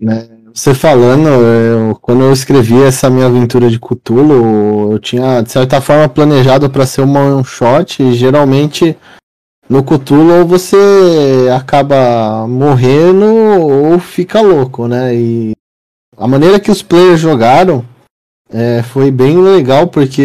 Né? 0.00 0.28
Você 0.52 0.74
falando, 0.74 1.28
eu, 1.28 1.98
quando 2.00 2.22
eu 2.22 2.32
escrevi 2.32 2.82
essa 2.82 3.10
minha 3.10 3.26
aventura 3.26 3.68
de 3.68 3.78
Cthulhu, 3.78 4.92
eu 4.92 4.98
tinha, 4.98 5.40
de 5.40 5.50
certa 5.50 5.80
forma, 5.80 6.08
planejado 6.08 6.70
para 6.70 6.86
ser 6.86 7.02
uma 7.02 7.20
one 7.20 7.44
shot, 7.44 8.02
e 8.02 8.12
geralmente 8.12 8.96
no 9.68 9.82
Cthulhu 9.82 10.46
você 10.46 11.48
acaba 11.56 12.46
morrendo 12.46 13.24
ou 13.24 13.98
fica 13.98 14.40
louco, 14.40 14.86
né? 14.86 15.14
E 15.14 15.52
a 16.16 16.28
maneira 16.28 16.60
que 16.60 16.70
os 16.70 16.82
players 16.82 17.18
jogaram 17.18 17.84
é, 18.56 18.84
foi 18.84 19.10
bem 19.10 19.36
legal 19.36 19.88
porque 19.88 20.22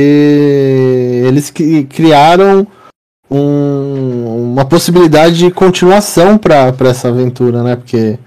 eles 1.25 1.51
criaram 1.89 2.67
um, 3.27 4.51
uma 4.53 4.65
possibilidade 4.65 5.39
de 5.39 5.49
continuação 5.49 6.37
para 6.37 6.71
essa 6.81 7.07
aventura, 7.07 7.63
né? 7.63 7.75
Porque 7.75 8.19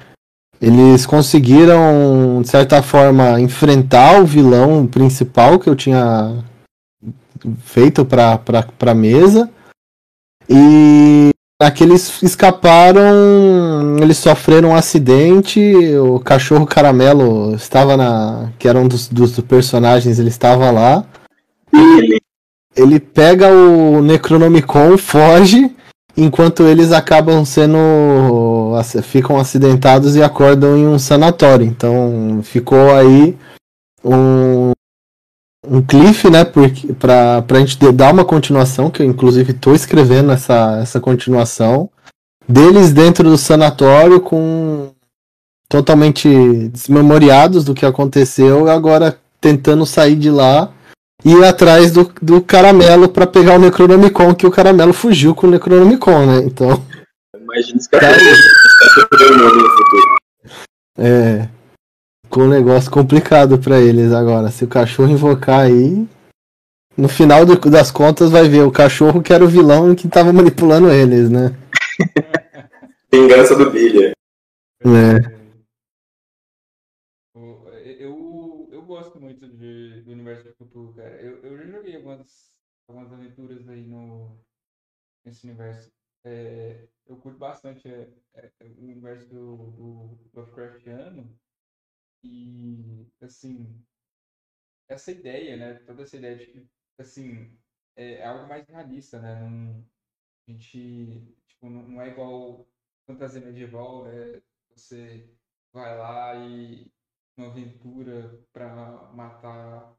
eles 0.61 1.07
conseguiram, 1.07 2.41
de 2.43 2.49
certa 2.49 2.83
forma, 2.83 3.41
enfrentar 3.41 4.21
o 4.21 4.27
vilão 4.27 4.89
principal 4.89 5.61
que 5.61 5.69
eu 5.71 5.77
tinha 5.77 6.37
feito 7.65 8.05
para 8.05 8.41
a 8.81 8.95
mesa. 8.95 9.49
E 10.49 11.31
aqueles 11.63 12.23
escaparam, 12.23 13.97
eles 14.01 14.19
sofreram 14.19 14.71
um 14.71 14.75
acidente, 14.75 15.61
o 15.97 16.19
cachorro 16.19 16.67
caramelo 16.67 17.55
estava 17.55 17.97
na. 17.97 18.51
que 18.59 18.69
era 18.69 18.79
um 18.79 18.89
dos, 18.89 19.09
dos 19.09 19.39
personagens, 19.41 20.19
ele 20.19 20.29
estava 20.29 20.71
lá. 20.71 21.05
E 21.73 22.21
ele 22.77 23.01
pega 23.01 23.49
o 23.49 24.03
Necronomicon, 24.03 24.99
foge 24.99 25.75
enquanto 26.17 26.65
eles 26.65 26.93
acabam 26.93 27.45
sendo 27.45 28.75
ficam 29.03 29.39
acidentados 29.39 30.15
e 30.17 30.23
acordam 30.23 30.77
em 30.77 30.87
um 30.87 30.99
sanatório. 30.99 31.67
Então 31.67 32.41
ficou 32.43 32.95
aí 32.95 33.37
um 34.05 34.73
um 35.65 35.81
cliff, 35.81 36.29
né, 36.29 36.45
porque 36.45 36.93
para 36.93 37.45
a 37.49 37.59
gente 37.59 37.79
dar 37.93 38.13
uma 38.13 38.25
continuação, 38.25 38.91
que 38.91 39.03
eu 39.03 39.07
inclusive 39.07 39.53
estou 39.53 39.75
escrevendo 39.75 40.33
essa, 40.33 40.79
essa 40.83 41.01
continuação 41.01 41.89
deles 42.49 42.93
dentro 42.93 43.31
do 43.31 43.39
sanatório 43.39 44.21
com 44.21 44.91
totalmente 45.69 46.29
desmemoriados 46.69 47.65
do 47.65 47.75
que 47.75 47.87
aconteceu, 47.87 48.69
agora 48.69 49.19
tentando 49.41 49.87
sair 49.87 50.17
de 50.17 50.31
lá 50.31 50.71
ir 51.25 51.45
atrás 51.45 51.93
do, 51.93 52.13
do 52.21 52.43
caramelo 52.43 53.09
para 53.09 53.27
pegar 53.27 53.55
o 53.55 53.59
Necronomicon, 53.59 54.35
que 54.35 54.47
o 54.47 54.51
caramelo 54.51 54.93
fugiu 54.93 55.35
com 55.35 55.47
o 55.47 55.51
Necronomicon, 55.51 56.27
né? 56.27 56.39
Então. 56.45 56.85
Imagina 57.41 57.79
esse 57.79 57.89
cara 57.89 58.17
no 58.17 59.71
futuro. 59.71 60.17
É. 60.99 61.49
Com 62.33 62.45
um 62.45 62.49
negócio 62.49 62.91
complicado 62.91 63.59
para 63.59 63.79
eles 63.79 64.13
agora. 64.13 64.51
Se 64.51 64.65
o 64.65 64.69
cachorro 64.69 65.11
invocar 65.11 65.67
aí. 65.67 66.09
No 66.97 67.09
final 67.09 67.45
do, 67.45 67.59
das 67.71 67.91
contas 67.91 68.31
vai 68.31 68.49
ver 68.49 68.63
o 68.63 68.73
cachorro 68.73 69.23
que 69.23 69.33
era 69.33 69.45
o 69.45 69.49
vilão 69.49 69.95
que 69.95 70.09
tava 70.09 70.33
manipulando 70.33 70.91
eles, 70.91 71.29
né? 71.31 71.51
Vingança 73.13 73.57
do 73.57 73.71
Billy. 73.71 74.13
É. 74.81 75.43
algumas 83.03 83.13
aventuras 83.13 83.69
aí 83.69 83.87
no 83.87 84.39
nesse 85.25 85.45
universo. 85.47 85.91
É, 86.25 86.87
eu 87.07 87.17
curto 87.17 87.39
bastante 87.39 87.89
é, 87.89 88.09
é, 88.35 88.51
o 88.79 88.83
universo 88.83 89.29
do, 89.29 89.57
do 89.73 90.19
Lovecraftiano 90.35 91.29
e 92.25 93.07
assim 93.21 93.85
essa 94.89 95.11
ideia, 95.13 95.57
né? 95.57 95.75
Toda 95.87 96.03
essa 96.03 96.17
ideia 96.17 96.37
de 96.37 96.47
que 96.47 96.69
assim 96.99 97.59
é, 97.97 98.15
é 98.15 98.27
algo 98.27 98.49
mais 98.49 98.67
realista, 98.69 99.21
né? 99.21 99.41
Não, 99.41 99.87
a 100.49 100.53
gente 100.53 101.37
tipo, 101.47 101.71
não, 101.71 102.01
é 102.03 102.09
igual 102.11 102.69
fantasia 103.07 103.41
medieval, 103.41 104.05
né? 104.05 104.43
Você 104.75 105.31
vai 105.73 105.97
lá 105.99 106.35
e 106.37 106.91
uma 107.37 107.49
aventura 107.49 108.45
para 108.53 109.13
matar 109.15 109.97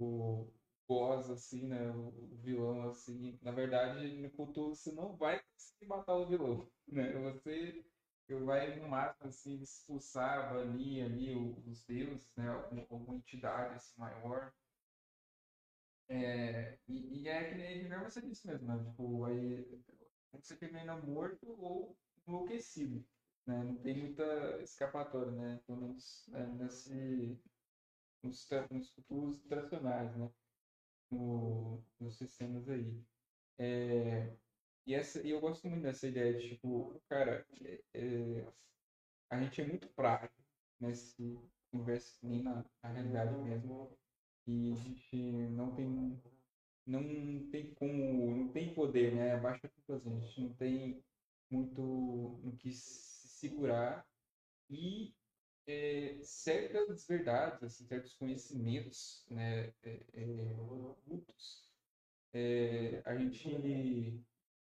o 0.00 0.52
boss, 0.88 1.30
assim, 1.30 1.68
né? 1.68 1.90
O 1.92 2.12
vilão, 2.42 2.88
assim. 2.88 3.38
Na 3.42 3.52
verdade, 3.52 4.16
no 4.20 4.30
Cthulhu 4.30 4.74
você 4.74 4.92
não 4.92 5.16
vai 5.16 5.40
conseguir 5.54 5.86
matar 5.88 6.16
o 6.16 6.26
vilão, 6.28 6.70
né? 6.88 7.12
Você 7.32 7.84
vai, 8.34 8.78
no 8.78 8.88
máximo, 8.88 9.28
assim, 9.28 9.60
expulsar, 9.60 10.52
banir 10.52 11.04
ali 11.04 11.34
os 11.66 11.82
deuses, 11.84 12.30
né? 12.36 12.48
Alguma, 12.48 12.86
alguma 12.90 13.16
entidade 13.16 13.74
assim, 13.74 13.98
maior. 13.98 14.52
É, 16.08 16.78
e, 16.88 17.22
e 17.22 17.28
é 17.28 17.48
que 17.48 17.54
nem 17.54 17.88
vai 17.88 18.10
ser 18.10 18.24
isso 18.24 18.46
mesmo, 18.46 18.66
né? 18.66 18.84
Tipo, 18.84 19.24
aí 19.24 19.82
você 20.32 20.56
termina 20.56 20.96
morto 20.96 21.46
ou 21.60 21.96
enlouquecido. 22.26 23.04
Né? 23.46 23.62
Não 23.62 23.76
tem 23.76 23.96
muita 23.96 24.60
escapatória, 24.62 25.32
né? 25.32 25.60
Pelo 25.66 25.80
menos 25.80 26.24
né? 26.28 26.46
nesse, 26.58 27.38
nos, 28.22 28.48
nos 28.70 28.90
futuros 28.90 29.40
tradicionais, 29.42 30.16
né? 30.16 30.30
no, 31.10 31.82
nos 31.98 32.16
sistemas 32.16 32.68
aí. 32.68 33.02
É, 33.58 34.36
e, 34.86 34.94
essa, 34.94 35.26
e 35.26 35.30
eu 35.30 35.40
gosto 35.40 35.68
muito 35.68 35.82
dessa 35.82 36.06
ideia 36.08 36.34
de, 36.38 36.50
tipo, 36.50 37.00
cara, 37.08 37.46
é, 37.62 37.80
é 37.94 38.52
a 39.30 39.40
gente 39.40 39.60
é 39.60 39.66
muito 39.66 39.88
prático 39.88 40.34
nesse 40.80 41.38
universo, 41.72 42.18
nem 42.22 42.42
na, 42.42 42.64
na 42.82 42.90
realidade 42.90 43.34
mesmo, 43.36 43.96
e 44.46 44.72
a 44.72 44.76
gente 44.76 45.16
não 45.50 45.74
tem 45.74 46.20
não 46.86 47.50
tem 47.50 47.72
como, 47.74 48.36
não 48.36 48.52
tem 48.52 48.74
poder, 48.74 49.14
né? 49.14 49.38
Baixa 49.38 49.68
conclusão, 49.68 50.16
a 50.16 50.20
gente 50.20 50.40
não 50.40 50.54
tem 50.54 51.04
muito 51.50 51.82
no 52.42 52.56
que 52.56 52.72
se 52.72 53.28
segurar 53.28 54.06
e 54.68 55.14
é, 55.66 56.18
certas 56.22 57.06
verdades, 57.06 57.62
assim, 57.62 57.86
certos 57.86 58.14
conhecimentos 58.14 59.24
né, 59.30 59.72
é, 59.82 60.00
é, 60.14 60.60
ocultos, 60.60 61.70
é, 62.32 63.02
a 63.04 63.16
gente, 63.16 64.20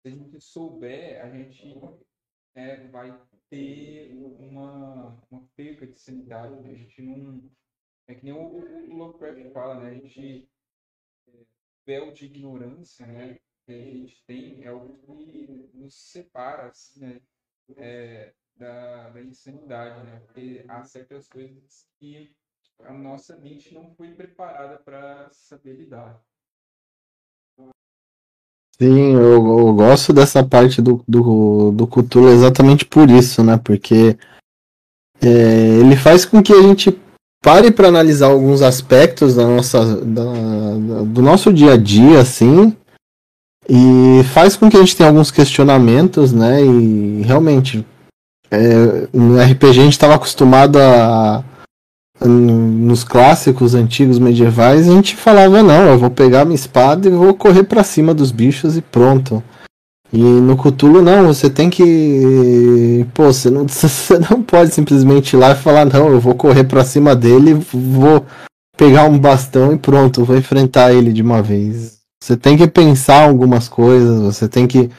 se 0.07 0.09
a 0.09 0.11
gente 0.11 0.41
souber, 0.41 1.21
a 1.25 1.29
gente 1.31 1.75
né, 2.55 2.89
vai 2.89 3.21
ter 3.51 4.15
uma, 4.15 5.21
uma 5.29 5.49
perca 5.57 5.85
de 5.87 6.01
sanidade. 6.01 6.55
Né? 6.63 6.71
A 6.71 6.75
gente 6.75 7.03
não. 7.03 7.51
É 8.07 8.15
que 8.15 8.25
nem 8.25 8.33
o, 8.33 8.39
o 8.39 8.95
Lovecraft 8.95 9.53
fala, 9.53 9.81
né? 9.81 9.91
A 9.91 9.95
gente. 9.95 10.49
É, 11.29 11.45
véu 11.85 12.13
de 12.13 12.27
ignorância, 12.27 13.05
né? 13.05 13.39
Que 13.67 13.73
a 13.73 13.85
gente 13.85 14.25
tem 14.27 14.65
é 14.65 14.73
o 14.73 14.97
que 14.99 15.71
nos 15.75 15.95
separa, 15.95 16.69
assim, 16.69 17.01
né? 17.01 17.21
É, 17.77 18.33
da, 18.55 19.11
da 19.11 19.21
insanidade, 19.21 20.07
né? 20.07 20.21
Porque 20.21 20.65
há 20.69 20.85
certas 20.85 21.29
coisas 21.29 21.91
que 21.99 22.33
a 22.81 22.93
nossa 22.93 23.37
mente 23.39 23.75
não 23.75 23.93
foi 23.97 24.15
preparada 24.15 24.79
para 24.79 25.29
saber 25.33 25.75
lidar. 25.75 26.25
Sim, 28.81 29.15
eu, 29.15 29.33
eu, 29.33 29.73
gosto 29.75 30.13
dessa 30.13 30.45
parte 30.45 30.83
do, 30.83 31.03
do, 31.09 31.71
do 31.73 31.87
Cthulhu 31.87 32.29
exatamente 32.29 32.85
por 32.85 33.09
isso, 33.11 33.43
né? 33.43 33.59
Porque 33.63 34.19
é, 35.21 35.79
ele 35.81 35.97
faz 35.97 36.27
com 36.27 36.43
que 36.43 36.53
a 36.53 36.61
gente 36.61 36.97
pare 37.43 37.71
para 37.71 37.89
analisar 37.89 38.27
alguns 38.27 38.61
aspectos 38.61 39.35
da 39.35 39.47
nossa, 39.47 39.97
da, 40.05 40.25
do 41.05 41.23
nosso 41.23 41.53
dia 41.53 41.73
a 41.73 41.77
dia, 41.77 42.21
assim, 42.21 42.77
e 43.69 44.23
faz 44.35 44.57
com 44.57 44.69
que 44.69 44.77
a 44.77 44.81
gente 44.81 44.95
tenha 44.95 45.09
alguns 45.09 45.31
questionamentos, 45.31 46.33
né? 46.33 46.63
E 46.63 47.23
realmente 47.23 47.85
é, 48.51 49.09
no 49.13 49.41
RPG 49.41 49.71
a 49.71 49.85
gente 49.85 49.93
estava 49.93 50.15
acostumado 50.15 50.79
a. 50.79 51.43
Nos 52.19 53.05
clássicos 53.05 53.75
antigos 53.75 54.19
medievais, 54.19 54.89
a 54.89 54.93
gente 54.93 55.15
falava: 55.15 55.63
não, 55.63 55.89
eu 55.89 55.99
vou 55.99 56.11
pegar 56.11 56.45
minha 56.45 56.55
espada 56.55 57.09
e 57.09 57.11
vou 57.11 57.35
correr 57.35 57.65
para 57.65 57.85
cima 57.85 58.15
dos 58.15 58.33
bichos 58.33 58.77
e 58.77 58.81
pronto. 58.81 59.43
E 60.13 60.19
no 60.19 60.57
Cthulhu, 60.57 61.03
não, 61.03 61.27
você 61.27 61.51
tem 61.51 61.69
que. 61.69 63.05
Pô, 63.13 63.25
você 63.25 63.51
não, 63.51 63.67
você 63.69 64.19
não 64.19 64.43
pode 64.43 64.73
simplesmente 64.73 65.35
ir 65.35 65.37
lá 65.37 65.53
e 65.53 65.57
falar: 65.57 65.85
não, 65.85 66.09
eu 66.09 66.21
vou 66.21 66.35
correr 66.35 66.65
para 66.65 66.85
cima 66.85 67.15
dele, 67.15 67.55
vou 67.73 68.25
pegar 68.77 69.05
um 69.05 69.19
bastão 69.19 69.73
e 69.73 69.79
pronto, 69.79 70.25
vou 70.25 70.37
enfrentar 70.37 70.93
ele 70.93 71.13
de 71.13 71.23
uma 71.23 71.43
vez. 71.43 71.97
Você 72.23 72.37
tem 72.37 72.57
que 72.57 72.67
pensar 72.67 73.29
algumas 73.29 73.69
coisas, 73.69 74.21
você 74.21 74.49
tem 74.49 74.67
que 74.67 74.91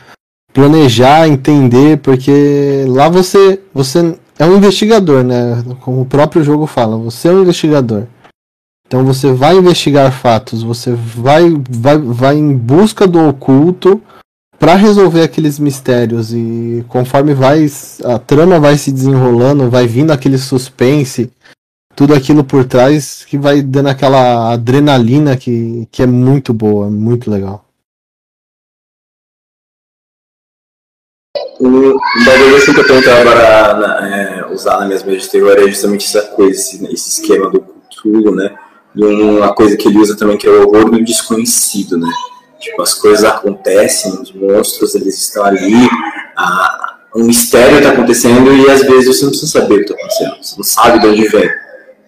planejar, 0.54 1.28
entender, 1.28 1.98
porque 1.98 2.86
lá 2.88 3.10
você, 3.10 3.60
você 3.74 4.16
é 4.40 4.46
um 4.46 4.58
investigador, 4.58 5.24
né? 5.24 5.64
Como 5.82 6.02
o 6.02 6.06
próprio 6.06 6.44
jogo 6.44 6.68
fala, 6.68 6.98
você 6.98 7.28
é 7.28 7.32
um 7.32 7.42
investigador. 7.42 8.06
Então 8.88 9.04
você 9.04 9.34
vai 9.34 9.58
investigar 9.58 10.12
fatos, 10.12 10.64
você 10.64 10.94
vai, 10.94 11.44
vai, 11.70 11.98
vai 11.98 12.38
em 12.38 12.56
busca 12.56 13.06
do 13.06 13.28
oculto 13.28 14.02
para 14.58 14.76
resolver 14.76 15.22
aqueles 15.22 15.60
mistérios 15.60 16.34
e 16.34 16.86
conforme 16.88 17.34
vai 17.34 17.68
a 18.06 18.18
trama 18.18 18.60
vai 18.60 18.78
se 18.78 18.92
desenrolando, 18.92 19.70
vai 19.70 19.86
vindo 19.86 20.12
aquele 20.12 20.38
suspense, 20.38 21.30
tudo 21.96 22.14
aquilo 22.14 22.44
por 22.44 22.64
trás 22.64 23.26
que 23.26 23.38
vai 23.38 23.62
dando 23.62 23.90
aquela 23.90 24.54
adrenalina 24.54 25.36
que, 25.36 25.88
que 25.92 26.02
é 26.02 26.08
muito 26.08 26.54
boa, 26.54 26.90
muito 26.90 27.30
legal. 27.30 27.67
Um, 31.60 31.98
bagulho 32.26 32.56
assim 32.56 32.74
que 32.74 32.80
eu 32.80 32.88
tento 32.88 33.10
agora 33.10 33.74
na, 33.74 34.08
é, 34.08 34.46
usar 34.52 34.80
na 34.80 34.86
minha 34.86 35.18
de 35.18 35.30
terror 35.30 35.56
é 35.58 35.68
justamente 35.68 36.06
essa 36.06 36.28
coisa, 36.28 36.52
esse, 36.52 36.86
esse 36.86 37.22
esquema 37.22 37.50
do 37.50 37.66
Cthulhu, 37.90 38.36
né? 38.36 38.56
E 38.96 39.04
uma 39.04 39.54
coisa 39.54 39.76
que 39.78 39.88
ele 39.88 40.00
usa 40.00 40.16
também 40.16 40.38
que 40.38 40.48
é 40.48 40.50
o 40.50 40.68
horror 40.68 40.90
do 40.90 41.04
desconhecido, 41.04 41.98
né? 41.98 42.10
Tipo, 42.60 42.82
as 42.82 42.94
coisas 42.94 43.24
acontecem, 43.24 44.12
os 44.22 44.32
monstros 44.34 44.96
eles 44.96 45.16
estão 45.20 45.44
ali, 45.44 45.88
a, 46.36 46.98
um 47.16 47.24
mistério 47.24 47.78
está 47.78 47.92
acontecendo 47.92 48.52
e 48.54 48.70
às 48.70 48.82
vezes 48.84 49.08
você 49.08 49.24
não 49.24 49.32
precisa 49.32 49.60
saber 49.60 49.76
o 49.76 49.78
que 49.78 49.84
está 49.84 49.96
acontecendo, 49.96 50.38
você 50.42 50.56
não 50.58 50.64
sabe 50.64 51.00
de 51.00 51.08
onde 51.08 51.28
vem. 51.28 51.50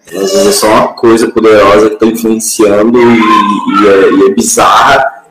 Às 0.06 0.32
vezes 0.32 0.46
é 0.46 0.52
só 0.52 0.66
uma 0.66 0.88
coisa 0.88 1.30
poderosa 1.30 1.88
que 1.88 1.94
está 1.94 2.06
influenciando 2.06 2.98
e, 3.00 3.04
e, 3.04 3.88
é, 3.88 4.10
e, 4.12 4.26
é, 4.26 4.34
bizarra 4.34 5.24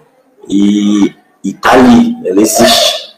e, 0.47 1.14
e 1.43 1.54
tá 1.54 1.74
ali, 1.74 2.16
ela 2.26 2.41
existe. 2.41 3.09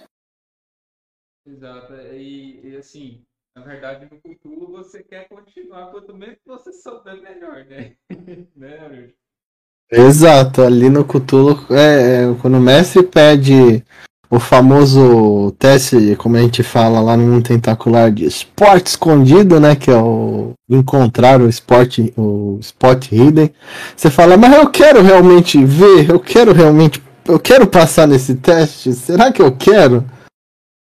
Assim, 2.82 3.22
na 3.56 3.62
verdade, 3.64 4.08
no 4.12 4.20
futuro 4.20 4.72
você 4.72 5.04
quer 5.04 5.28
continuar, 5.30 5.92
quanto 5.92 6.16
menos 6.16 6.38
você 6.46 6.74
souber, 6.74 7.22
melhor, 7.22 7.64
né? 7.66 7.94
né, 8.56 9.10
Exato, 9.92 10.62
ali 10.62 10.90
no 10.90 11.04
Cthulhu, 11.04 11.60
é, 11.70 12.24
é, 12.24 12.36
quando 12.42 12.58
o 12.58 12.62
mestre 12.62 13.04
pede 13.04 13.84
o 14.30 14.40
famoso 14.40 15.52
teste, 15.60 16.16
como 16.16 16.38
a 16.38 16.42
gente 16.42 16.64
fala 16.64 17.02
lá 17.02 17.18
no 17.18 17.28
mundo 17.28 17.44
tentacular, 17.44 18.10
de 18.10 18.26
esporte 18.26 18.88
escondido, 18.88 19.60
né? 19.60 19.76
Que 19.76 19.92
é 19.92 19.98
o 19.98 20.54
encontrar 20.70 21.42
o 21.42 21.50
esporte, 21.50 22.14
o 22.16 22.58
spot 22.62 23.12
hidden. 23.12 23.54
Você 23.96 24.10
fala, 24.10 24.38
mas 24.38 24.56
eu 24.56 24.70
quero 24.70 25.02
realmente 25.02 25.64
ver, 25.66 26.10
eu 26.10 26.20
quero 26.22 26.54
realmente, 26.54 27.04
eu 27.28 27.38
quero 27.38 27.68
passar 27.68 28.08
nesse 28.08 28.36
teste. 28.36 28.94
Será 28.94 29.34
que 29.34 29.42
eu 29.42 29.52
quero? 29.52 30.06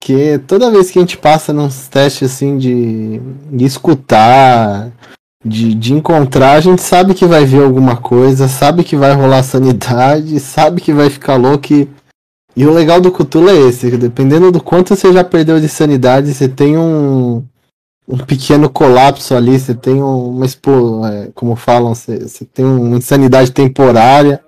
Porque 0.03 0.40
toda 0.48 0.68
vez 0.68 0.90
que 0.90 0.98
a 0.98 1.03
gente 1.03 1.16
passa 1.16 1.53
nos 1.53 1.86
testes 1.86 2.32
assim 2.32 2.59
de, 2.59 3.20
de 3.53 3.64
escutar, 3.64 4.90
de, 5.44 5.76
de 5.76 5.92
encontrar, 5.92 6.55
a 6.55 6.61
gente 6.61 6.82
sabe 6.82 7.14
que 7.14 7.24
vai 7.24 7.44
ver 7.44 7.62
alguma 7.62 7.96
coisa, 7.96 8.48
sabe 8.48 8.82
que 8.82 8.96
vai 8.96 9.14
rolar 9.14 9.44
sanidade, 9.44 10.40
sabe 10.42 10.80
que 10.80 10.92
vai 10.92 11.09
ficar 11.09 11.36
louco. 11.36 11.72
E, 11.72 11.88
e 12.57 12.66
o 12.66 12.72
legal 12.72 13.00
do 13.00 13.12
Cthulhu 13.12 13.48
é 13.48 13.68
esse, 13.68 13.92
que 13.92 13.96
dependendo 13.96 14.50
do 14.50 14.61
quanto 14.61 14.96
você 14.96 15.12
já 15.12 15.22
perdeu 15.22 15.61
de 15.61 15.68
sanidade, 15.68 16.34
você 16.34 16.48
tem 16.48 16.76
um, 16.76 17.44
um 18.09 18.18
pequeno 18.18 18.68
colapso 18.68 19.36
ali, 19.36 19.57
você 19.57 19.72
tem 19.72 20.03
uma 20.03 20.46
é, 20.46 21.30
como 21.32 21.55
falam, 21.55 21.94
você, 21.94 22.18
você 22.18 22.44
tem 22.44 22.64
uma 22.64 22.96
insanidade 22.96 23.53
temporária 23.53 24.42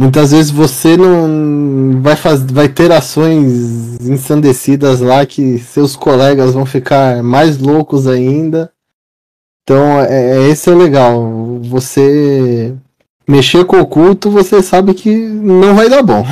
Muitas 0.00 0.30
vezes 0.30 0.50
você 0.50 0.96
não 0.96 2.00
vai, 2.00 2.16
faz, 2.16 2.40
vai 2.40 2.70
ter 2.70 2.90
ações 2.90 4.00
ensandecidas 4.00 4.98
lá 5.02 5.26
que 5.26 5.58
seus 5.58 5.94
colegas 5.94 6.54
vão 6.54 6.64
ficar 6.64 7.22
mais 7.22 7.58
loucos 7.58 8.06
ainda. 8.06 8.72
Então, 9.62 10.00
é, 10.00 10.38
é 10.38 10.48
esse 10.48 10.70
é 10.70 10.74
legal. 10.74 11.60
Você 11.64 12.74
mexer 13.28 13.66
com 13.66 13.78
o 13.78 13.86
culto, 13.86 14.30
você 14.30 14.62
sabe 14.62 14.94
que 14.94 15.14
não 15.14 15.74
vai 15.74 15.90
dar 15.90 16.02
bom. 16.02 16.24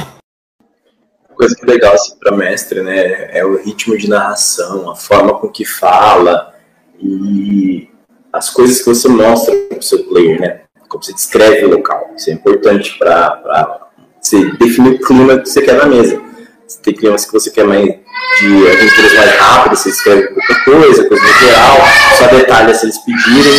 Coisa 1.35 1.55
que 1.55 1.65
é 1.65 1.75
legal 1.75 1.93
assim, 1.93 2.17
para 2.19 2.35
mestre, 2.35 2.81
né, 2.81 3.37
é 3.39 3.45
o 3.45 3.63
ritmo 3.63 3.99
de 3.99 4.09
narração, 4.09 4.91
a 4.91 4.97
forma 4.97 5.39
com 5.39 5.47
que 5.47 5.67
fala 5.67 6.55
e 6.99 7.87
as 8.33 8.49
coisas 8.49 8.79
que 8.79 8.87
você 8.87 9.09
mostra 9.09 9.55
para 9.69 9.79
o 9.79 9.83
seu 9.83 10.05
player, 10.05 10.41
né? 10.41 10.61
Como 10.89 11.03
você 11.03 11.13
descreve 11.13 11.67
o 11.67 11.71
local. 11.71 12.13
Isso 12.17 12.31
é 12.31 12.33
importante 12.33 12.97
para 12.99 13.89
você 14.21 14.51
definir 14.53 14.95
o 14.95 14.99
clima 14.99 15.39
que 15.39 15.49
você 15.49 15.63
quer 15.63 15.75
na 15.75 15.87
mesa. 15.87 16.21
Você 16.67 16.81
tem 16.83 16.95
climas 16.95 17.25
que 17.25 17.33
você 17.33 17.51
quer 17.51 17.65
mais 17.65 17.87
de 17.87 18.69
aventuras 18.69 19.15
mais 19.15 19.35
rápidas, 19.37 19.81
você 19.81 19.89
escreve 19.91 20.29
pouca 20.29 20.55
coisa, 20.65 21.09
coisa 21.09 21.23
no 21.23 21.33
geral, 21.35 21.77
só 22.19 22.27
detalhes 22.27 22.77
se 22.79 22.87
eles 22.87 22.99
pedirem. 22.99 23.59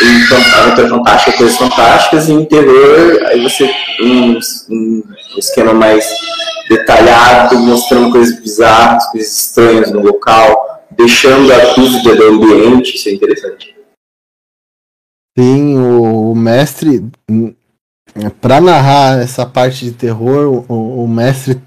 Então, 0.00 0.60
aventura 0.60 0.88
fantástica, 0.88 1.36
coisas 1.36 1.56
fantásticas, 1.56 2.28
e 2.28 2.32
em 2.32 2.44
terror, 2.46 3.26
aí 3.26 3.42
você 3.42 3.70
um, 4.00 4.38
um 4.70 5.02
esquema 5.36 5.74
mais 5.74 6.08
detalhado, 6.68 7.58
mostrando 7.58 8.10
coisas 8.10 8.40
bizarras, 8.40 9.06
coisas 9.10 9.36
estranhas 9.36 9.90
no 9.92 10.00
local, 10.00 10.82
deixando 10.90 11.52
a 11.52 11.58
dúvida 11.74 12.16
do 12.16 12.24
ambiente, 12.28 12.96
isso 12.96 13.08
é 13.08 13.12
interessante. 13.12 13.74
Sim, 15.38 15.78
o, 15.78 16.34
mestre, 16.34 17.10
para 18.40 18.60
narrar 18.60 19.18
essa 19.22 19.46
parte 19.46 19.86
de 19.86 19.92
terror, 19.92 20.64
o, 20.68 21.04
o, 21.04 21.08
mestre 21.08 21.60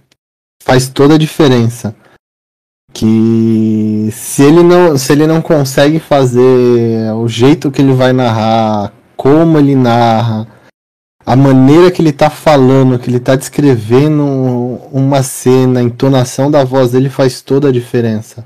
faz 0.64 0.88
toda 0.88 1.16
a 1.16 1.18
diferença. 1.18 1.96
Que 2.94 4.10
se 4.12 4.44
ele 4.44 4.62
não, 4.62 4.98
se 4.98 5.12
ele 5.12 5.26
não 5.26 5.42
consegue 5.42 6.00
fazer 6.00 7.12
o 7.16 7.28
jeito 7.28 7.72
que 7.72 7.82
ele 7.82 7.94
vai 7.94 8.14
narrar, 8.14 8.94
como 9.18 9.58
ele 9.58 9.76
narra, 9.76 10.48
a 11.26 11.36
maneira 11.36 11.90
que 11.90 12.04
ele 12.04 12.14
tá 12.14 12.30
falando, 12.30 13.00
que 13.00 13.10
ele 13.10 13.20
tá 13.20 13.36
descrevendo 13.36 14.24
uma 14.92 15.24
cena, 15.24 15.80
a 15.80 15.84
entonação 15.84 16.52
da 16.52 16.64
voz 16.64 16.92
dele 16.92 17.10
faz 17.10 17.42
toda 17.42 17.70
a 17.70 17.72
diferença. 17.72 18.46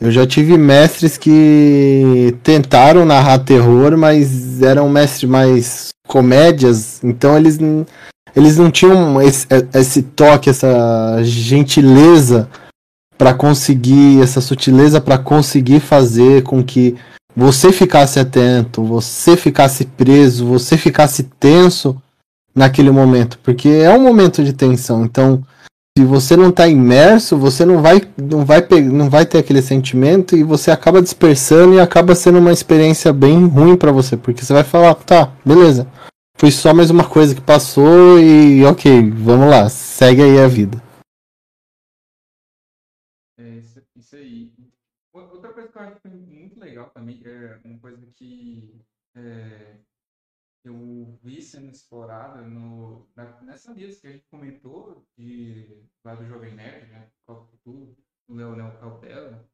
Eu 0.00 0.10
já 0.10 0.26
tive 0.26 0.56
mestres 0.56 1.18
que 1.18 2.34
tentaram 2.42 3.04
narrar 3.04 3.40
terror, 3.40 3.98
mas 3.98 4.62
eram 4.62 4.88
mestres 4.88 5.30
mais 5.30 5.88
comédias, 6.06 7.04
então 7.04 7.36
eles, 7.36 7.58
eles 8.34 8.56
não 8.56 8.70
tinham 8.70 9.20
esse, 9.20 9.46
esse 9.74 10.02
toque, 10.02 10.48
essa 10.48 11.18
gentileza 11.22 12.48
para 13.18 13.34
conseguir, 13.34 14.22
essa 14.22 14.40
sutileza 14.40 15.00
para 15.02 15.18
conseguir 15.18 15.80
fazer 15.80 16.42
com 16.44 16.64
que 16.64 16.96
você 17.36 17.70
ficasse 17.70 18.18
atento, 18.18 18.82
você 18.82 19.36
ficasse 19.36 19.84
preso, 19.84 20.46
você 20.46 20.78
ficasse 20.78 21.24
tenso 21.38 22.00
naquele 22.54 22.90
momento, 22.90 23.38
porque 23.42 23.68
é 23.68 23.90
um 23.90 24.02
momento 24.02 24.42
de 24.42 24.54
tensão. 24.54 25.04
Então, 25.04 25.44
se 26.00 26.04
você 26.04 26.34
não 26.34 26.48
está 26.48 26.66
imerso, 26.66 27.36
você 27.36 27.66
não 27.66 27.82
vai, 27.82 28.00
não, 28.16 28.42
vai 28.42 28.66
não 28.90 29.10
vai 29.10 29.26
ter 29.26 29.36
aquele 29.36 29.60
sentimento 29.60 30.34
e 30.34 30.42
você 30.42 30.70
acaba 30.70 31.02
dispersando 31.02 31.74
e 31.74 31.80
acaba 31.80 32.14
sendo 32.14 32.38
uma 32.38 32.52
experiência 32.52 33.12
bem 33.12 33.46
ruim 33.46 33.76
para 33.76 33.92
você, 33.92 34.16
porque 34.16 34.42
você 34.42 34.54
vai 34.54 34.64
falar, 34.64 34.94
tá, 34.94 35.30
beleza, 35.44 35.86
foi 36.38 36.50
só 36.50 36.72
mais 36.72 36.88
uma 36.88 37.06
coisa 37.06 37.34
que 37.34 37.42
passou 37.42 38.18
e 38.18 38.64
ok, 38.64 39.10
vamos 39.10 39.50
lá, 39.50 39.68
segue 39.68 40.22
aí 40.22 40.38
a 40.38 40.48
vida. 40.48 40.82
É 43.38 43.48
isso, 43.58 44.16
aí. 44.16 44.50
Outra 45.12 45.52
coisa 45.52 45.68
que 45.68 45.78
eu 45.78 45.82
acho 45.82 45.98
muito 46.08 46.58
legal 46.58 46.90
também 46.94 47.20
é 47.26 47.58
uma 47.62 47.78
coisa 47.78 48.06
que 48.16 48.80
é, 49.14 49.69
eu 50.70 51.18
vi 51.22 51.42
sendo 51.42 51.70
explorada 51.70 52.42
no, 52.42 53.08
na, 53.14 53.40
nessa 53.42 53.72
lista 53.72 54.00
que 54.00 54.06
a 54.06 54.12
gente 54.12 54.28
comentou 54.30 55.06
de, 55.16 55.84
lá 56.04 56.14
do 56.14 56.24
Jovem 56.26 56.54
Nerd, 56.54 56.90
né? 56.90 57.10
Do 57.64 57.96
Leonel 58.28 58.78
Cautela. 58.78 59.48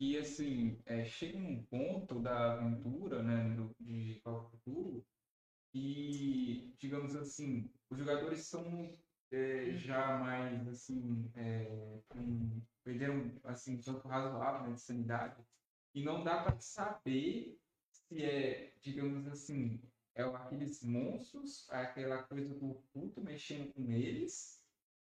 E 0.00 0.16
assim, 0.16 0.80
é, 0.86 1.04
chega 1.04 1.38
um 1.38 1.62
ponto 1.64 2.20
da 2.20 2.52
aventura, 2.52 3.22
né, 3.22 3.54
do, 3.56 3.74
de 3.80 4.20
Call 4.22 4.42
of 4.42 4.50
Futuro, 4.50 5.04
e, 5.74 6.72
digamos 6.78 7.16
assim, 7.16 7.68
os 7.90 7.98
jogadores 7.98 8.46
são 8.46 8.96
é, 9.32 9.72
já 9.74 10.18
mais, 10.18 10.66
assim, 10.68 11.30
é, 11.34 12.00
um, 12.14 12.62
perderam, 12.84 13.32
assim, 13.44 13.76
um 13.76 13.80
tanto 13.80 14.06
razoável 14.06 14.68
né, 14.68 14.74
de 14.74 14.80
sanidade, 14.80 15.44
e 15.94 16.04
não 16.04 16.22
dá 16.22 16.44
para 16.44 16.58
saber 16.60 17.58
se 17.90 18.22
é, 18.22 18.72
digamos 18.80 19.26
assim, 19.26 19.80
é 20.18 20.22
aqueles 20.24 20.82
monstros, 20.82 21.68
é 21.70 21.76
aquela 21.76 22.22
coisa 22.24 22.54
do 22.54 22.74
culto 22.92 23.22
mexendo 23.22 23.72
com 23.72 23.92
eles, 23.92 24.60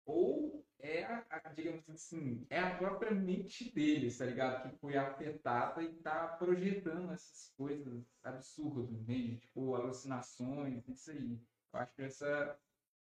ou 0.07 0.65
é, 0.81 1.05
a, 1.05 1.53
digamos 1.55 1.89
assim, 1.89 2.47
é 2.51 2.59
a 2.59 2.77
própria 2.77 3.13
mente 3.13 3.73
deles, 3.73 4.19
tá 4.19 4.25
ligado? 4.25 4.71
Que 4.71 4.77
foi 4.79 4.97
afetada 4.97 5.83
e 5.83 5.95
tá 5.99 6.29
projetando 6.29 7.13
essas 7.13 7.53
coisas 7.57 8.05
absurdas, 8.23 8.91
entende? 8.91 9.39
Tipo, 9.39 9.75
alucinações, 9.75 10.89
isso 10.89 11.11
aí. 11.11 11.39
Eu 11.73 11.81
acho 11.81 11.95
que 11.95 12.03
essa 12.03 12.59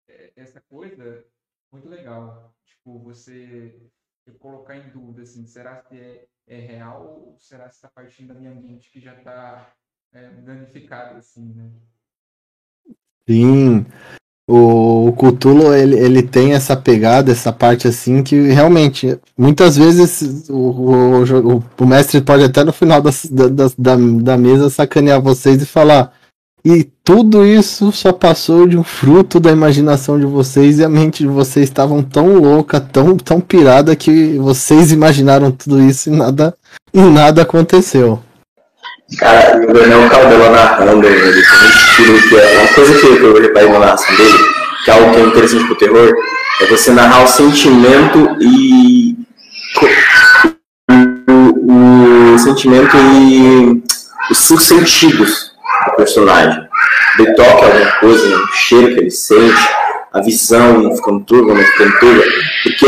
é, 0.07 0.33
essa 0.35 0.59
coisa 0.61 1.25
muito 1.71 1.87
legal. 1.87 2.53
Tipo, 2.65 2.99
você 2.99 3.89
colocar 4.39 4.75
em 4.77 4.89
dúvida, 4.89 5.21
assim, 5.23 5.45
será 5.45 5.81
que 5.83 5.95
é, 5.95 6.27
é 6.47 6.59
real 6.59 7.07
ou 7.07 7.39
será 7.39 7.67
que 7.69 7.75
está 7.75 7.89
partindo 7.89 8.33
da 8.33 8.39
minha 8.39 8.53
mente 8.53 8.89
que 8.89 8.99
já 8.99 9.17
está 9.17 9.75
é, 10.13 10.29
danificada, 10.45 11.17
assim, 11.17 11.53
né? 11.55 11.65
Sim, 13.27 13.85
o, 14.47 15.07
o 15.07 15.13
Cthulhu, 15.13 15.73
ele, 15.73 15.97
ele 15.97 16.21
tem 16.21 16.53
essa 16.53 16.75
pegada, 16.75 17.31
essa 17.31 17.53
parte 17.53 17.87
assim, 17.87 18.21
que 18.21 18.35
realmente, 18.49 19.17
muitas 19.37 19.77
vezes 19.77 20.49
o, 20.49 20.55
o, 20.55 21.63
o 21.79 21.85
mestre 21.85 22.21
pode 22.21 22.43
até 22.43 22.63
no 22.63 22.73
final 22.73 23.01
da, 23.01 23.11
da, 23.31 23.67
da, 23.77 23.95
da 24.21 24.37
mesa 24.37 24.69
sacanear 24.69 25.21
vocês 25.21 25.61
e 25.61 25.65
falar 25.65 26.13
e 26.65 26.85
tudo 27.03 27.45
isso 27.45 27.91
só 27.91 28.13
passou 28.13 28.65
de 28.65 28.77
um 28.77 28.83
fruto 28.83 29.37
da 29.37 29.51
imaginação 29.51 30.17
de 30.17 30.25
vocês 30.25 30.79
e 30.79 30.83
a 30.83 30.87
mente 30.87 31.23
de 31.23 31.27
vocês 31.27 31.67
estavam 31.67 32.01
tão 32.01 32.37
louca, 32.37 32.79
tão, 32.79 33.17
tão 33.17 33.41
pirada 33.41 33.93
que 33.97 34.37
vocês 34.37 34.89
imaginaram 34.93 35.51
tudo 35.51 35.81
isso 35.81 36.09
e 36.09 36.15
nada, 36.15 36.55
e 36.93 37.01
nada 37.01 37.41
aconteceu. 37.41 38.17
Cara, 39.17 39.57
o 39.57 39.73
Daniel 39.73 40.09
Caldela 40.09 40.49
narrando, 40.49 41.07
ele 41.07 41.21
tem 41.21 41.59
um 41.59 41.69
estilo 41.69 42.21
que 42.29 42.35
é 42.35 42.59
uma 42.59 42.67
coisa 42.69 42.99
que 42.99 43.05
eu 43.05 43.41
reparei 43.41 43.69
na 43.69 43.79
narração 43.79 44.15
dele, 44.15 44.37
que 44.83 44.91
é 44.91 44.93
algo 44.93 45.11
que 45.11 45.17
é 45.17 45.23
interessante 45.23 45.65
pro 45.65 45.75
terror, 45.75 46.13
é 46.61 46.65
você 46.65 46.91
narrar 46.91 47.23
o 47.23 47.27
sentimento 47.27 48.37
e 48.39 49.15
o, 51.29 52.33
o 52.33 52.39
sentimento 52.39 52.97
e 52.97 53.83
os 54.31 54.37
seus 54.37 54.63
sentidos 54.63 55.51
do 55.85 55.95
personagem. 55.95 56.67
Ele 57.19 57.33
toca 57.33 57.65
alguma 57.65 57.91
coisa, 57.99 58.37
um 58.37 58.47
cheiro 58.53 58.93
que 58.95 59.01
ele 59.01 59.11
sente, 59.11 59.69
a 60.11 60.21
visão 60.21 60.95
ficando 60.95 61.21
turva, 61.21 61.53
não 61.53 61.63
ficando 61.63 61.99
turva, 61.99 62.23
porque 62.63 62.85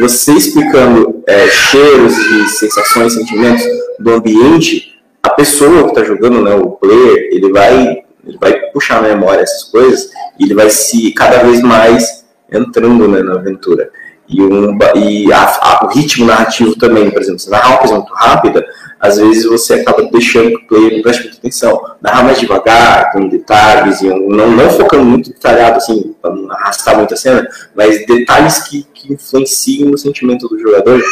você 0.00 0.32
explicando 0.32 1.22
é, 1.26 1.48
cheiros 1.48 2.16
e 2.18 2.48
sensações, 2.48 3.14
sentimentos 3.14 3.64
do 3.98 4.14
ambiente, 4.14 4.93
a 5.24 5.30
pessoa 5.30 5.84
que 5.84 5.88
está 5.88 6.04
jogando, 6.04 6.42
né, 6.42 6.54
o 6.54 6.72
player, 6.72 7.30
ele 7.32 7.50
vai, 7.50 8.02
ele 8.26 8.38
vai 8.38 8.52
puxar 8.72 9.00
na 9.00 9.08
memória 9.08 9.40
essas 9.40 9.64
coisas 9.64 10.10
e 10.38 10.44
ele 10.44 10.54
vai 10.54 10.68
se 10.68 11.12
cada 11.12 11.38
vez 11.38 11.62
mais 11.62 12.26
entrando 12.52 13.08
né, 13.08 13.22
na 13.22 13.36
aventura. 13.36 13.90
E, 14.28 14.42
um, 14.42 14.78
e 14.94 15.32
a, 15.32 15.44
a, 15.60 15.86
o 15.86 15.88
ritmo 15.88 16.26
narrativo 16.26 16.76
também, 16.76 17.10
por 17.10 17.22
exemplo, 17.22 17.38
se 17.38 17.50
narrar 17.50 17.70
uma 17.70 17.78
coisa 17.78 17.94
muito 17.94 18.12
rápida, 18.12 18.66
às 19.00 19.18
vezes 19.18 19.44
você 19.44 19.74
acaba 19.74 20.02
deixando 20.10 20.50
que 20.50 20.64
o 20.64 20.66
player 20.66 21.02
preste 21.02 21.24
muita 21.24 21.38
atenção. 21.38 21.80
Narrar 22.00 22.24
mais 22.24 22.40
devagar, 22.40 23.12
com 23.12 23.28
detalhes, 23.28 24.00
não, 24.02 24.50
não 24.50 24.70
focando 24.70 25.04
muito 25.04 25.30
detalhado, 25.30 25.76
assim, 25.76 26.14
para 26.20 26.34
não 26.34 26.50
arrastar 26.52 26.96
muito 26.96 27.14
a 27.14 27.16
cena, 27.16 27.46
mas 27.74 28.06
detalhes 28.06 28.60
que, 28.60 28.86
que 28.94 29.12
influenciam 29.12 29.90
no 29.90 29.98
sentimento 29.98 30.48
do 30.48 30.58
jogador. 30.58 31.02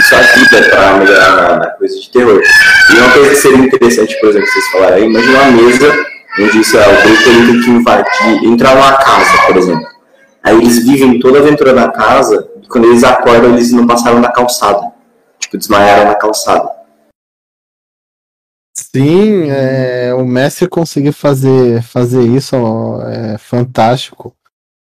Isso 0.00 0.14
ajuda 0.14 0.68
para 0.68 0.96
melhorar 0.98 1.36
na, 1.36 1.56
na, 1.58 1.66
coisa 1.70 1.98
de 1.98 2.10
terror. 2.10 2.42
E 2.90 2.92
uma 2.98 3.10
coisa 3.12 3.30
que 3.30 3.36
seria 3.36 3.58
interessante, 3.58 4.18
por 4.20 4.30
exemplo, 4.30 4.48
vocês 4.48 4.66
falaram 4.70 4.96
aí, 4.96 5.04
imagina 5.04 5.42
uma 5.42 5.50
mesa 5.50 6.06
onde 6.38 6.60
isso, 6.60 6.76
é, 6.76 6.80
o 6.80 7.02
player 7.02 7.24
tem 7.24 7.60
que 7.60 7.70
invadir, 7.70 8.44
entrar 8.44 8.74
numa 8.74 8.92
casa, 8.92 9.46
por 9.46 9.56
exemplo. 9.56 9.86
Aí 10.42 10.56
eles 10.56 10.84
vivem 10.84 11.18
toda 11.18 11.38
a 11.38 11.42
aventura 11.42 11.72
na 11.72 11.88
casa, 11.88 12.48
e 12.62 12.66
quando 12.66 12.86
eles 12.86 13.04
acordam, 13.04 13.52
eles 13.52 13.72
não 13.72 13.86
passaram 13.86 14.20
na 14.20 14.30
calçada. 14.30 14.92
Tipo, 15.38 15.58
desmaiaram 15.58 16.06
na 16.06 16.14
calçada. 16.14 16.79
Sim, 18.92 19.48
é, 19.48 20.12
o 20.14 20.24
Messi 20.24 20.66
conseguir 20.66 21.12
fazer, 21.12 21.80
fazer 21.82 22.22
isso 22.22 22.56
é 23.06 23.38
fantástico. 23.38 24.34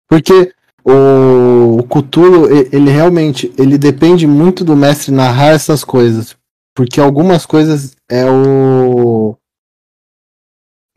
Porque 0.08 0.54
o, 0.86 1.80
o 1.80 1.84
Cthulhu, 1.84 2.47
ele 2.72 2.89
realmente, 2.89 3.54
ele 3.58 3.78
depende 3.78 4.26
muito 4.26 4.64
do 4.64 4.76
mestre 4.76 5.12
narrar 5.12 5.50
essas 5.50 5.84
coisas. 5.84 6.36
Porque 6.74 7.02
algumas 7.02 7.45
coisas 7.45 7.95
é 8.10 8.26
o 8.30 9.36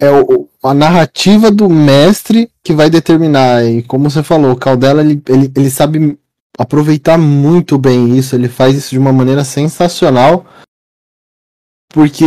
é 0.01 0.11
o, 0.11 0.49
a 0.63 0.75
narrativa 0.75 1.51
do 1.51 1.69
mestre 1.69 2.51
que 2.63 2.73
vai 2.73 2.89
determinar. 2.89 3.65
E 3.65 3.83
como 3.83 4.09
você 4.09 4.23
falou, 4.23 4.53
o 4.53 4.57
Caldela 4.57 5.01
ele, 5.01 5.21
ele, 5.29 5.51
ele 5.57 5.71
sabe 5.71 6.19
aproveitar 6.59 7.19
muito 7.19 7.79
bem 7.79 8.17
isso, 8.17 8.35
ele 8.35 8.49
faz 8.49 8.77
isso 8.77 8.91
de 8.91 8.99
uma 8.99 9.13
maneira 9.13 9.45
sensacional. 9.45 10.47
Porque 11.93 12.25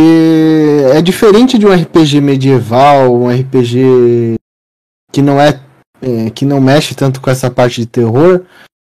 é 0.92 1.02
diferente 1.02 1.58
de 1.58 1.66
um 1.66 1.74
RPG 1.74 2.20
medieval, 2.20 3.12
um 3.12 3.28
RPG 3.28 4.36
que 5.12 5.20
não 5.20 5.40
é, 5.40 5.60
é, 6.00 6.30
que 6.30 6.44
não 6.44 6.60
mexe 6.60 6.94
tanto 6.94 7.20
com 7.20 7.28
essa 7.28 7.50
parte 7.50 7.80
de 7.80 7.86
terror, 7.86 8.42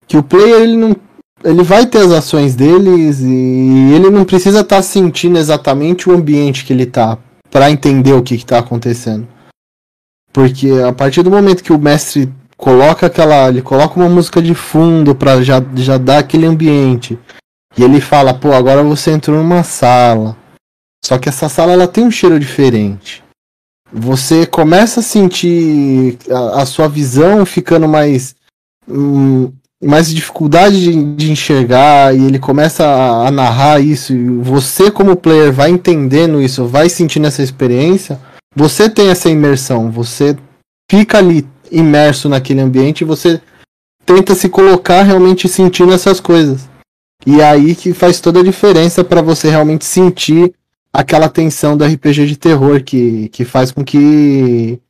que 0.07 0.17
o 0.17 0.23
player 0.23 0.63
ele 0.63 0.77
não 0.77 0.97
ele 1.45 1.63
vai 1.63 1.87
ter 1.87 1.99
as 1.99 2.11
ações 2.11 2.57
deles 2.57 3.21
e 3.21 3.93
ele 3.95 4.11
não 4.11 4.25
precisa 4.25 4.61
estar 4.61 4.77
tá 4.77 4.83
sentindo 4.83 5.39
exatamente 5.39 6.09
o 6.09 6.13
ambiente 6.13 6.65
que 6.65 6.73
ele 6.73 6.87
tá 6.87 7.17
para 7.51 7.71
entender 7.71 8.13
o 8.13 8.23
que 8.23 8.35
está 8.35 8.59
acontecendo. 8.59 9.27
Porque 10.33 10.71
a 10.87 10.93
partir 10.93 11.23
do 11.23 11.31
momento 11.31 11.63
que 11.63 11.73
o 11.73 11.79
mestre 11.79 12.33
coloca 12.57 13.07
aquela, 13.07 13.49
ele 13.49 13.63
coloca 13.63 13.99
uma 13.99 14.09
música 14.09 14.43
de 14.43 14.55
fundo 14.55 15.15
para 15.15 15.43
já 15.43 15.63
já 15.77 15.97
dar 15.97 16.19
aquele 16.19 16.47
ambiente. 16.47 17.19
E 17.77 17.83
ele 17.83 18.01
fala, 18.01 18.35
pô, 18.35 18.53
agora 18.53 18.83
você 18.83 19.13
entrou 19.13 19.37
numa 19.37 19.63
sala. 19.63 20.37
Só 21.05 21.19
que 21.19 21.29
essa 21.29 21.49
sala 21.49 21.73
ela 21.73 21.89
tem 21.89 22.05
um 22.05 22.11
cheiro 22.11 22.39
diferente. 22.39 23.23
Você 23.93 24.47
começa 24.47 25.01
a 25.01 25.03
sentir 25.03 26.19
a, 26.31 26.63
a 26.63 26.67
sua 26.67 26.89
visão 26.89 27.47
ficando 27.47 27.89
mais. 27.89 28.35
Hum, 28.87 29.53
mais 29.83 30.11
dificuldade 30.11 30.81
de, 30.81 31.15
de, 31.15 31.31
enxergar 31.31 32.13
e 32.13 32.25
ele 32.25 32.39
começa 32.41 32.85
a, 32.85 33.29
a, 33.29 33.31
narrar 33.31 33.81
isso 33.81 34.13
você 34.43 34.91
como 34.91 35.15
player 35.15 35.53
vai 35.53 35.71
entendendo 35.71 36.43
isso, 36.43 36.67
vai 36.67 36.89
sentindo 36.89 37.29
essa 37.29 37.45
experiência, 37.45 38.19
você 38.57 38.91
tem 38.91 39.09
essa 39.09 39.31
imersão, 39.31 39.89
você 39.89 40.37
fica 40.91 41.19
ali 41.19 41.47
imerso 41.71 42.29
naquele 42.29 42.61
ambiente 42.61 43.03
e 43.03 43.05
você 43.05 43.41
tenta 44.05 44.35
se 44.35 44.49
colocar 44.49 45.03
realmente 45.03 45.49
sentindo 45.49 45.93
essas 45.93 46.19
coisas. 46.19 46.69
E 47.27 47.41
é 47.41 47.45
aí 47.45 47.75
que 47.75 47.93
faz 47.93 48.21
toda 48.21 48.41
a 48.41 48.45
diferença 48.45 49.05
para 49.05 49.21
você 49.21 49.51
realmente 49.51 49.85
sentir 49.85 50.53
aquela 50.99 51.29
tensão 51.29 51.77
do 51.77 51.85
RPG 51.85 52.27
de 52.27 52.37
terror 52.37 52.83
que, 52.83 53.29
que 53.29 53.45
faz 53.45 53.71
com 53.71 53.85
que 53.85 54.81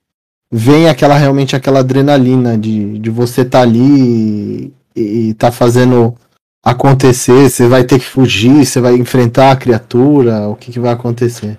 venha 0.51 0.91
aquela 0.91 1.19
realmente 1.19 1.55
aquela 1.55 1.81
adrenalina 1.81 2.57
de, 2.57 2.99
de 2.99 3.11
você 3.11 3.43
estar 3.43 3.59
tá 3.59 3.63
ali 3.63 4.73
e, 4.97 5.29
e 5.29 5.35
tá 5.35 5.53
fazendo 5.53 6.17
acontecer, 6.65 7.51
você 7.51 7.69
vai 7.69 7.85
ter 7.85 7.99
que 7.99 8.07
fugir, 8.07 8.65
você 8.65 8.81
vai 8.81 8.95
enfrentar 8.95 9.53
a 9.53 9.57
criatura, 9.57 10.49
o 10.49 10.57
que, 10.57 10.73
que 10.73 10.81
vai 10.81 10.93
acontecer. 10.95 11.59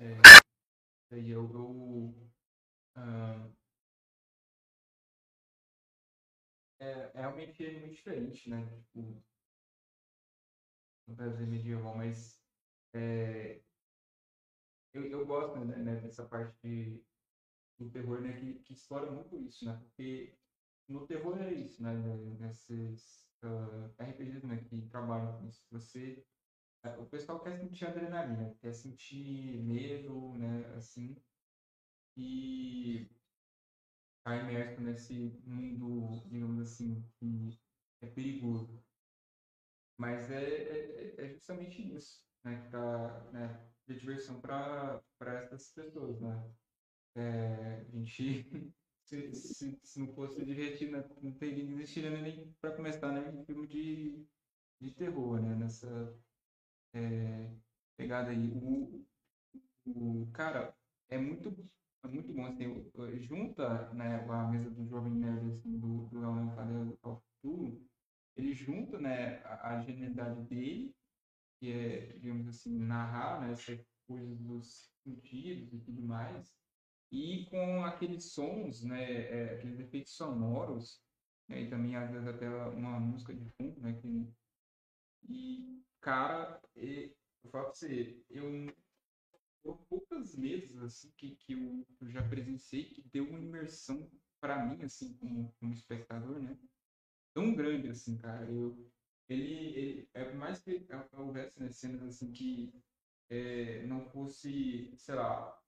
É, 0.00 0.06
é, 6.80 7.10
realmente 7.14 7.62
é 7.62 7.80
muito 7.80 7.89
diferente, 8.00 8.48
né? 8.48 8.66
Tipo, 8.82 9.22
no 11.06 11.14
Brasil 11.14 11.46
medieval, 11.46 11.94
mas 11.96 12.42
é, 12.94 13.62
eu, 14.94 15.04
eu 15.04 15.26
gosto 15.26 15.58
né, 15.60 15.76
né, 15.76 16.00
dessa 16.00 16.26
parte 16.26 16.56
de, 16.62 17.04
do 17.78 17.90
terror, 17.90 18.20
né? 18.22 18.32
Que, 18.32 18.60
que 18.60 18.72
explora 18.72 19.10
muito 19.10 19.36
isso, 19.36 19.64
né? 19.64 19.78
Porque 19.78 20.34
no 20.88 21.06
terror 21.06 21.40
é 21.40 21.52
isso, 21.52 21.82
né? 21.82 21.94
Nesses 22.40 23.28
uh, 23.44 23.92
ah, 23.98 24.04
RPGs 24.04 24.46
né, 24.46 24.56
que 24.64 24.88
trabalham 24.88 25.38
com 25.38 25.46
isso. 25.46 25.62
Você 25.70 26.24
o 26.98 27.04
pessoal 27.04 27.38
quer 27.40 27.58
sentir 27.58 27.84
adrenalina, 27.84 28.56
quer 28.58 28.72
sentir 28.72 29.62
medo, 29.62 30.32
né, 30.38 30.64
assim, 30.76 31.14
e 32.16 33.06
tá 34.24 34.36
imerso 34.36 34.80
nesse 34.80 35.38
mundo, 35.44 36.26
digamos 36.30 36.58
assim, 36.58 37.06
que 37.18 37.60
é 38.00 38.06
perigoso. 38.06 38.82
Mas 40.00 40.30
é, 40.30 40.42
é, 40.42 41.14
é 41.18 41.28
justamente 41.34 41.94
isso, 41.94 42.24
né, 42.42 42.62
que 42.62 42.70
tá, 42.70 43.30
né, 43.32 43.70
de 43.86 43.98
diversão 43.98 44.40
para 44.40 45.02
essas 45.20 45.72
pessoas, 45.72 46.18
né. 46.20 46.50
É, 47.16 47.84
a 47.86 47.90
gente, 47.90 48.48
se, 49.04 49.34
se, 49.34 49.78
se, 49.82 50.00
não 50.00 50.14
fosse 50.14 50.42
divertir, 50.42 50.90
né, 50.90 51.04
não 51.20 51.32
teria 51.32 51.64
existiria 51.64 52.10
nem 52.10 52.50
para 52.60 52.74
começar, 52.74 53.12
né, 53.12 53.28
um 53.30 53.44
filme 53.44 53.66
de, 53.66 54.26
de 54.80 54.90
terror, 54.92 55.42
né, 55.42 55.54
nessa 55.54 56.16
é, 56.94 57.50
pegada 57.96 58.30
aí. 58.30 58.50
O, 58.52 59.04
o, 59.84 60.30
cara, 60.32 60.74
é 61.10 61.18
muito, 61.18 61.54
é 62.04 62.08
muito 62.08 62.32
bom, 62.32 62.46
assim, 62.46 62.90
junta 63.20 63.92
né, 63.92 64.24
a 64.26 64.48
mesa 64.48 64.70
do 64.70 64.88
Jovem 64.88 65.12
Nerd, 65.12 65.52
assim, 65.52 65.78
do, 65.78 66.06
do 66.06 66.20
Leonardo 66.20 66.56
Calero 66.56 66.98
ao 67.02 67.20
futuro, 67.20 67.89
ele 68.36 68.54
junta 68.54 68.98
né, 68.98 69.42
a, 69.44 69.76
a 69.76 69.80
genialidade 69.82 70.42
dele, 70.48 70.94
que 71.58 71.72
é, 71.72 72.12
digamos 72.18 72.48
assim, 72.48 72.78
narrar 72.78 73.40
né, 73.40 73.52
essa 73.52 73.76
coisas 74.10 74.38
dos 74.40 74.92
sentidos 75.04 75.72
e 75.72 75.78
tudo 75.84 76.02
mais, 76.02 76.52
e 77.12 77.46
com 77.46 77.84
aqueles 77.84 78.32
sons, 78.32 78.82
né, 78.82 79.04
é, 79.04 79.54
aqueles 79.54 79.78
efeitos 79.78 80.12
sonoros, 80.14 81.00
né, 81.48 81.62
e 81.62 81.70
também 81.70 81.94
às 81.94 82.10
vezes 82.10 82.26
até 82.26 82.48
uma 82.48 82.98
música 82.98 83.32
de 83.32 83.48
fundo, 83.50 83.80
né, 83.80 83.92
que, 84.00 84.28
e, 85.28 85.82
cara, 86.00 86.60
e, 86.74 87.14
eu 87.44 87.50
falo 87.50 87.66
pra 87.66 87.74
você, 87.74 88.20
eu, 88.28 88.66
eu 89.64 89.76
poucas 89.88 90.34
vezes, 90.34 90.76
assim, 90.78 91.12
que, 91.16 91.36
que 91.36 91.52
eu, 91.52 91.86
eu 92.00 92.10
já 92.10 92.28
presenciei 92.28 92.86
que 92.86 93.02
deu 93.12 93.28
uma 93.28 93.38
imersão 93.38 94.10
para 94.40 94.64
mim, 94.66 94.82
assim, 94.82 95.14
como, 95.18 95.54
como 95.60 95.72
espectador, 95.72 96.40
né, 96.40 96.58
tão 97.34 97.54
grande, 97.54 97.88
assim, 97.88 98.16
cara, 98.18 98.44
eu, 98.50 98.90
ele, 99.28 99.76
ele 99.76 100.08
é 100.14 100.32
mais 100.32 100.62
que 100.62 100.86
houvesse 101.12 101.60
né, 101.60 101.70
cenas, 101.70 102.02
assim, 102.02 102.32
que 102.32 102.72
é, 103.28 103.86
não 103.86 104.04
fosse, 104.10 104.92
sei 104.96 105.14
lá, 105.14 105.60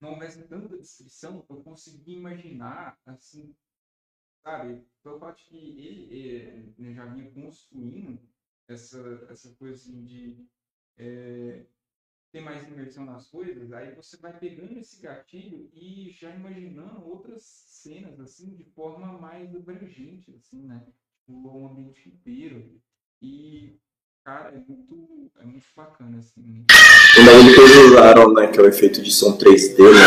não 0.00 0.12
houvesse 0.12 0.46
tanta 0.46 0.76
descrição, 0.76 1.44
eu 1.48 1.62
consegui 1.62 2.12
imaginar, 2.12 2.98
assim, 3.06 3.54
sabe, 4.44 4.86
pelo 5.02 5.18
fato 5.18 5.44
que 5.44 5.56
ele, 5.56 6.14
ele 6.14 6.74
né, 6.78 6.94
já 6.94 7.06
vinha 7.06 7.30
construindo 7.32 8.20
essa, 8.68 9.26
essa 9.30 9.54
coisa 9.56 9.74
assim 9.74 10.04
de 10.04 10.46
é, 10.96 11.66
ter 12.36 12.42
mais 12.42 12.68
imersão 12.68 13.06
nas 13.06 13.26
coisas, 13.28 13.72
aí 13.72 13.94
você 13.94 14.18
vai 14.18 14.38
pegando 14.38 14.78
esse 14.78 15.00
gatilho 15.00 15.70
e 15.72 16.14
já 16.20 16.30
imaginando 16.34 17.02
outras 17.06 17.42
cenas, 17.42 18.20
assim, 18.20 18.54
de 18.54 18.64
forma 18.74 19.18
mais 19.18 19.54
abrangente, 19.56 20.34
assim, 20.36 20.62
né? 20.66 20.82
Tipo, 20.84 21.48
o 21.48 21.66
ambiente 21.66 22.08
inteiro. 22.10 22.78
E 23.22 23.78
Cara, 24.22 24.48
é 24.48 24.58
muito, 24.68 25.30
é 25.40 25.44
muito 25.44 25.66
bacana, 25.76 26.18
assim. 26.18 26.64
E 27.16 27.24
daí 27.24 27.46
eles 27.46 27.76
usaram, 27.92 28.34
né, 28.34 28.48
que 28.48 28.58
é 28.58 28.62
o 28.64 28.66
efeito 28.66 29.00
de 29.00 29.12
som 29.12 29.38
3D, 29.38 29.78
né? 29.78 30.00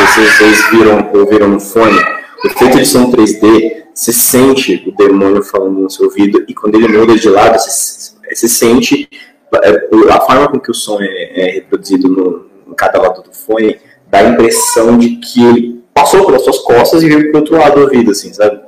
Não 0.00 0.06
sei 0.08 0.24
se 0.24 0.38
vocês 0.38 0.70
viram, 0.72 1.12
ouviram 1.14 1.48
no 1.48 1.60
fone. 1.60 1.96
O 2.42 2.48
efeito 2.48 2.78
de 2.78 2.84
som 2.84 3.12
3D, 3.12 3.84
você 3.94 4.12
sente 4.12 4.82
o 4.88 4.96
demônio 4.96 5.44
falando 5.44 5.82
no 5.82 5.88
seu 5.88 6.06
ouvido, 6.06 6.44
e 6.48 6.52
quando 6.52 6.74
ele 6.74 6.88
muda 6.88 7.16
de 7.16 7.28
lado, 7.28 7.60
você, 7.60 8.16
você 8.28 8.48
sente 8.48 9.08
a 10.10 10.20
forma 10.20 10.48
com 10.48 10.60
que 10.60 10.70
o 10.70 10.74
som 10.74 11.00
é, 11.00 11.40
é 11.40 11.50
reproduzido 11.52 12.08
no, 12.08 12.50
em 12.70 12.74
cada 12.74 13.00
lado 13.00 13.22
do 13.22 13.32
fone, 13.32 13.80
dá 14.08 14.18
a 14.18 14.28
impressão 14.28 14.98
de 14.98 15.16
que 15.16 15.42
ele 15.44 15.84
passou 15.92 16.24
pelas 16.24 16.42
suas 16.42 16.58
costas 16.60 17.02
e 17.02 17.08
veio 17.08 17.30
pro 17.30 17.40
outro 17.40 17.56
lado 17.56 17.74
do 17.74 17.82
ouvido, 17.82 18.10
assim, 18.12 18.32
sabe? 18.32 18.60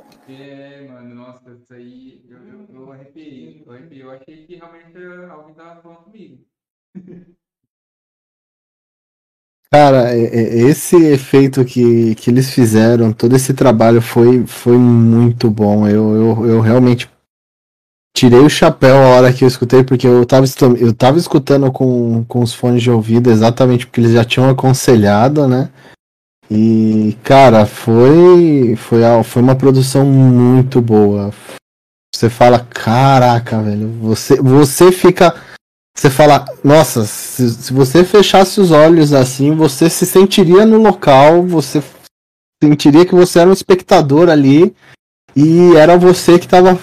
Cara, 9.73 10.15
esse 10.15 10.95
efeito 11.03 11.65
que, 11.65 12.13
que 12.13 12.29
eles 12.29 12.51
fizeram, 12.51 13.11
todo 13.11 13.35
esse 13.35 13.55
trabalho 13.55 14.03
foi, 14.03 14.45
foi 14.45 14.77
muito 14.77 15.49
bom. 15.49 15.87
Eu, 15.87 16.13
eu, 16.13 16.45
eu 16.45 16.61
realmente 16.61 17.09
tirei 18.15 18.39
o 18.39 18.49
chapéu 18.49 18.95
a 18.95 19.07
hora 19.09 19.33
que 19.33 19.43
eu 19.43 19.47
escutei, 19.47 19.83
porque 19.83 20.07
eu 20.07 20.25
tava, 20.25 20.45
eu 20.79 20.93
tava 20.93 21.17
escutando 21.17 21.71
com, 21.71 22.23
com 22.25 22.41
os 22.41 22.53
fones 22.53 22.81
de 22.81 22.91
ouvido 22.91 23.29
exatamente 23.29 23.85
porque 23.85 24.01
eles 24.01 24.13
já 24.13 24.23
tinham 24.23 24.49
aconselhado, 24.49 25.47
né? 25.47 25.69
E, 26.49 27.17
cara, 27.23 27.65
foi, 27.65 28.75
foi, 28.75 29.01
foi 29.23 29.41
uma 29.41 29.55
produção 29.55 30.05
muito 30.05 30.81
boa. 30.81 31.33
Você 32.13 32.29
fala, 32.29 32.59
caraca, 32.59 33.61
velho, 33.61 33.89
você, 33.99 34.39
você 34.39 34.91
fica 34.91 35.33
você 35.95 36.09
fala, 36.09 36.43
nossa, 36.63 37.05
se, 37.05 37.49
se 37.51 37.71
você 37.71 38.03
fechasse 38.03 38.59
os 38.59 38.71
olhos 38.71 39.13
assim, 39.13 39.55
você 39.55 39.89
se 39.89 40.05
sentiria 40.05 40.65
no 40.65 40.81
local, 40.81 41.43
você 41.43 41.83
sentiria 42.63 43.05
que 43.05 43.13
você 43.13 43.39
era 43.39 43.49
um 43.49 43.53
espectador 43.53 44.27
ali 44.29 44.75
e 45.35 45.75
era 45.75 45.97
você 45.97 46.37
que 46.37 46.45
estava 46.45 46.77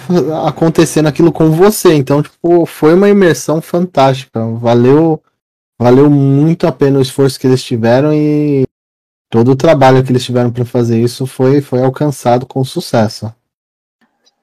acontecendo 0.47 1.07
aquilo 1.07 1.31
com 1.31 1.51
você. 1.51 1.93
Então, 1.93 2.21
tipo, 2.21 2.65
foi 2.65 2.93
uma 2.93 3.09
imersão 3.09 3.61
fantástica. 3.61 4.45
Valeu, 4.55 5.21
valeu 5.79 6.09
muito 6.09 6.67
a 6.67 6.71
pena 6.71 6.99
o 6.99 7.01
esforço 7.01 7.39
que 7.39 7.47
eles 7.47 7.63
tiveram 7.63 8.13
e 8.13 8.65
todo 9.29 9.51
o 9.51 9.55
trabalho 9.55 10.03
que 10.03 10.11
eles 10.11 10.23
tiveram 10.23 10.51
para 10.51 10.65
fazer 10.65 10.99
isso 11.01 11.25
foi, 11.25 11.61
foi 11.61 11.81
alcançado 11.81 12.45
com 12.45 12.63
sucesso. 12.63 13.33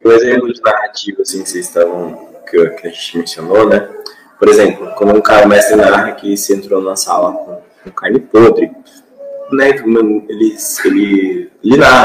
O 0.03 0.11
exemplo 0.11 0.53
de 0.53 0.61
narrativa, 0.63 1.23
assim, 1.23 1.43
que 1.43 1.51
vocês 1.51 1.67
estavam, 1.67 2.29
que, 2.49 2.71
que 2.71 2.87
a 2.87 2.91
gente 2.91 3.19
mencionou, 3.19 3.69
né? 3.69 3.89
Por 4.39 4.49
exemplo, 4.49 4.91
como 4.95 5.15
um 5.15 5.21
cara, 5.21 5.47
mestre 5.47 5.77
narra 5.77 6.13
que 6.13 6.37
se 6.37 6.55
entrou 6.55 6.81
na 6.81 6.97
sala 6.97 7.33
com, 7.33 7.61
com 7.85 7.91
carne 7.91 8.21
podre, 8.21 8.71
né, 9.53 9.71
ele, 9.71 10.59
ele, 10.79 11.51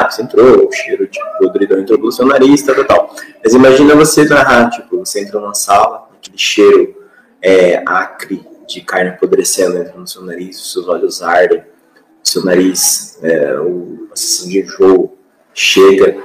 você 0.09 0.21
entrou, 0.21 0.67
o 0.67 0.71
cheiro 0.71 1.07
de 1.07 1.19
podridão 1.39 1.79
entrou 1.79 1.97
pelo 1.97 2.11
seu 2.11 2.25
nariz, 2.25 2.61
tal, 2.61 2.75
tal, 2.75 2.85
tal. 2.85 3.15
Mas 3.43 3.53
imagina 3.53 3.95
você 3.95 4.25
narrar, 4.25 4.69
tipo, 4.69 4.99
você 4.99 5.21
entra 5.21 5.39
na 5.39 5.53
sala, 5.53 6.09
aquele 6.17 6.37
cheiro 6.37 6.95
é, 7.41 7.83
acre 7.85 8.45
de 8.67 8.81
carne 8.81 9.09
apodrecendo 9.09 9.77
entra 9.77 9.97
no 9.97 10.07
seu 10.07 10.23
nariz, 10.23 10.59
os 10.59 10.71
seus 10.71 10.87
olhos 10.87 11.21
ardem, 11.21 11.59
o 11.59 12.27
seu 12.27 12.43
nariz, 12.43 13.19
é, 13.21 13.59
o, 13.59 14.07
a 14.11 14.15
sensação 14.15 14.49
de 14.49 14.59
enjoo 14.61 15.17
chega, 15.53 16.17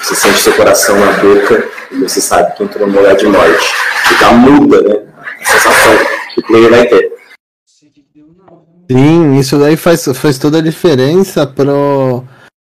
você 0.00 0.14
sente 0.14 0.38
seu 0.38 0.54
coração 0.54 0.98
na 0.98 1.12
boca 1.12 1.68
e 1.90 1.96
você 1.96 2.20
sabe 2.20 2.54
que 2.56 2.62
entrou 2.62 2.86
no 2.86 2.98
lugar 2.98 3.16
de 3.16 3.26
morte. 3.26 3.72
Fica 4.08 4.32
muda, 4.32 4.82
né? 4.82 5.02
sensação 5.44 5.92
que 6.34 6.40
o 6.40 6.46
player 6.46 6.70
vai 6.70 6.86
ter. 6.86 7.11
Sim, 8.92 9.38
isso 9.38 9.58
daí 9.58 9.76
faz, 9.76 10.04
faz 10.14 10.38
toda 10.38 10.58
a 10.58 10.62
diferença 10.62 11.46
pro, 11.46 12.24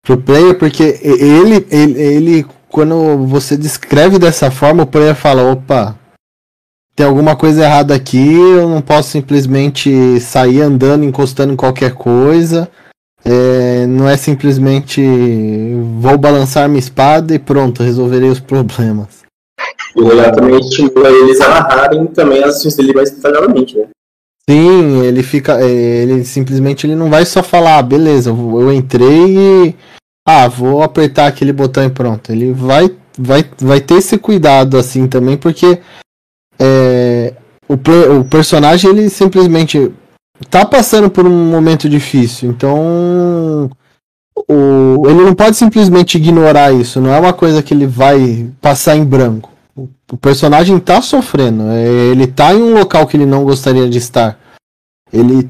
pro 0.04 0.18
player, 0.18 0.58
porque 0.58 1.00
ele, 1.02 1.66
ele, 1.70 2.00
ele, 2.00 2.46
quando 2.68 3.26
você 3.26 3.56
descreve 3.56 4.18
dessa 4.18 4.50
forma, 4.50 4.82
o 4.82 4.86
player 4.86 5.14
fala, 5.14 5.50
opa, 5.50 5.96
tem 6.94 7.06
alguma 7.06 7.34
coisa 7.34 7.62
errada 7.62 7.94
aqui, 7.94 8.32
eu 8.32 8.68
não 8.68 8.82
posso 8.82 9.10
simplesmente 9.10 10.20
sair 10.20 10.60
andando, 10.60 11.04
encostando 11.04 11.52
em 11.52 11.56
qualquer 11.56 11.94
coisa. 11.94 12.68
É, 13.24 13.86
não 13.86 14.08
é 14.08 14.16
simplesmente 14.16 15.02
vou 15.98 16.16
balançar 16.16 16.68
minha 16.68 16.78
espada 16.78 17.34
e 17.34 17.38
pronto, 17.38 17.82
resolverei 17.82 18.28
os 18.28 18.40
problemas. 18.40 19.20
O 19.94 20.04
olhar 20.04 20.32
também 20.32 20.58
estimula 20.58 21.10
eles 21.10 21.40
a 21.40 21.48
narrarem 21.48 22.06
também 22.06 22.42
as 22.42 22.56
ações 22.56 22.76
dele 22.76 22.94
mais 22.94 23.10
detalhadamente, 23.10 23.76
né? 23.76 23.88
Sim, 24.50 25.04
ele 25.04 25.22
fica. 25.22 25.60
É, 25.60 25.70
ele 25.70 26.24
simplesmente 26.24 26.84
ele 26.84 26.96
não 26.96 27.08
vai 27.08 27.24
só 27.24 27.40
falar, 27.40 27.78
ah, 27.78 27.82
beleza, 27.82 28.30
eu 28.30 28.72
entrei 28.72 29.36
e. 29.38 29.74
Ah, 30.26 30.48
vou 30.48 30.82
apertar 30.82 31.28
aquele 31.28 31.52
botão 31.52 31.84
e 31.84 31.90
pronto. 31.90 32.32
Ele 32.32 32.52
vai, 32.52 32.90
vai, 33.16 33.44
vai 33.60 33.80
ter 33.80 33.94
esse 33.94 34.18
cuidado 34.18 34.76
assim 34.76 35.06
também, 35.06 35.36
porque 35.36 35.78
é, 36.58 37.32
o, 37.68 37.74
o 38.18 38.24
personagem 38.24 38.90
ele 38.90 39.08
simplesmente 39.08 39.92
tá 40.50 40.64
passando 40.66 41.08
por 41.08 41.26
um 41.26 41.50
momento 41.50 41.88
difícil, 41.88 42.50
então 42.50 43.70
o, 44.48 45.08
ele 45.08 45.22
não 45.22 45.34
pode 45.34 45.56
simplesmente 45.56 46.16
ignorar 46.16 46.72
isso, 46.72 47.00
não 47.00 47.12
é 47.12 47.20
uma 47.20 47.32
coisa 47.32 47.62
que 47.62 47.72
ele 47.72 47.86
vai 47.86 48.50
passar 48.60 48.96
em 48.96 49.04
branco 49.04 49.49
o 49.76 50.16
personagem 50.16 50.78
tá 50.78 51.00
sofrendo. 51.00 51.64
É, 51.70 51.84
ele 52.10 52.26
tá 52.26 52.54
em 52.54 52.62
um 52.62 52.74
local 52.74 53.06
que 53.06 53.16
ele 53.16 53.26
não 53.26 53.44
gostaria 53.44 53.88
de 53.88 53.98
estar. 53.98 54.38
Ele 55.12 55.48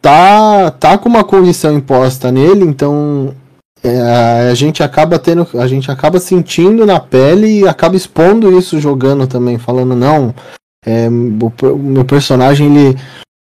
tá, 0.00 0.70
tá 0.72 0.98
com 0.98 1.08
uma 1.08 1.24
condição 1.24 1.76
imposta 1.76 2.30
nele, 2.32 2.64
então 2.64 3.34
é, 3.82 4.48
a 4.50 4.54
gente 4.54 4.82
acaba 4.82 5.18
tendo. 5.18 5.46
A 5.58 5.66
gente 5.66 5.90
acaba 5.90 6.18
sentindo 6.18 6.86
na 6.86 7.00
pele 7.00 7.60
e 7.60 7.68
acaba 7.68 7.96
expondo 7.96 8.56
isso 8.56 8.80
jogando 8.80 9.26
também, 9.26 9.58
falando, 9.58 9.94
não. 9.94 10.34
É, 10.84 11.08
o, 11.08 11.66
o, 11.66 11.78
meu 11.78 12.04
personagem 12.04 12.74
ele 12.74 12.98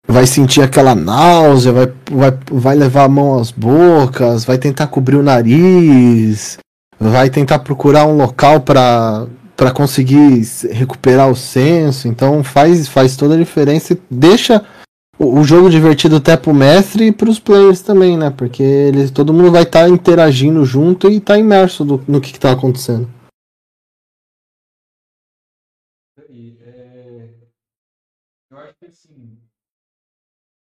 vai 0.07 0.25
sentir 0.25 0.61
aquela 0.61 0.95
náusea, 0.95 1.71
vai, 1.71 1.93
vai, 2.11 2.39
vai 2.51 2.75
levar 2.75 3.03
a 3.03 3.09
mão 3.09 3.39
às 3.39 3.51
bocas, 3.51 4.43
vai 4.43 4.57
tentar 4.57 4.87
cobrir 4.87 5.15
o 5.15 5.23
nariz, 5.23 6.57
vai 6.99 7.29
tentar 7.29 7.59
procurar 7.59 8.05
um 8.05 8.17
local 8.17 8.61
para 8.61 9.27
para 9.59 9.73
conseguir 9.73 10.41
recuperar 10.71 11.29
o 11.29 11.35
senso. 11.35 12.07
Então 12.07 12.41
faz, 12.45 12.87
faz 12.87 13.17
toda 13.17 13.35
a 13.35 13.37
diferença 13.37 13.91
e 13.91 14.01
deixa 14.09 14.65
o, 15.19 15.37
o 15.37 15.43
jogo 15.43 15.69
divertido 15.69 16.15
até 16.15 16.37
pro 16.37 16.53
mestre 16.53 17.07
e 17.07 17.11
pros 17.11 17.41
players 17.41 17.81
também, 17.81 18.17
né? 18.17 18.29
Porque 18.29 18.63
eles, 18.63 19.11
todo 19.11 19.33
mundo 19.33 19.51
vai 19.51 19.63
estar 19.63 19.81
tá 19.81 19.89
interagindo 19.89 20.63
junto 20.63 21.11
e 21.11 21.19
tá 21.19 21.37
imerso 21.37 21.83
do, 21.83 22.01
no 22.07 22.21
que, 22.21 22.31
que 22.31 22.39
tá 22.39 22.53
acontecendo. 22.53 23.09
É, 26.17 27.33
eu 28.51 28.57
acho 28.59 28.73
que 28.79 28.85
assim. 28.85 29.37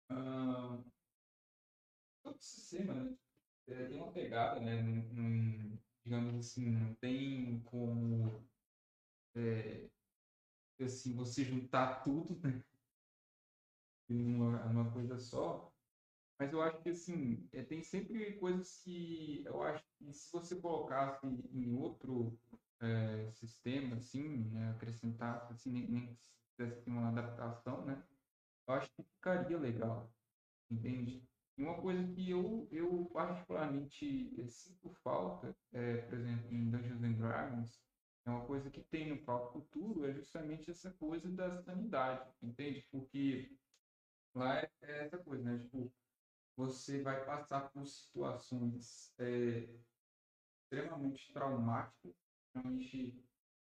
Uh, 0.09 0.77
sistema 2.39 2.93
né, 2.93 3.85
tem 3.89 3.97
uma 3.97 4.11
pegada, 4.13 4.61
né? 4.61 4.81
digamos 6.05 6.35
assim, 6.35 6.71
não 6.71 6.93
tem 7.01 7.61
como 7.65 8.47
é, 9.38 9.89
assim, 10.83 11.15
você 11.15 11.43
juntar 11.43 12.03
tudo, 12.03 12.39
né? 12.39 12.63
numa 14.09 14.91
coisa 14.91 15.17
só. 15.17 15.71
Mas 16.39 16.53
eu 16.53 16.61
acho 16.61 16.81
que, 16.83 16.89
assim, 16.89 17.49
é, 17.51 17.63
tem 17.63 17.81
sempre 17.81 18.38
coisas 18.38 18.81
que 18.83 19.43
eu 19.45 19.61
acho 19.63 19.83
que 19.97 20.13
se 20.13 20.31
você 20.31 20.55
colocasse 20.61 21.25
em 21.25 21.73
outro 21.75 22.39
é, 22.79 23.31
sistema, 23.31 23.95
assim, 23.95 24.49
né, 24.51 24.69
acrescentasse, 24.71 25.51
assim, 25.51 25.71
nem, 25.71 25.89
nem 25.89 26.17
uma 26.85 27.09
adaptação, 27.09 27.83
né, 27.85 28.03
eu 28.67 28.73
acho 28.75 28.89
que 28.91 29.03
ficaria 29.03 29.57
legal, 29.57 30.13
entende? 30.69 31.27
E 31.57 31.63
uma 31.63 31.81
coisa 31.81 32.07
que 32.13 32.29
eu, 32.29 32.67
eu 32.71 33.09
particularmente 33.11 34.35
sinto 34.47 34.91
falta, 35.01 35.55
é, 35.71 35.97
por 36.01 36.19
exemplo, 36.19 36.53
em 36.53 36.69
Dungeons 36.69 37.03
and 37.03 37.13
Dragons, 37.13 37.86
uma 38.32 38.45
coisa 38.45 38.69
que 38.69 38.84
tem 38.84 39.09
no 39.09 39.23
Papo 39.23 39.51
Futuro, 39.53 40.05
é 40.05 40.13
justamente 40.13 40.69
essa 40.71 40.91
coisa 40.93 41.30
da 41.32 41.61
sanidade, 41.63 42.30
entende? 42.41 42.86
Porque 42.91 43.57
lá 44.36 44.59
é, 44.59 44.71
é 44.82 45.05
essa 45.05 45.17
coisa, 45.17 45.43
né? 45.43 45.59
Tipo, 45.59 45.91
você 46.55 47.01
vai 47.03 47.25
passar 47.25 47.69
por 47.71 47.86
situações 47.86 49.13
é, 49.19 49.69
extremamente 50.63 51.32
traumáticas, 51.32 52.13
extremamente 52.47 53.23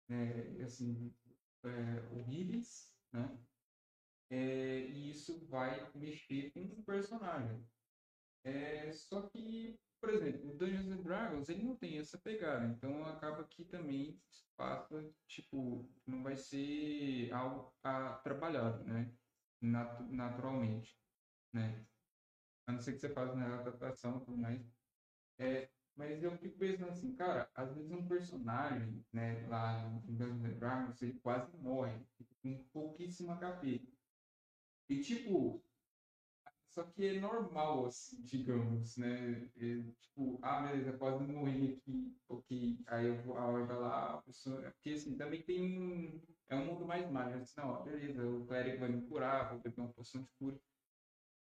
é, 0.10 0.64
assim, 0.64 1.14
é, 1.64 2.16
horríveis, 2.16 2.94
né? 3.12 3.38
É, 4.30 4.80
e 4.80 5.10
isso 5.12 5.46
vai 5.48 5.90
mexer 5.94 6.52
com 6.52 6.62
o 6.62 6.84
personagem. 6.84 7.66
É, 8.44 8.92
só 8.92 9.30
que, 9.30 9.80
por 10.00 10.10
exemplo, 10.10 10.52
o 10.52 10.58
Dungeons 10.58 10.88
and 10.92 11.02
Dragons 11.04 11.50
ele 11.50 11.64
não 11.64 11.76
tem 11.76 11.98
essa 11.98 12.18
pegada, 12.18 12.66
então 12.66 13.06
acaba 13.06 13.44
que 13.46 13.66
também 13.66 14.22
passa, 14.56 15.14
tipo, 15.28 15.90
não 16.06 16.24
vai 16.24 16.36
ser 16.36 17.32
algo 17.34 17.74
a, 17.84 18.14
trabalhado, 18.24 18.84
né? 18.84 19.14
Nat 19.62 20.02
naturalmente, 20.10 21.00
né? 21.54 21.86
A 22.68 22.74
não 22.74 22.80
ser 22.80 22.94
que 22.94 23.00
você 23.00 23.10
faça 23.10 23.36
na 23.36 23.60
adaptação 23.60 24.18
e 24.18 24.26
tudo 24.26 24.38
mais. 24.38 24.62
É, 25.40 25.70
mas 25.96 26.24
eu 26.24 26.38
fico 26.38 26.58
pensando 26.58 26.90
assim, 26.90 27.16
cara, 27.16 27.50
às 27.56 27.74
vezes 27.74 27.92
um 27.92 28.08
personagem, 28.08 29.06
né, 29.12 29.48
lá 29.48 29.84
em 30.08 30.16
Dungeons 30.16 30.46
and 30.46 30.60
Dragons, 30.60 31.02
ele 31.02 31.20
quase 31.20 31.58
morre, 31.58 32.06
com 32.42 32.64
pouquíssimo 32.72 33.32
HP. 33.34 33.88
E 34.90 35.02
tipo, 35.02 35.67
só 36.78 36.84
que 36.92 37.06
é 37.08 37.20
normal, 37.20 37.88
assim, 37.88 38.22
digamos, 38.24 38.98
né? 38.98 39.46
É, 39.56 39.84
tipo, 40.00 40.40
ah, 40.44 40.62
beleza, 40.62 40.96
pode 40.98 41.24
morrer 41.24 41.74
aqui, 41.76 42.16
ok. 42.30 42.84
Aí 42.88 43.08
eu 43.08 43.24
vou, 43.24 43.36
ah, 43.38 43.66
vai 43.66 43.78
lá, 43.80 44.14
a 44.20 44.22
pessoa. 44.22 44.62
Porque 44.74 44.92
assim, 44.92 45.18
também 45.18 45.44
tem 45.44 45.80
um. 45.80 46.22
É 46.48 46.56
um 46.56 46.66
mundo 46.66 46.86
mais 46.86 47.10
mágico. 47.12 47.42
Assim, 47.42 47.60
não, 47.60 47.70
ó, 47.70 47.84
beleza, 47.84 48.24
o 48.28 48.46
clérigo 48.46 48.80
vai 48.80 48.90
me 48.90 49.08
curar, 49.08 49.50
vou 49.54 49.60
beber 49.62 49.82
uma 49.82 49.92
poção 49.94 50.22
de 50.22 50.30
cura. 50.40 50.62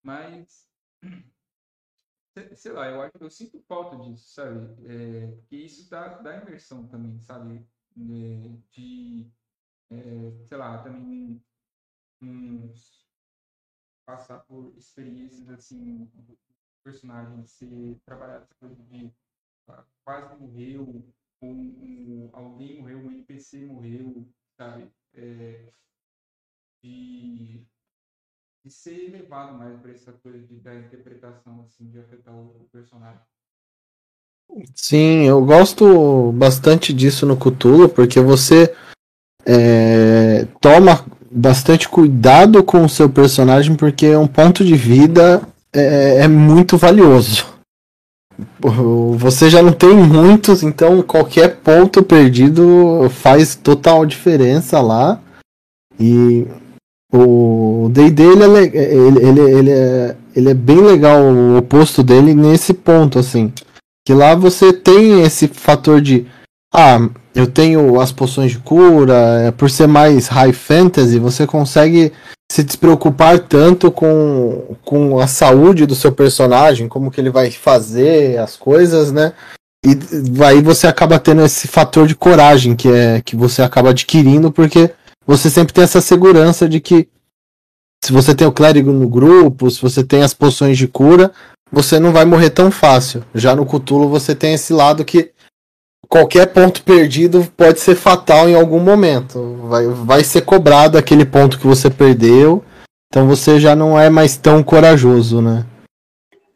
Mas 0.03 0.73
sei 2.57 2.73
lá, 2.73 2.89
eu 2.89 3.11
eu 3.21 3.31
sinto 3.31 3.61
falta 3.69 3.97
disso, 3.99 4.33
sabe? 4.33 4.87
É, 4.91 5.27
porque 5.37 5.57
isso 5.57 5.91
dá, 5.91 6.19
dá 6.23 6.37
imersão 6.37 6.89
também, 6.89 7.21
sabe? 7.21 7.67
É, 7.97 8.59
de, 8.71 9.31
é, 9.91 10.45
sei 10.47 10.57
lá, 10.59 10.83
também 10.83 11.45
uns, 12.23 12.98
passar 14.09 14.39
por 14.49 14.73
experiências 14.79 15.51
assim, 15.51 16.09
personagem 16.83 17.45
ser 17.45 18.01
trabalhado 18.07 18.45
essa 18.45 18.55
coisa 18.59 18.83
de 18.85 19.13
ah, 19.69 19.85
quase 20.03 20.35
morreu, 20.41 21.05
ou 21.43 21.51
um, 21.51 22.31
alguém 22.33 22.81
morreu, 22.81 23.01
um 23.01 23.11
NPC 23.11 23.67
morreu, 23.67 24.27
sabe? 24.57 24.91
É, 25.13 25.71
de 26.83 27.63
de 28.65 28.73
ser 28.73 29.11
levado 29.11 29.57
mais 29.57 29.79
para 29.81 29.93
essa 29.93 30.13
coisa 30.13 30.39
de, 30.39 30.57
da 30.57 30.75
interpretação, 30.75 31.63
assim, 31.63 31.89
de 31.91 31.99
afetar 31.99 32.35
o, 32.35 32.63
o, 32.63 32.69
personagem. 32.73 33.21
Sim, 34.75 35.27
eu 35.27 35.45
gosto 35.45 36.33
bastante 36.33 36.93
disso 36.93 37.25
no 37.25 37.37
Cthulhu, 37.37 37.89
porque 37.89 38.21
você 38.21 38.75
é, 39.47 40.45
toma 40.61 41.05
bastante 41.31 41.89
cuidado 41.89 42.63
com 42.63 42.85
o 42.85 42.89
seu 42.89 43.09
personagem, 43.09 43.75
porque 43.75 44.15
um 44.17 44.27
ponto 44.27 44.65
de 44.65 44.75
vida 44.75 45.43
é, 45.73 46.25
é 46.25 46.29
muito 46.29 46.77
valioso. 46.77 47.47
Você 49.17 49.51
já 49.51 49.63
não 49.63 49.73
tem 49.73 49.95
muitos, 49.95 50.63
então 50.63 51.03
qualquer 51.03 51.57
ponto 51.57 52.03
perdido 52.03 53.09
faz 53.11 53.57
total 53.57 54.07
diferença 54.07 54.81
lá. 54.81 55.21
E 55.99 56.47
o 57.13 57.89
D&D 57.91 58.23
ele 58.23 58.45
é, 58.45 58.95
ele, 58.95 59.27
ele, 59.27 59.41
ele, 59.41 59.71
é, 59.71 60.17
ele 60.37 60.51
é 60.51 60.55
bem 60.55 60.81
legal 60.81 61.21
o 61.21 61.57
oposto 61.57 62.03
dele 62.03 62.33
nesse 62.35 62.73
ponto, 62.73 63.19
assim. 63.19 63.53
Que 64.07 64.15
lá 64.15 64.35
você 64.35 64.73
tem 64.73 65.23
esse 65.23 65.49
fator 65.49 66.01
de 66.01 66.27
ah, 66.73 67.09
eu 67.35 67.47
tenho 67.47 68.01
as 68.01 68.13
poções 68.13 68.53
de 68.53 68.59
cura, 68.59 69.15
é, 69.41 69.51
por 69.51 69.71
ser 69.71 69.87
mais 69.87 70.29
high 70.29 70.53
fantasy, 70.53 71.19
você 71.19 71.47
consegue 71.47 72.13
se 72.51 72.63
despreocupar 72.63 73.39
tanto 73.41 73.91
com, 73.91 74.77
com 74.85 75.19
a 75.19 75.27
saúde 75.27 75.87
do 75.87 75.95
seu 75.95 76.13
personagem, 76.13 76.89
como 76.89 77.11
que 77.11 77.21
ele 77.21 77.31
vai 77.31 77.51
fazer 77.51 78.39
as 78.39 78.57
coisas, 78.57 79.13
né? 79.13 79.33
E 79.85 79.97
aí 80.43 80.61
você 80.61 80.87
acaba 80.87 81.19
tendo 81.19 81.43
esse 81.43 81.69
fator 81.69 82.07
de 82.07 82.15
coragem 82.15 82.75
que 82.75 82.89
é 82.89 83.21
que 83.21 83.37
você 83.37 83.63
acaba 83.63 83.91
adquirindo 83.91 84.51
porque 84.51 84.91
você 85.27 85.49
sempre 85.49 85.73
tem 85.73 85.85
essa 85.85 86.01
segurança 86.01 86.69
de 86.69 86.81
que 86.81 87.09
se 88.03 88.13
você 88.13 88.35
tem 88.35 88.47
o 88.47 88.53
clérigo 88.53 88.91
no 88.91 89.09
grupo, 89.09 89.71
se 89.71 89.81
você 89.81 90.03
tem 90.03 90.23
as 90.23 90.35
poções 90.35 90.77
de 90.77 90.89
cura, 90.89 91.31
você 91.71 92.01
não 92.01 92.13
vai 92.13 92.25
morrer 92.25 92.51
tão 92.51 92.71
fácil. 92.71 93.25
Já 93.35 93.55
no 93.55 93.67
Cthulhu 93.67 94.09
você 94.09 94.35
tem 94.35 94.55
esse 94.55 94.73
lado 94.73 95.05
que 95.05 95.31
qualquer 96.09 96.47
ponto 96.47 96.83
perdido 96.83 97.47
pode 97.57 97.81
ser 97.81 97.95
fatal 97.95 98.49
em 98.49 98.55
algum 98.55 98.81
momento. 98.81 99.57
Vai, 99.69 99.87
vai 99.87 100.25
ser 100.25 100.43
cobrado 100.43 100.97
aquele 100.97 101.25
ponto 101.25 101.59
que 101.59 101.67
você 101.67 101.91
perdeu. 101.91 102.65
Então 103.09 103.27
você 103.27 103.61
já 103.61 103.75
não 103.77 103.99
é 103.99 104.11
mais 104.11 104.37
tão 104.37 104.63
corajoso, 104.63 105.41
né? 105.41 105.65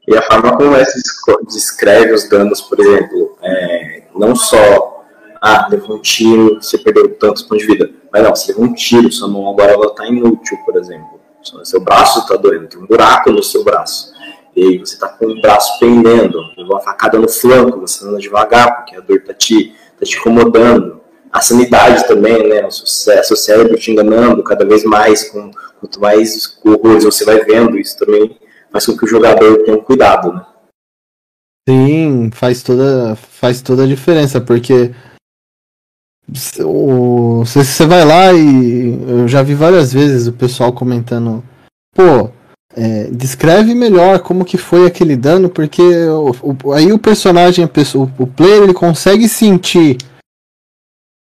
E 0.09 0.16
a 0.16 0.22
forma 0.22 0.57
como 0.57 0.74
essa 0.74 0.98
descreve 1.46 2.12
os 2.12 2.28
danos, 2.28 2.61
por 2.61 2.80
exemplo, 2.80 3.36
é, 3.40 4.03
não 4.14 4.34
só 4.34 5.05
ah, 5.40 5.68
levou 5.70 5.96
um 5.96 6.00
tiro, 6.00 6.57
você 6.61 6.76
perdeu 6.78 7.16
tantos 7.16 7.42
pontos 7.42 7.66
de 7.66 7.72
vida. 7.72 7.90
Mas 8.12 8.22
não, 8.22 8.34
você 8.34 8.53
levou 8.53 8.66
um 8.66 8.74
tiro, 8.74 9.11
sua 9.12 9.28
mão 9.28 9.48
agora 9.48 9.72
ela 9.72 9.94
tá 9.94 10.07
inútil, 10.07 10.59
por 10.64 10.76
exemplo. 10.76 11.20
Seu 11.64 11.80
braço 11.80 12.20
está 12.20 12.36
doendo, 12.36 12.68
tem 12.68 12.80
um 12.80 12.86
buraco 12.86 13.30
no 13.30 13.42
seu 13.42 13.64
braço. 13.64 14.11
E 14.55 14.62
aí 14.62 14.78
você 14.78 14.94
está 14.94 15.09
com 15.09 15.26
o 15.26 15.40
braço 15.40 15.78
pendendo, 15.78 16.38
uma 16.59 16.80
facada 16.80 17.18
no 17.18 17.28
flanco, 17.28 17.80
você 17.80 18.05
anda 18.05 18.18
devagar, 18.18 18.76
porque 18.76 18.96
a 18.96 19.00
dor 19.00 19.16
está 19.16 19.32
te, 19.32 19.74
tá 19.98 20.05
te 20.05 20.18
incomodando. 20.18 21.00
A 21.32 21.40
sanidade 21.40 22.07
também, 22.07 22.46
né? 22.46 22.66
O 22.66 22.70
seu, 22.70 23.36
cérebro 23.36 23.78
te 23.78 23.90
enganando 23.90 24.42
cada 24.42 24.66
vez 24.66 24.84
mais, 24.84 25.30
com, 25.30 25.50
quanto 25.80 26.00
mais 26.00 26.59
horrores 26.62 27.05
você 27.05 27.24
vai 27.24 27.42
vendo, 27.44 27.78
isso 27.78 27.96
também 27.98 28.38
faz 28.70 28.86
com 28.86 28.96
que 28.96 29.05
o 29.05 29.09
jogador 29.09 29.62
tenha 29.64 29.78
cuidado, 29.78 30.32
né? 30.32 30.46
Sim, 31.68 32.30
faz 32.32 32.62
toda, 32.62 33.16
faz 33.16 33.62
toda 33.62 33.84
a 33.84 33.86
diferença, 33.86 34.40
porque 34.40 34.92
você 36.28 37.86
vai 37.86 38.05
lá 38.05 38.32
e 38.32 38.98
eu 39.09 39.28
já 39.28 39.42
vi 39.42 39.55
várias 39.55 39.92
vezes 39.92 40.26
o 40.26 40.32
pessoal 40.32 40.72
comentando, 40.72 41.42
pô, 41.94 42.30
é, 42.77 43.09
descreve 43.11 43.75
melhor 43.75 44.20
como 44.20 44.45
que 44.45 44.57
foi 44.57 44.87
aquele 44.87 45.16
dano, 45.16 45.49
porque 45.49 45.83
o, 45.83 46.35
o, 46.64 46.73
aí 46.73 46.93
o 46.93 46.99
personagem, 46.99 47.66
pessoa, 47.66 48.11
o 48.18 48.27
player, 48.27 48.62
ele 48.62 48.75
consegue 48.75 49.29
sentir 49.29 49.99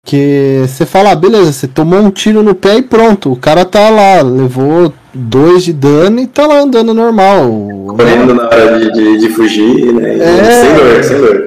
que 0.04 0.64
você 0.66 0.84
fala, 0.84 1.12
ah, 1.12 1.16
beleza, 1.16 1.52
você 1.52 1.68
tomou 1.68 2.00
um 2.00 2.10
tiro 2.10 2.42
no 2.42 2.54
pé 2.54 2.78
e 2.78 2.82
pronto, 2.82 3.32
o 3.32 3.36
cara 3.36 3.64
tá 3.64 3.88
lá, 3.88 4.20
levou 4.20 4.92
dois 5.14 5.62
de 5.62 5.72
dano 5.72 6.20
e 6.20 6.26
tá 6.26 6.46
lá 6.46 6.60
andando 6.60 6.92
normal. 6.92 7.48
Correndo 7.86 8.34
na 8.34 8.44
hora 8.44 8.80
de, 8.80 8.92
de, 8.92 9.18
de 9.18 9.28
fugir, 9.28 9.92
né? 9.92 10.18
É... 10.18 10.62
Sem 10.62 10.74
dor, 10.74 11.04
sem 11.04 11.18
dor. 11.18 11.46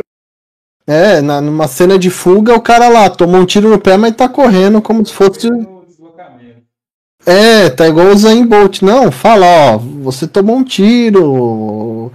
É, 0.87 1.19
na, 1.19 1.41
numa 1.41 1.67
cena 1.67 1.97
de 1.97 2.11
fuga, 2.11 2.53
o 2.53 2.61
cara 2.61 2.87
lá 2.87 3.09
tomou 3.09 3.41
um 3.41 3.45
tiro 3.45 3.69
no 3.69 3.79
pé, 3.79 3.97
mas 3.97 4.15
tá 4.15 4.29
correndo 4.29 4.81
como 4.81 5.03
se 5.05 5.13
fosse. 5.13 5.49
É, 7.25 7.69
tá 7.69 7.87
igual 7.87 8.07
o 8.07 8.17
Zayn 8.17 8.45
Bolt. 8.45 8.81
Não, 8.81 9.11
fala, 9.11 9.45
ó, 9.45 9.77
você 9.77 10.27
tomou 10.27 10.57
um 10.57 10.63
tiro. 10.63 12.11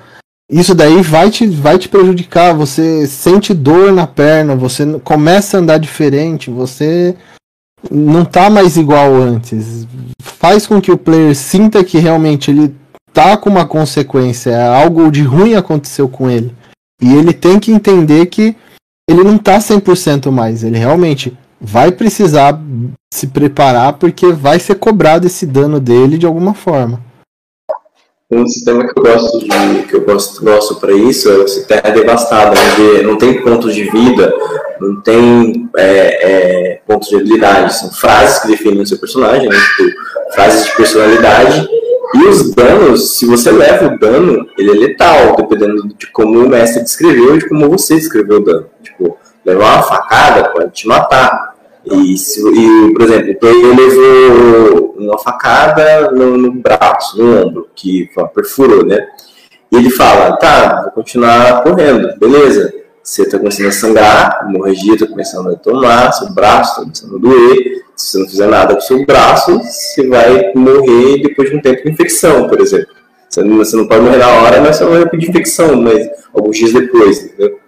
Isso 0.48 0.74
daí 0.74 1.02
vai 1.02 1.30
te, 1.30 1.46
vai 1.46 1.78
te 1.78 1.88
prejudicar. 1.88 2.54
Você 2.54 3.06
sente 3.06 3.52
dor 3.52 3.92
na 3.92 4.06
perna, 4.06 4.54
você 4.54 4.98
começa 5.00 5.56
a 5.56 5.60
andar 5.60 5.78
diferente, 5.78 6.50
você 6.50 7.16
não 7.90 8.24
tá 8.24 8.48
mais 8.48 8.76
igual 8.76 9.14
antes. 9.14 9.86
Faz 10.22 10.66
com 10.66 10.80
que 10.80 10.92
o 10.92 10.98
player 10.98 11.34
sinta 11.34 11.82
que 11.82 11.98
realmente 11.98 12.50
ele 12.50 12.74
tá 13.12 13.36
com 13.36 13.50
uma 13.50 13.66
consequência, 13.66 14.64
algo 14.72 15.10
de 15.10 15.22
ruim 15.22 15.54
aconteceu 15.54 16.08
com 16.08 16.30
ele. 16.30 16.54
E 17.02 17.14
ele 17.14 17.32
tem 17.32 17.58
que 17.58 17.72
entender 17.72 18.26
que 18.26 18.54
ele 19.08 19.24
não 19.24 19.38
tá 19.38 19.58
100% 19.58 20.30
mais. 20.30 20.62
Ele 20.62 20.78
realmente 20.78 21.36
vai 21.60 21.92
precisar 21.92 22.58
se 23.12 23.26
preparar 23.26 23.94
porque 23.94 24.32
vai 24.32 24.58
ser 24.58 24.76
cobrado 24.76 25.26
esse 25.26 25.44
dano 25.44 25.78
dele 25.78 26.16
de 26.16 26.26
alguma 26.26 26.54
forma. 26.54 27.00
um 28.32 28.46
sistema 28.46 28.86
que 28.86 28.98
eu 28.98 29.02
gosto 29.02 29.38
de 29.40 29.82
que 29.82 29.96
eu 29.96 30.04
gosto, 30.04 30.44
gosto 30.44 30.76
para 30.76 30.92
isso 30.92 31.28
é 31.30 31.36
você 31.36 31.64
terra 31.64 31.90
devastada, 31.90 32.54
onde 32.58 33.02
não 33.02 33.18
tem 33.18 33.42
pontos 33.42 33.74
de 33.74 33.90
vida, 33.90 34.32
não 34.80 35.00
tem 35.02 35.68
é, 35.76 36.72
é, 36.72 36.80
pontos 36.86 37.08
de 37.08 37.16
habilidade, 37.16 37.74
são 37.74 37.90
frases 37.90 38.38
que 38.38 38.48
definem 38.48 38.82
o 38.82 38.86
seu 38.86 38.98
personagem, 38.98 39.48
né? 39.48 39.56
tipo, 39.76 40.32
frases 40.32 40.66
de 40.66 40.76
personalidade 40.76 41.68
e 42.12 42.26
os 42.26 42.52
danos, 42.54 43.18
se 43.18 43.24
você 43.24 43.52
leva 43.52 43.86
o 43.86 43.98
dano, 43.98 44.46
ele 44.58 44.70
é 44.70 44.74
letal, 44.74 45.36
dependendo 45.36 45.86
de 45.96 46.06
como 46.08 46.40
o 46.40 46.48
mestre 46.48 46.82
descreveu 46.82 47.36
e 47.36 47.38
de 47.38 47.48
como 47.48 47.68
você 47.70 47.94
descreveu 47.94 48.38
o 48.38 48.44
dano. 48.44 48.66
Tipo, 48.82 49.16
levar 49.44 49.74
uma 49.74 49.82
facada 49.82 50.48
pode 50.50 50.72
te 50.72 50.88
matar. 50.88 51.49
E, 51.90 52.14
e 52.14 52.92
por 52.92 53.02
exemplo, 53.02 53.48
ele 53.48 53.74
levou 53.74 54.94
uma 54.96 55.18
facada 55.18 56.10
no, 56.10 56.36
no, 56.36 56.52
braço, 56.52 57.18
no 57.18 57.46
ombro, 57.46 57.68
que 57.74 58.08
perfurou, 58.34 58.84
né? 58.84 59.06
E 59.72 59.76
ele 59.76 59.90
fala, 59.90 60.36
tá, 60.36 60.82
vou 60.82 60.92
continuar 60.92 61.62
correndo, 61.62 62.16
beleza. 62.18 62.72
Você 63.02 63.22
está 63.22 63.38
começando 63.38 63.66
a 63.66 63.72
sangrar, 63.72 64.38
a 64.40 64.48
hemorragia 64.48 64.94
está 64.94 65.06
começando 65.06 65.50
a 65.50 65.56
tomar, 65.56 66.12
seu 66.12 66.32
braço 66.32 66.70
está 66.70 66.82
começando 66.82 67.16
a 67.16 67.18
doer. 67.18 67.82
Se 67.96 68.12
você 68.12 68.18
não 68.18 68.28
fizer 68.28 68.46
nada 68.46 68.74
com 68.74 68.80
seu 68.80 69.04
braço, 69.04 69.58
você 69.58 70.06
vai 70.06 70.52
morrer 70.54 71.22
depois 71.22 71.50
de 71.50 71.56
um 71.56 71.60
tempo 71.60 71.82
de 71.82 71.90
infecção, 71.90 72.48
por 72.48 72.60
exemplo. 72.60 72.94
Você 73.28 73.42
não, 73.76 73.86
pode 73.86 74.02
morrer 74.02 74.18
na 74.18 74.28
hora, 74.28 74.60
mas 74.60 74.76
você 74.76 74.84
vai 74.84 75.18
de 75.18 75.28
infecção, 75.28 75.76
mas 75.76 76.08
alguns 76.34 76.56
dias 76.56 76.72
depois, 76.72 77.24
entendeu? 77.24 77.58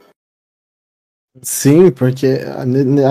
Sim, 1.40 1.90
porque 1.90 2.40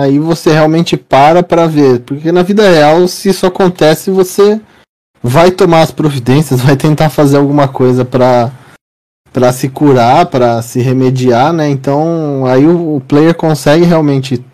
aí 0.00 0.18
você 0.18 0.52
realmente 0.52 0.96
para 0.96 1.42
para 1.42 1.66
ver. 1.66 2.00
Porque 2.00 2.30
na 2.30 2.42
vida 2.42 2.68
real, 2.68 3.08
se 3.08 3.30
isso 3.30 3.46
acontece, 3.46 4.10
você 4.10 4.60
vai 5.22 5.50
tomar 5.50 5.82
as 5.82 5.90
providências, 5.90 6.60
vai 6.62 6.76
tentar 6.76 7.10
fazer 7.10 7.36
alguma 7.36 7.68
coisa 7.68 8.04
para 8.04 8.52
para 9.32 9.50
se 9.50 9.66
curar, 9.66 10.26
para 10.26 10.60
se 10.60 10.80
remediar, 10.80 11.54
né? 11.54 11.68
Então 11.68 12.44
aí 12.46 12.66
o, 12.66 12.96
o, 12.96 13.00
player 13.00 13.34
consegue 13.34 13.82
realmente 13.82 14.44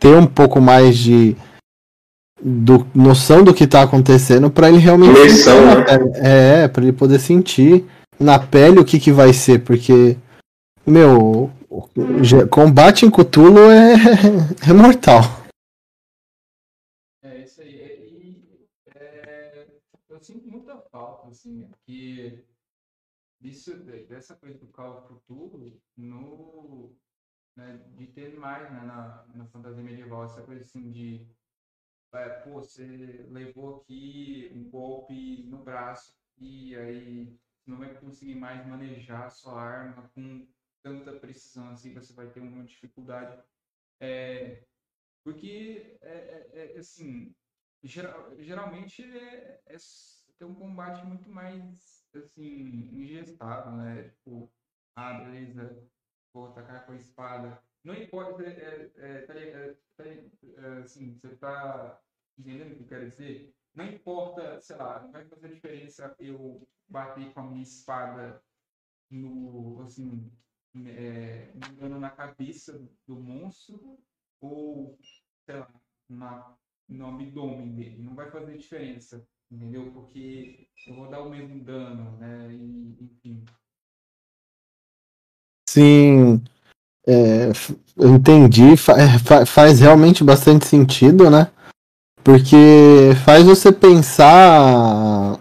ter 0.00 0.16
um 0.16 0.26
pouco 0.26 0.60
mais 0.60 0.98
de 0.98 1.36
do, 2.42 2.84
noção 2.92 3.44
do 3.44 3.54
que 3.54 3.62
está 3.62 3.82
acontecendo 3.82 4.50
para 4.50 4.68
ele 4.68 4.78
realmente 4.78 5.12
né? 5.12 6.64
é 6.64 6.68
para 6.68 6.82
ele 6.82 6.92
poder 6.92 7.20
sentir 7.20 7.84
na 8.18 8.36
pele 8.36 8.80
o 8.80 8.84
que 8.84 8.98
que 8.98 9.12
vai 9.12 9.32
ser, 9.32 9.60
porque 9.60 10.16
meu 10.84 11.50
combate 12.50 13.04
em 13.04 13.10
Cthulhu 13.10 13.70
é, 13.70 13.94
é 14.68 14.72
mortal. 14.72 15.22
É 17.22 17.42
isso 17.42 17.60
aí. 17.60 17.74
E, 17.74 18.68
é, 18.94 19.80
eu 20.08 20.20
sinto 20.20 20.48
muita 20.48 20.78
falta 20.90 21.28
assim 21.28 21.70
que 21.86 22.44
disso, 23.40 23.76
dessa 24.08 24.34
coisa 24.36 24.58
do 24.58 24.68
Call 24.68 24.98
of 24.98 25.14
Cthulhu 25.14 25.80
no, 25.96 26.96
né, 27.56 27.80
de 27.96 28.06
ter 28.08 28.36
mais 28.38 28.70
né, 28.72 28.80
na, 28.80 29.26
na 29.34 29.46
fantasia 29.46 29.82
medieval, 29.82 30.24
essa 30.24 30.42
coisa 30.42 30.62
assim 30.62 30.90
de 30.90 31.26
é, 32.14 32.28
pô, 32.40 32.60
você 32.60 33.26
levou 33.28 33.76
aqui 33.76 34.50
um 34.54 34.70
golpe 34.70 35.42
no 35.48 35.58
braço 35.58 36.16
e 36.38 36.76
aí 36.76 37.36
não 37.66 37.78
vai 37.78 37.92
conseguir 37.94 38.36
mais 38.36 38.64
manejar 38.66 39.24
a 39.24 39.30
sua 39.30 39.60
arma 39.60 40.10
com 40.14 40.46
tanta 40.84 41.18
precisão 41.18 41.70
assim, 41.70 41.94
você 41.94 42.12
vai 42.12 42.30
ter 42.30 42.40
uma 42.40 42.62
dificuldade. 42.62 43.42
É, 43.98 44.66
porque, 45.24 45.96
é, 46.02 46.50
é, 46.52 46.76
é 46.76 46.78
assim, 46.78 47.34
geral, 47.82 48.36
geralmente 48.38 49.02
é, 49.02 49.62
é, 49.66 49.76
ter 50.38 50.44
um 50.44 50.54
combate 50.54 51.04
muito 51.06 51.28
mais 51.30 52.06
assim, 52.14 52.90
ingestado, 52.92 53.74
né? 53.76 54.10
Tipo, 54.10 54.52
ah, 54.94 55.14
beleza, 55.14 55.90
vou 56.32 56.48
atacar 56.48 56.84
com 56.84 56.92
a 56.92 56.96
espada. 56.96 57.62
Não 57.82 57.94
importa, 57.94 58.44
é, 58.44 58.92
é, 58.96 59.10
é, 59.16 59.22
tá, 59.22 59.34
é, 59.34 59.74
tá 59.96 60.04
é, 60.06 60.82
assim, 60.82 61.14
você 61.14 61.34
tá 61.36 62.02
entendendo 62.36 62.72
o 62.72 62.76
que 62.76 62.82
eu 62.82 62.88
quero 62.88 63.08
dizer? 63.08 63.54
Não 63.74 63.86
importa, 63.86 64.60
sei 64.60 64.76
lá, 64.76 65.02
não 65.02 65.10
vai 65.10 65.24
fazer 65.24 65.48
diferença 65.48 66.14
eu 66.18 66.68
bater 66.86 67.32
com 67.32 67.40
a 67.40 67.44
minha 67.44 67.62
espada 67.62 68.42
no, 69.10 69.80
assim, 69.82 70.30
é, 70.86 71.52
no, 71.80 71.98
na 71.98 72.10
cabeça 72.10 72.80
do 73.06 73.16
monstro 73.16 73.98
ou, 74.40 74.98
sei 75.46 75.56
lá, 75.56 75.70
na, 76.08 76.54
no 76.88 77.08
abdômen 77.08 77.74
dele. 77.74 78.02
Não 78.02 78.14
vai 78.14 78.30
fazer 78.30 78.56
diferença 78.56 79.26
entendeu? 79.54 79.90
Porque 79.92 80.66
eu 80.86 80.94
vou 80.94 81.08
dar 81.08 81.20
o 81.22 81.30
mesmo 81.30 81.62
dano, 81.62 82.16
né? 82.18 82.48
E, 82.50 82.96
enfim. 83.00 83.44
Sim, 85.68 86.42
é, 87.06 87.50
entendi. 87.98 88.76
Fa 88.76 88.94
fa 89.18 89.46
faz 89.46 89.80
realmente 89.80 90.22
bastante 90.22 90.66
sentido, 90.66 91.30
né? 91.30 91.50
Porque 92.22 93.12
faz 93.24 93.44
você 93.44 93.70
pensar 93.70 95.38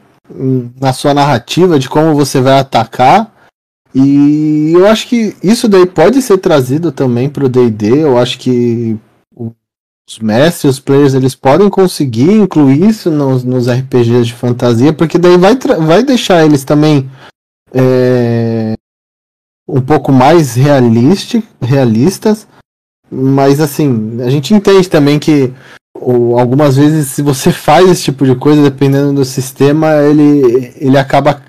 na 0.79 0.91
sua 0.91 1.13
narrativa 1.13 1.79
de 1.79 1.89
como 1.89 2.15
você 2.15 2.41
vai 2.41 2.59
atacar. 2.59 3.32
E 3.93 4.71
eu 4.73 4.87
acho 4.87 5.07
que 5.07 5.35
isso 5.43 5.67
daí 5.67 5.85
pode 5.85 6.21
ser 6.21 6.37
trazido 6.39 6.91
também 6.91 7.29
para 7.29 7.45
o 7.45 7.49
D&D. 7.49 8.03
Eu 8.03 8.17
acho 8.17 8.39
que 8.39 8.97
os 9.35 10.19
mestres, 10.19 10.75
os 10.75 10.79
players, 10.79 11.13
eles 11.13 11.35
podem 11.35 11.69
conseguir 11.69 12.31
incluir 12.31 12.89
isso 12.89 13.09
nos, 13.09 13.43
nos 13.43 13.69
RPGs 13.69 14.25
de 14.25 14.33
fantasia, 14.33 14.91
porque 14.91 15.17
daí 15.17 15.37
vai, 15.37 15.55
vai 15.55 16.03
deixar 16.03 16.45
eles 16.45 16.63
também 16.63 17.09
é, 17.73 18.73
um 19.67 19.81
pouco 19.81 20.11
mais 20.11 20.55
realistas. 20.55 22.47
Mas 23.11 23.61
assim, 23.61 24.21
a 24.21 24.29
gente 24.29 24.53
entende 24.53 24.89
também 24.89 25.19
que 25.19 25.53
ou, 25.95 26.39
algumas 26.39 26.75
vezes 26.75 27.09
se 27.09 27.21
você 27.21 27.51
faz 27.51 27.89
esse 27.89 28.03
tipo 28.03 28.25
de 28.25 28.35
coisa, 28.35 28.63
dependendo 28.63 29.13
do 29.13 29.23
sistema, 29.23 29.95
ele, 30.01 30.73
ele 30.77 30.97
acaba 30.97 31.41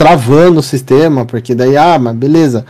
travando 0.00 0.60
o 0.60 0.62
sistema, 0.62 1.26
porque 1.26 1.54
daí, 1.54 1.76
ah, 1.76 1.98
mas 1.98 2.16
beleza, 2.16 2.64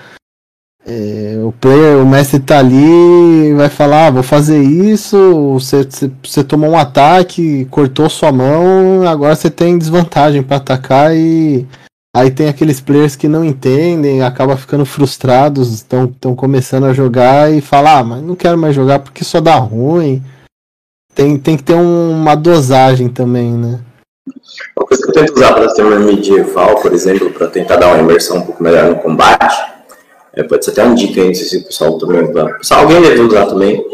é, 0.84 1.38
o 1.44 1.52
player, 1.52 2.02
o 2.02 2.04
mestre 2.04 2.40
tá 2.40 2.58
ali 2.58 3.54
vai 3.54 3.68
falar, 3.68 4.08
ah, 4.08 4.10
vou 4.10 4.24
fazer 4.24 4.60
isso, 4.60 5.52
você, 5.52 5.86
você, 6.24 6.42
tomou 6.42 6.70
um 6.70 6.76
ataque, 6.76 7.68
cortou 7.70 8.10
sua 8.10 8.32
mão, 8.32 9.06
agora 9.06 9.36
você 9.36 9.48
tem 9.48 9.78
desvantagem 9.78 10.42
para 10.42 10.56
atacar 10.56 11.14
e 11.14 11.64
aí 12.12 12.32
tem 12.32 12.48
aqueles 12.48 12.80
players 12.80 13.14
que 13.14 13.28
não 13.28 13.44
entendem, 13.44 14.22
acaba 14.22 14.56
ficando 14.56 14.84
frustrados, 14.84 15.70
estão 15.70 16.34
começando 16.34 16.86
a 16.86 16.92
jogar 16.92 17.52
e 17.52 17.60
falar, 17.60 17.98
ah, 17.98 18.04
mas 18.04 18.24
não 18.24 18.34
quero 18.34 18.58
mais 18.58 18.74
jogar 18.74 18.98
porque 18.98 19.22
só 19.22 19.40
dá 19.40 19.54
ruim. 19.54 20.20
Tem, 21.14 21.38
tem 21.38 21.56
que 21.56 21.62
ter 21.62 21.74
um, 21.74 22.10
uma 22.10 22.34
dosagem 22.34 23.08
também, 23.08 23.52
né? 23.52 23.78
Uma 24.76 24.86
coisa 24.86 25.02
que 25.02 25.08
eu 25.08 25.14
tento 25.14 25.34
usar 25.34 25.52
para 25.52 25.68
sistema 25.68 25.96
medieval, 25.98 26.76
por 26.76 26.92
exemplo, 26.92 27.30
para 27.30 27.46
tentar 27.48 27.76
dar 27.76 27.88
uma 27.88 27.98
imersão 27.98 28.38
um 28.38 28.42
pouco 28.42 28.62
melhor 28.62 28.90
no 28.90 28.96
combate, 28.96 29.56
é, 30.32 30.42
pode 30.42 30.64
ser 30.64 30.70
até 30.72 30.84
uma 30.84 30.94
dica 30.94 31.20
aí, 31.20 31.34
se 31.34 31.56
o 31.56 31.64
pessoal 31.64 31.98
também 31.98 32.32
Pessoal, 32.58 32.80
alguém 32.82 33.02
deve 33.02 33.20
usar 33.20 33.46
também, 33.46 33.84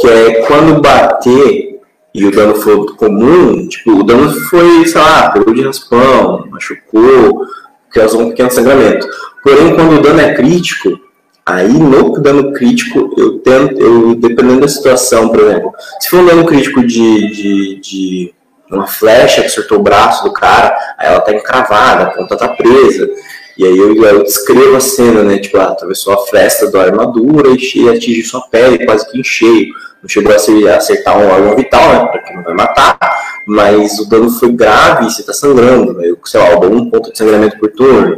que 0.00 0.08
é 0.08 0.42
quando 0.46 0.80
bater 0.80 1.80
e 2.14 2.26
o 2.26 2.30
dano 2.30 2.54
for 2.54 2.96
comum, 2.96 3.66
tipo, 3.68 3.92
o 3.92 4.02
dano 4.02 4.30
foi, 4.48 4.86
sei 4.86 5.00
lá, 5.00 5.30
pegou 5.30 5.54
de 5.54 5.62
raspão, 5.62 6.46
machucou, 6.50 7.46
causou 7.90 8.22
um 8.22 8.28
pequeno 8.30 8.50
sangramento. 8.50 9.06
Porém, 9.42 9.74
quando 9.74 9.98
o 9.98 10.02
dano 10.02 10.20
é 10.20 10.34
crítico, 10.34 10.98
aí 11.44 11.72
no 11.72 12.12
dano 12.20 12.52
crítico, 12.52 13.14
eu 13.16 13.38
tento, 13.38 13.80
eu, 13.80 14.14
dependendo 14.14 14.60
da 14.60 14.68
situação, 14.68 15.28
por 15.28 15.40
exemplo, 15.40 15.72
se 16.00 16.10
for 16.10 16.20
um 16.20 16.26
dano 16.26 16.44
crítico 16.44 16.86
de, 16.86 17.30
de, 17.30 17.80
de 17.80 18.34
uma 18.76 18.86
flecha 18.86 19.40
que 19.40 19.46
acertou 19.48 19.78
o 19.78 19.82
braço 19.82 20.24
do 20.24 20.32
cara, 20.32 20.76
aí 20.98 21.08
ela 21.08 21.20
tá 21.20 21.32
encravada, 21.32 22.04
a 22.04 22.10
ponta 22.10 22.36
tá 22.36 22.48
presa. 22.48 23.08
E 23.56 23.64
aí 23.66 23.76
eu, 23.76 23.94
eu 24.02 24.22
descrevo 24.22 24.76
a 24.76 24.80
cena, 24.80 25.22
né? 25.22 25.38
Tipo, 25.38 25.58
ah, 25.58 25.68
atravessou 25.72 26.14
a 26.14 26.26
fresta 26.26 26.70
da 26.70 26.82
armadura 26.82 27.50
e 27.50 27.88
atinge 27.88 28.22
sua 28.22 28.40
pele 28.48 28.84
quase 28.84 29.08
que 29.10 29.20
em 29.20 29.24
cheio. 29.24 29.68
Não 30.02 30.08
chegou 30.08 30.32
a 30.32 30.76
acertar 30.76 31.16
um 31.16 31.30
órgão 31.30 31.54
vital, 31.54 31.92
né? 31.92 32.08
Porque 32.10 32.32
não 32.34 32.42
vai 32.42 32.54
matar. 32.54 32.98
Mas 33.46 33.98
o 33.98 34.08
dano 34.08 34.30
foi 34.30 34.50
grave 34.52 35.06
e 35.06 35.10
você 35.10 35.22
tá 35.22 35.32
sangrando. 35.32 35.92
Né? 35.94 36.08
Eu, 36.08 36.18
sei 36.24 36.40
lá, 36.40 36.52
eu 36.52 36.60
dou 36.60 36.72
um 36.72 36.90
ponto 36.90 37.12
de 37.12 37.18
sangramento 37.18 37.58
por 37.58 37.70
turno. 37.70 38.16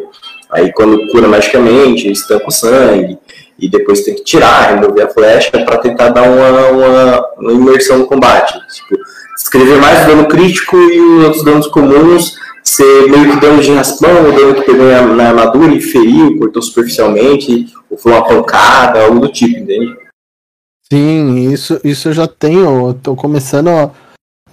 Aí 0.51 0.73
quando 0.73 1.09
cura 1.09 1.27
magicamente, 1.27 2.11
estanca 2.11 2.47
o 2.47 2.51
sangue. 2.51 3.19
E 3.59 3.69
depois 3.69 4.03
tem 4.03 4.15
que 4.15 4.25
tirar, 4.25 4.75
remover 4.75 5.07
a 5.07 5.11
flecha 5.11 5.51
para 5.51 5.79
tentar 5.79 6.09
dar 6.11 6.23
uma, 6.23 6.69
uma, 6.69 7.27
uma 7.39 7.53
imersão 7.53 7.99
no 7.99 8.07
combate. 8.07 8.53
Tipo, 8.73 8.97
escrever 9.37 9.81
mais 9.81 10.05
o 10.05 10.09
dano 10.09 10.29
crítico 10.29 10.77
e 10.77 11.01
os 11.01 11.25
outros 11.25 11.45
danos 11.45 11.67
comuns 11.69 12.37
ser 12.63 13.09
meio 13.09 13.31
que 13.31 13.41
dano 13.41 13.63
de 13.63 13.73
raspão, 13.73 14.25
ou 14.25 14.33
dano 14.33 14.55
que 14.55 14.63
pegou 14.63 14.87
na 14.87 15.29
armadura 15.29 15.75
e 15.75 15.81
feriu, 15.81 16.39
cortou 16.39 16.63
superficialmente, 16.63 17.67
ou 17.91 17.99
foi 17.99 18.13
uma 18.13 18.27
pancada, 18.27 19.05
algo 19.05 19.21
do 19.21 19.29
tipo, 19.29 19.59
entende? 19.59 19.95
Sim, 20.91 21.53
isso, 21.53 21.81
isso 21.85 22.09
eu 22.09 22.13
já 22.13 22.27
tenho. 22.27 22.89
Eu 22.89 22.95
tô 22.95 23.15
começando 23.15 23.69
a, 23.69 23.91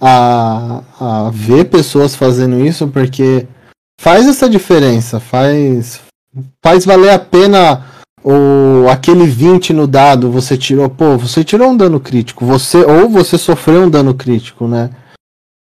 a, 0.00 0.82
a 1.00 1.30
ver 1.30 1.66
pessoas 1.66 2.14
fazendo 2.14 2.64
isso, 2.64 2.86
porque 2.88 3.46
faz 4.00 4.26
essa 4.26 4.48
diferença, 4.48 5.18
faz 5.18 6.00
faz 6.64 6.84
valer 6.84 7.10
a 7.10 7.18
pena 7.18 7.86
o 8.24 8.88
aquele 8.88 9.26
20 9.26 9.72
no 9.72 9.86
dado, 9.86 10.30
você 10.30 10.56
tirou, 10.56 10.88
pô, 10.88 11.16
você 11.16 11.42
tirou 11.42 11.70
um 11.70 11.76
dano 11.76 11.98
crítico, 11.98 12.44
você 12.46 12.78
ou 12.78 13.08
você 13.08 13.36
sofreu 13.36 13.82
um 13.82 13.90
dano 13.90 14.14
crítico, 14.14 14.66
né? 14.66 14.90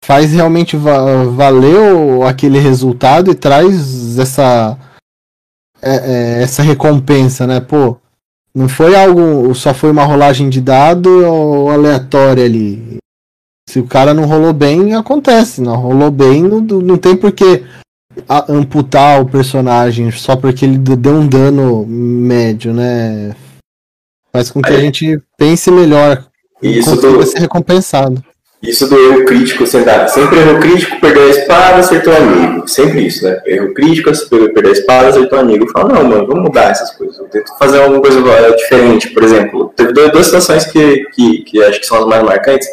Faz 0.05 0.33
realmente 0.33 0.77
va 0.77 1.25
valer 1.25 2.23
aquele 2.27 2.59
resultado 2.59 3.31
e 3.31 3.35
traz 3.35 4.19
essa 4.19 4.79
é, 5.83 5.95
é, 6.39 6.43
essa 6.43 6.63
recompensa, 6.63 7.47
né? 7.47 7.61
Pô, 7.61 7.97
não 8.55 8.69
foi 8.69 8.95
algo, 8.95 9.55
só 9.55 9.73
foi 9.73 9.91
uma 9.91 10.05
rolagem 10.05 10.51
de 10.51 10.61
dado 10.61 11.09
ou 11.27 11.71
aleatória 11.71 12.45
ali. 12.45 12.99
Se 13.69 13.79
o 13.79 13.87
cara 13.87 14.13
não 14.13 14.27
rolou 14.27 14.53
bem, 14.53 14.95
acontece. 14.95 15.61
Não 15.61 15.77
rolou 15.77 16.11
bem, 16.11 16.43
não, 16.43 16.61
não 16.61 16.99
tem 16.99 17.17
por 17.17 17.31
que 17.31 17.65
amputar 18.49 19.21
o 19.21 19.27
personagem 19.27 20.11
só 20.11 20.37
porque 20.37 20.65
ele 20.65 20.79
deu 20.79 21.15
um 21.15 21.27
dano 21.27 21.87
médio, 21.87 22.73
né? 22.73 23.35
Faz 24.33 24.51
com 24.51 24.63
que 24.63 24.71
Aí, 24.71 24.77
a 24.77 24.81
gente 24.81 25.21
pense 25.37 25.71
melhor 25.71 26.25
e 26.63 26.79
isso 26.79 26.97
do, 26.97 27.23
ser 27.25 27.41
recompensado. 27.41 28.23
Isso 28.63 28.87
do 28.87 28.97
erro 28.97 29.25
crítico, 29.25 29.67
sempre 29.67 30.39
erro 30.39 30.61
crítico, 30.61 31.01
perdeu 31.01 31.23
a 31.23 31.31
espada, 31.31 31.77
acertou 31.77 32.13
o 32.13 32.17
amigo. 32.17 32.69
Sempre 32.69 33.07
isso, 33.07 33.25
né? 33.25 33.41
Erro 33.47 33.73
crítico, 33.73 34.11
perdeu 34.29 34.69
a 34.69 34.73
espada, 34.73 35.09
acertou 35.09 35.39
o 35.39 35.43
amigo. 35.43 35.71
Fala, 35.73 35.95
não, 35.95 36.05
mano, 36.05 36.27
vamos 36.27 36.43
mudar 36.43 36.71
essas 36.71 36.91
coisas. 36.91 37.19
Eu 37.19 37.25
tento 37.25 37.57
fazer 37.59 37.81
alguma 37.81 38.03
coisa 38.03 38.21
diferente. 38.57 39.09
Por 39.11 39.25
exemplo, 39.25 39.73
teve 39.75 39.93
duas 39.93 40.27
situações 40.27 40.67
que, 40.67 41.07
que, 41.15 41.39
que 41.45 41.63
acho 41.65 41.81
que 41.81 41.87
são 41.87 41.99
as 41.99 42.07
mais 42.07 42.23
marcantes. 42.23 42.69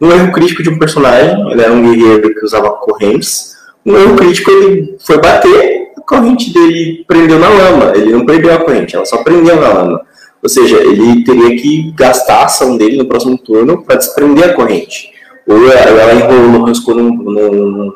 Um 0.00 0.12
erro 0.12 0.30
crítico 0.30 0.62
de 0.62 0.70
um 0.70 0.78
personagem, 0.78 1.50
ele 1.50 1.60
era 1.60 1.72
um 1.72 1.82
guerreiro 1.82 2.34
que 2.34 2.44
usava 2.44 2.70
correntes 2.70 3.52
um 3.84 3.96
erro 3.96 4.16
crítico, 4.16 4.50
ele 4.50 4.96
foi 5.00 5.18
bater, 5.20 5.92
a 5.96 6.00
corrente 6.02 6.52
dele 6.52 7.04
prendeu 7.06 7.38
na 7.38 7.48
lama. 7.48 7.92
Ele 7.94 8.12
não 8.12 8.24
prendeu 8.24 8.54
a 8.54 8.58
corrente, 8.58 8.94
ela 8.94 9.04
só 9.04 9.18
prendeu 9.18 9.56
na 9.56 9.68
lama. 9.68 10.00
Ou 10.42 10.48
seja, 10.48 10.76
ele 10.78 11.22
teria 11.24 11.56
que 11.56 11.92
gastar 11.92 12.38
a 12.38 12.44
ação 12.44 12.76
dele 12.76 12.96
no 12.96 13.06
próximo 13.06 13.38
turno 13.38 13.82
para 13.84 13.96
desprender 13.96 14.50
a 14.50 14.54
corrente. 14.54 15.10
Ou 15.46 15.70
ela 15.70 16.14
enrolou, 16.14 16.64
rascou 16.64 16.94
num, 16.94 17.12
num, 17.12 17.92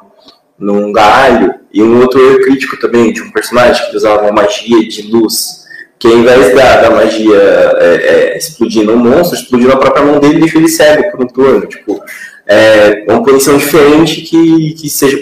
num 0.58 0.92
galho. 0.92 1.54
E 1.72 1.82
um 1.82 2.00
outro 2.00 2.20
erro 2.20 2.40
crítico 2.42 2.78
também 2.78 3.12
de 3.12 3.22
um 3.22 3.30
personagem 3.30 3.90
que 3.90 3.96
usava 3.96 4.22
uma 4.22 4.32
magia 4.32 4.86
de 4.88 5.02
luz 5.02 5.66
que 5.98 6.06
ao 6.08 6.14
invés 6.18 6.54
da, 6.54 6.82
da 6.82 6.90
magia 6.90 7.36
é, 7.78 8.34
é, 8.34 8.38
explodir 8.38 8.84
no 8.84 8.96
monstro, 8.96 9.38
explodiu 9.38 9.68
na 9.68 9.76
própria 9.76 10.04
mão 10.04 10.20
dele 10.20 10.36
e 10.36 10.40
deixou 10.40 10.60
ele 10.60 10.68
cego 10.68 11.10
por 11.10 11.24
um 11.24 11.26
turno. 11.26 11.66
Tipo, 11.66 12.02
é, 12.46 13.04
uma 13.10 13.22
punição 13.22 13.58
diferente 13.58 14.22
que, 14.22 14.74
que 14.74 14.88
seja 14.88 15.20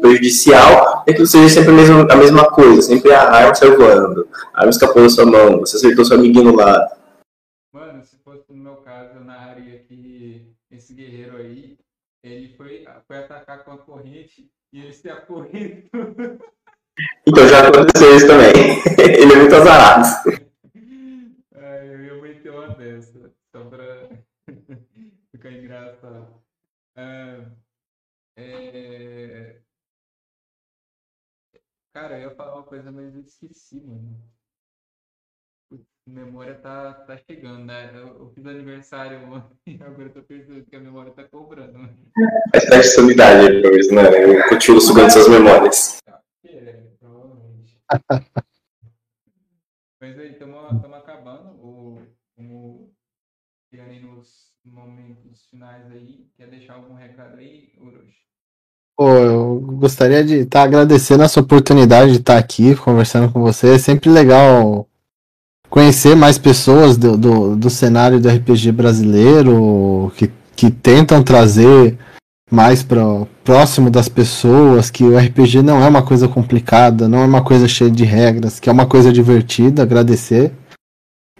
prejudicial 0.00 1.04
e 1.06 1.12
que 1.12 1.26
seja 1.26 1.48
sempre 1.48 1.70
a 1.70 1.74
mesma, 1.74 2.12
a 2.12 2.16
mesma 2.16 2.50
coisa, 2.50 2.82
sempre 2.82 3.12
a 3.12 3.22
arma 3.22 3.54
saiu 3.54 3.76
voando, 3.76 4.28
a 4.54 4.60
arma 4.60 4.70
escapou 4.70 5.02
da 5.02 5.08
sua 5.08 5.26
mão, 5.26 5.58
você 5.60 5.76
acertou 5.76 6.04
seu 6.04 6.16
amiguinho 6.16 6.44
no 6.44 6.56
lado. 6.56 6.94
Mano, 7.72 8.04
se 8.04 8.16
fosse 8.18 8.44
no 8.50 8.56
meu 8.56 8.76
caso, 8.76 9.16
eu 9.16 9.24
narraria 9.24 9.80
que 9.80 10.46
esse 10.70 10.94
guerreiro 10.94 11.36
aí, 11.36 11.76
ele 12.22 12.54
foi, 12.56 12.84
foi 13.08 13.16
atacar 13.18 13.64
com 13.64 13.72
a 13.72 13.78
corrente 13.78 14.48
e 14.72 14.80
ele 14.80 14.92
se 14.92 15.08
acorrentou. 15.10 15.90
Então 17.26 17.48
já 17.48 17.66
aconteceu 17.66 18.14
isso 18.14 18.26
também. 18.26 18.52
ele 18.98 19.32
é 19.32 19.36
muito 19.36 19.54
azarado. 19.54 20.06
É, 21.54 21.86
eu 21.86 22.04
ia 22.04 22.22
meter 22.22 22.50
uma 22.50 22.68
dessa, 22.74 23.32
só 23.54 23.64
pra 23.64 24.08
ficar 25.30 25.52
engraçado. 25.52 26.39
É, 27.00 27.46
é... 28.36 29.60
Cara, 31.94 32.18
eu 32.18 32.28
ia 32.28 32.36
falar 32.36 32.56
uma 32.56 32.64
coisa, 32.64 32.92
mas 32.92 33.14
eu 33.14 33.22
esqueci, 33.22 33.80
mano. 33.80 34.22
A 35.72 36.10
memória 36.10 36.54
tá, 36.56 36.92
tá 36.92 37.16
chegando, 37.16 37.64
né? 37.64 37.90
Eu, 37.94 38.18
eu 38.18 38.30
fiz 38.34 38.44
aniversário 38.44 39.32
ontem 39.32 39.56
e 39.66 39.74
agora 39.82 40.08
eu 40.08 40.12
tô 40.12 40.22
percebendo 40.22 40.66
que 40.66 40.76
a 40.76 40.80
memória 40.80 41.12
tá 41.12 41.24
cobrando. 41.24 41.78
Faz 42.52 42.64
teste 42.64 42.90
de 42.90 42.94
sanidade, 42.96 43.62
menos, 43.62 43.90
né? 43.92 44.02
Eu 44.24 44.48
continuo 44.48 44.80
sugando 44.80 45.10
suas 45.10 45.28
memórias. 45.28 45.98
É, 46.44 46.72
provavelmente. 46.98 47.80
Mas 50.00 50.18
aí, 50.18 50.32
estamos 50.32 50.94
acabando. 50.94 51.50
O, 51.64 52.02
o, 52.38 52.92
nos 53.72 54.49
momentos 54.64 55.46
finais 55.50 55.84
aí. 55.90 56.26
Quer 56.36 56.48
deixar 56.48 56.74
algum 56.74 56.94
recado 56.94 57.38
aí, 57.38 57.68
Orochi? 57.80 58.20
Pô, 58.96 59.08
eu 59.10 59.60
gostaria 59.60 60.22
de 60.22 60.40
estar 60.40 60.60
tá 60.60 60.64
agradecendo 60.64 61.22
essa 61.22 61.40
oportunidade 61.40 62.12
de 62.12 62.18
estar 62.18 62.34
tá 62.34 62.38
aqui 62.38 62.74
conversando 62.76 63.32
com 63.32 63.40
você. 63.40 63.74
É 63.74 63.78
sempre 63.78 64.10
legal 64.10 64.86
conhecer 65.70 66.14
mais 66.14 66.36
pessoas 66.36 66.96
do, 66.96 67.16
do, 67.16 67.56
do 67.56 67.70
cenário 67.70 68.20
do 68.20 68.28
RPG 68.28 68.72
brasileiro 68.72 70.12
que, 70.16 70.30
que 70.54 70.70
tentam 70.70 71.22
trazer 71.22 71.96
mais 72.50 72.82
para 72.82 73.02
próximo 73.44 73.88
das 73.88 74.08
pessoas 74.08 74.90
que 74.90 75.04
o 75.04 75.16
RPG 75.16 75.62
não 75.62 75.82
é 75.82 75.88
uma 75.88 76.02
coisa 76.02 76.26
complicada, 76.26 77.08
não 77.08 77.20
é 77.20 77.24
uma 77.24 77.42
coisa 77.42 77.68
cheia 77.68 77.90
de 77.90 78.04
regras, 78.04 78.58
que 78.58 78.68
é 78.68 78.72
uma 78.72 78.86
coisa 78.86 79.12
divertida. 79.12 79.82
Agradecer. 79.82 80.52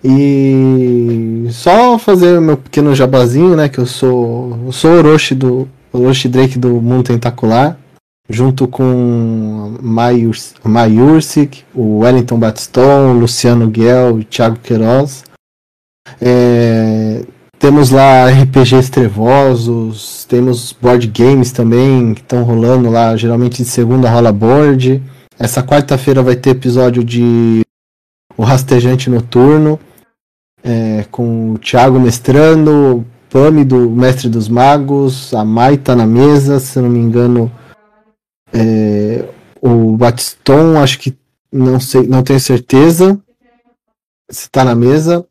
E 0.03 1.47
só 1.51 1.99
fazer 1.99 2.41
meu 2.41 2.57
pequeno 2.57 2.95
jabazinho, 2.95 3.55
né? 3.55 3.69
Que 3.69 3.79
eu 3.79 3.87
sou. 3.87 4.59
Eu 4.67 4.73
sou 4.73 4.93
Orochi 4.93 5.35
do. 5.35 5.69
Orochi 5.93 6.29
Drake 6.29 6.59
do 6.59 6.81
Mundo 6.81 7.05
Tentacular. 7.05 7.77
Junto 8.29 8.69
com 8.69 9.77
Mayursik, 9.83 11.65
o 11.75 11.99
Wellington 11.99 12.39
Batiston, 12.39 13.15
Luciano 13.15 13.67
Guel 13.67 14.21
e 14.21 14.25
Thiago 14.25 14.57
Queiroz. 14.63 15.25
É, 16.23 17.25
temos 17.59 17.91
lá 17.91 18.31
RPGs 18.31 18.89
trevosos, 18.89 20.25
temos 20.29 20.73
board 20.81 21.09
games 21.09 21.51
também 21.51 22.15
que 22.15 22.21
estão 22.21 22.45
rolando 22.45 22.89
lá, 22.89 23.17
geralmente 23.17 23.65
de 23.65 23.69
segunda 23.69 24.09
rola 24.09 24.33
board. 24.33 25.03
Essa 25.37 25.61
quarta-feira 25.61 26.23
vai 26.23 26.37
ter 26.37 26.51
episódio 26.51 27.03
de 27.03 27.63
O 28.37 28.45
Rastejante 28.45 29.11
Noturno 29.11 29.79
é, 30.63 31.05
com 31.11 31.53
o 31.53 31.59
Thiago 31.59 31.99
mestrando, 31.99 33.05
Pami 33.31 33.65
do 33.65 33.91
Mestre 33.91 34.29
dos 34.29 34.49
Magos, 34.49 35.33
a 35.33 35.45
Mai 35.45 35.77
tá 35.77 35.95
na 35.95 36.07
mesa, 36.07 36.59
se 36.59 36.81
não 36.81 36.89
me 36.89 36.99
engano, 36.99 37.51
é, 38.53 39.25
o 39.61 39.97
Batiston, 39.97 40.77
acho 40.81 40.99
que 40.99 41.17
não 41.53 41.79
sei, 41.81 42.07
não 42.07 42.23
tenho 42.23 42.41
certeza 42.41 43.19
se 44.29 44.49
tá 44.51 44.65
na 44.65 44.75
mesa. 44.75 45.25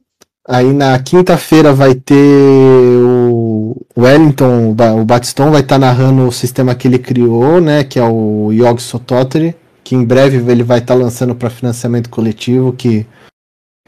Aí 0.48 0.74
na 0.74 0.98
quinta-feira 1.00 1.74
vai 1.74 1.94
ter 1.94 2.16
o 2.16 3.76
Wellington, 3.96 4.76
o 5.00 5.06
Batiston 5.06 5.52
vai 5.52 5.62
estar 5.62 5.76
tá 5.76 5.80
narrando 5.80 6.28
o 6.28 6.32
sistema 6.32 6.74
que 6.74 6.88
ele 6.88 6.98
criou, 6.98 7.62
né, 7.62 7.84
que 7.84 8.00
é 8.00 8.04
o 8.04 8.52
Yog 8.52 8.82
Sototri, 8.82 9.56
que 9.84 9.96
em 9.96 10.04
breve 10.04 10.38
ele 10.52 10.64
vai 10.64 10.80
estar 10.80 10.96
tá 10.96 11.00
lançando 11.00 11.36
para 11.36 11.50
financiamento 11.50 12.10
coletivo, 12.10 12.74
que 12.74 13.06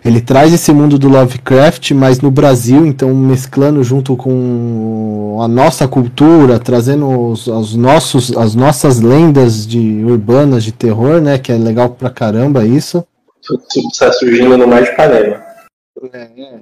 ele 0.04 0.20
traz 0.20 0.52
esse 0.52 0.74
mundo 0.74 0.97
do 0.97 1.08
Lovecraft, 1.08 1.91
mas 1.91 2.22
no 2.22 2.32
Brasil, 2.32 2.86
então 2.86 3.14
mesclando 3.14 3.84
junto 3.84 4.15
com 4.18 5.38
a 5.41 5.48
nossa 5.48 5.88
cultura, 5.88 6.57
trazendo 6.57 7.07
os, 7.07 7.45
os 7.45 7.76
nossos, 7.76 8.36
as 8.36 8.56
nossas 8.56 8.99
lendas 8.99 9.65
de 9.65 10.03
urbanas 10.03 10.64
de 10.64 10.72
terror, 10.72 11.22
né? 11.22 11.38
Que 11.38 11.52
é 11.52 11.56
legal 11.56 11.90
pra 11.90 12.10
caramba 12.10 12.65
isso. 12.65 13.06
Tudo 13.45 13.64
está 13.91 14.11
surgindo 14.11 14.57
no 14.57 14.68
Mar 14.68 14.84
de 14.84 14.95
Panema. 14.95 15.44
É, 16.14 16.18
é. 16.18 16.60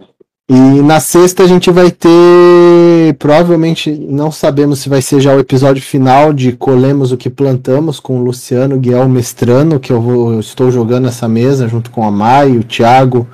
E 0.52 0.82
na 0.82 1.00
sexta 1.00 1.44
a 1.44 1.48
gente 1.48 1.70
vai 1.70 1.92
ter, 1.92 3.14
provavelmente, 3.20 3.92
não 3.92 4.32
sabemos 4.32 4.80
se 4.80 4.90
vai 4.90 5.00
ser 5.00 5.22
já 5.22 5.36
o 5.36 5.40
episódio 5.40 5.84
final 5.84 6.34
de 6.34 6.54
Colemos 6.54 7.12
o 7.12 7.18
que 7.18 7.30
Plantamos 7.30 8.00
com 8.00 8.20
o 8.20 8.24
Luciano 8.24 8.80
Guiel 8.80 9.08
Mestrano, 9.08 9.80
que 9.80 9.94
eu, 9.94 10.02
vou, 10.02 10.34
eu 10.34 10.40
estou 10.40 10.72
jogando 10.72 11.08
essa 11.08 11.28
mesa 11.28 11.68
junto 11.68 11.92
com 11.92 12.04
a 12.04 12.10
Mai, 12.10 12.58
o 12.58 12.64
Thiago, 12.64 13.28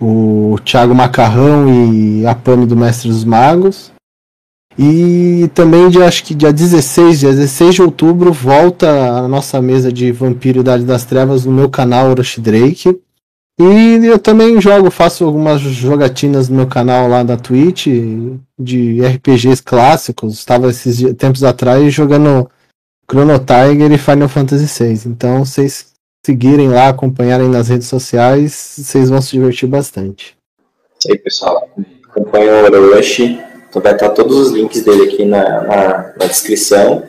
o 0.00 0.56
Thiago 0.64 0.94
Macarrão 0.94 1.92
e 1.92 2.26
a 2.26 2.34
Pano 2.34 2.66
do 2.66 2.74
Mestre 2.74 3.10
dos 3.10 3.22
Magos. 3.22 3.92
E 4.78 5.50
também, 5.54 5.90
de, 5.90 6.02
acho 6.02 6.24
que 6.24 6.34
dia 6.34 6.54
16, 6.54 7.20
dia 7.20 7.32
16 7.32 7.74
de 7.74 7.82
outubro, 7.82 8.32
volta 8.32 8.88
a 9.18 9.28
nossa 9.28 9.60
mesa 9.60 9.92
de 9.92 10.10
Vampiro 10.10 10.60
Idade 10.60 10.84
das 10.84 11.04
Trevas 11.04 11.44
no 11.44 11.52
meu 11.52 11.68
canal 11.68 12.08
Orochi 12.08 12.40
Drake. 12.40 12.98
E 13.58 14.06
eu 14.06 14.18
também 14.18 14.60
jogo, 14.60 14.90
faço 14.90 15.24
algumas 15.24 15.60
jogatinas 15.60 16.48
no 16.48 16.56
meu 16.56 16.66
canal 16.66 17.08
lá 17.08 17.22
da 17.22 17.36
Twitch 17.36 17.86
de 18.58 19.00
RPGs 19.00 19.62
clássicos. 19.62 20.34
Estava 20.34 20.68
esses 20.68 21.00
tempos 21.14 21.42
atrás 21.42 21.92
jogando 21.92 22.50
Chrono 23.10 23.38
Tiger 23.38 23.90
e 23.92 23.98
Final 23.98 24.28
Fantasy 24.28 24.66
VI. 24.66 25.08
Então, 25.08 25.44
vocês 25.44 25.94
seguirem 26.24 26.68
lá, 26.68 26.88
acompanharem 26.88 27.48
nas 27.48 27.68
redes 27.68 27.88
sociais, 27.88 28.52
vocês 28.52 29.08
vão 29.08 29.22
se 29.22 29.30
divertir 29.30 29.68
bastante. 29.68 30.36
Isso 30.98 31.12
aí, 31.12 31.18
pessoal. 31.18 31.70
Acompanhe 32.10 32.48
o 32.48 32.64
Orochi. 32.64 33.40
Então 33.68 33.80
vai 33.80 33.94
estar 33.94 34.10
todos 34.10 34.36
os 34.36 34.50
links 34.52 34.82
dele 34.82 35.04
aqui 35.04 35.24
na, 35.24 35.62
na, 35.62 36.14
na 36.18 36.26
descrição. 36.26 37.04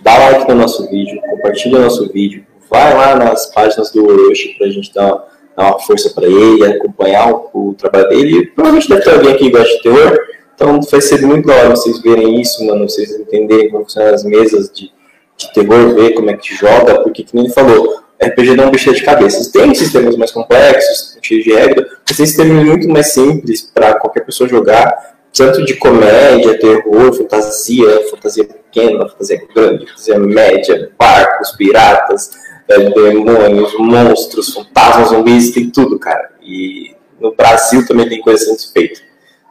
Dá 0.00 0.18
like 0.18 0.48
no 0.48 0.56
nosso 0.56 0.88
vídeo, 0.88 1.20
compartilha 1.22 1.78
nosso 1.78 2.10
vídeo 2.12 2.44
vai 2.72 2.94
lá 2.94 3.14
nas 3.16 3.52
páginas 3.52 3.90
do 3.90 4.02
Orochi 4.02 4.54
pra 4.56 4.66
gente 4.68 4.94
dar 4.94 5.06
uma, 5.06 5.24
dar 5.56 5.70
uma 5.70 5.78
força 5.78 6.10
para 6.10 6.26
ele, 6.26 6.64
acompanhar 6.64 7.32
o, 7.32 7.50
o, 7.52 7.74
trabalho 7.74 8.08
dele. 8.08 8.38
E 8.38 8.46
provavelmente 8.46 8.88
deve 8.88 9.02
ter 9.02 9.10
alguém 9.10 9.32
aqui 9.32 9.44
que 9.44 9.50
gosta 9.50 9.76
de 9.76 9.82
terror, 9.82 10.18
então 10.54 10.80
vai 10.80 11.00
ser 11.00 11.22
muito 11.22 11.46
da 11.46 11.54
hora 11.54 11.70
vocês 11.70 12.00
verem 12.00 12.40
isso, 12.40 12.64
mano, 12.64 12.88
vocês 12.88 13.10
entenderem 13.10 13.70
como 13.70 13.84
funcionam 13.84 14.14
as 14.14 14.24
mesas 14.24 14.70
de, 14.70 14.92
de 15.36 15.52
terror, 15.52 15.94
ver 15.94 16.14
como 16.14 16.30
é 16.30 16.36
que 16.36 16.54
joga, 16.54 17.00
porque, 17.02 17.24
como 17.24 17.42
ele 17.42 17.52
falou, 17.52 18.02
RPG 18.22 18.54
não 18.54 18.64
é 18.64 18.66
um 18.68 18.70
bicho 18.70 18.92
de 18.92 19.02
cabeça. 19.02 19.50
Tem 19.52 19.74
sistemas 19.74 20.16
mais 20.16 20.30
complexos, 20.30 21.18
cheios 21.20 21.44
de 21.44 21.52
regra, 21.52 21.86
mas 22.06 22.16
tem 22.16 22.26
sistemas 22.26 22.64
muito 22.64 22.88
mais 22.88 23.08
simples 23.08 23.62
para 23.62 23.94
qualquer 23.98 24.20
pessoa 24.20 24.48
jogar, 24.48 25.16
tanto 25.32 25.64
de 25.64 25.74
comédia, 25.74 26.58
terror, 26.58 27.12
fantasia, 27.12 28.10
fantasia 28.10 28.44
pequena, 28.44 29.08
fantasia 29.08 29.42
grande, 29.52 29.86
fantasia 29.86 30.18
média, 30.18 30.90
barcos, 30.98 31.52
piratas, 31.52 32.30
é, 32.72 32.90
demônios, 32.90 33.74
monstros, 33.78 34.54
fantasmas, 34.54 35.08
zumbis, 35.10 35.50
tem 35.50 35.70
tudo, 35.70 35.98
cara. 35.98 36.30
E 36.42 36.94
no 37.20 37.34
Brasil 37.34 37.86
também 37.86 38.08
tem 38.08 38.20
coisa 38.20 38.44
sendo 38.44 38.72
feita. 38.72 39.00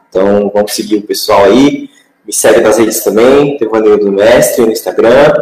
Então 0.08 0.50
vamos 0.52 0.74
seguir 0.74 0.96
o 0.96 1.02
pessoal 1.02 1.44
aí. 1.44 1.88
Me 2.26 2.32
segue 2.32 2.60
nas 2.60 2.78
redes 2.78 3.02
também, 3.02 3.56
Tevaneiro 3.56 3.98
do 3.98 4.12
Mestre 4.12 4.64
no 4.64 4.72
Instagram. 4.72 5.32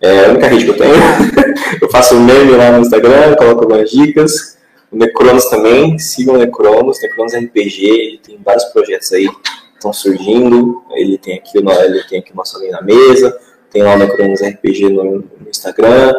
É 0.00 0.26
a 0.26 0.28
única 0.30 0.46
rede 0.46 0.64
que 0.64 0.70
eu 0.70 0.76
tenho. 0.76 0.94
eu 1.82 1.90
faço 1.90 2.14
meme 2.20 2.52
lá 2.52 2.70
no 2.70 2.80
Instagram, 2.80 3.34
coloco 3.34 3.62
algumas 3.62 3.90
dicas. 3.90 4.58
O 4.90 4.96
Necronos 4.96 5.46
também, 5.46 5.98
sigam 5.98 6.34
o 6.34 6.38
Necronos, 6.38 7.00
Necronos 7.02 7.34
RPG, 7.34 7.86
ele 7.86 8.20
tem 8.24 8.38
vários 8.42 8.64
projetos 8.66 9.12
aí 9.12 9.28
que 9.28 9.50
estão 9.74 9.92
surgindo. 9.92 10.82
Ele 10.92 11.18
tem 11.18 11.34
aqui, 11.34 11.58
ele 11.58 12.04
tem 12.08 12.20
aqui 12.20 12.32
o 12.32 12.36
nosso 12.36 12.56
ali 12.56 12.70
na 12.70 12.80
mesa, 12.80 13.36
tem 13.70 13.82
lá 13.82 13.94
o 13.94 13.98
Necronos 13.98 14.40
RPG 14.40 14.88
no, 14.88 15.04
no 15.04 15.48
Instagram, 15.50 16.14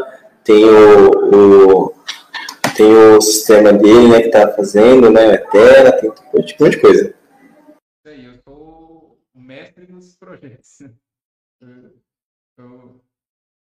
tem 0.49 0.65
o, 0.65 1.85
o, 1.85 1.93
tem 2.75 2.91
o 2.91 3.21
sistema 3.21 3.71
dele, 3.71 4.09
né, 4.09 4.23
que 4.23 4.31
tá 4.31 4.51
fazendo, 4.55 5.11
né, 5.11 5.35
Etera, 5.35 5.95
tem 5.95 6.09
um 6.09 6.13
monte 6.33 6.57
de 6.57 6.79
coisa. 6.79 7.15
Aí, 8.03 8.25
eu 8.25 8.35
sou 8.41 9.21
o 9.35 9.39
mestre 9.39 9.85
dos 9.85 10.17
projetos. 10.17 10.79
Eu, 12.57 12.99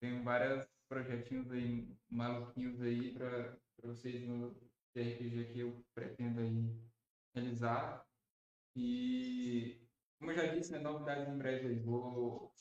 tenho 0.02 0.22
vários 0.22 0.66
projetinhos 0.86 1.50
aí, 1.50 1.88
maluquinhos 2.10 2.82
aí 2.82 3.14
para 3.14 3.56
vocês 3.82 4.22
no 4.26 4.54
RPG 4.94 5.46
que 5.50 5.60
eu 5.60 5.82
pretendo 5.94 6.40
aí 6.40 6.76
realizar. 7.34 8.04
E, 8.76 9.80
como 10.18 10.30
eu 10.30 10.36
já 10.36 10.46
disse, 10.52 10.72
né, 10.72 10.78
novidades 10.78 11.26
em 11.26 11.38
breve. 11.38 11.74
Vou, 11.76 12.52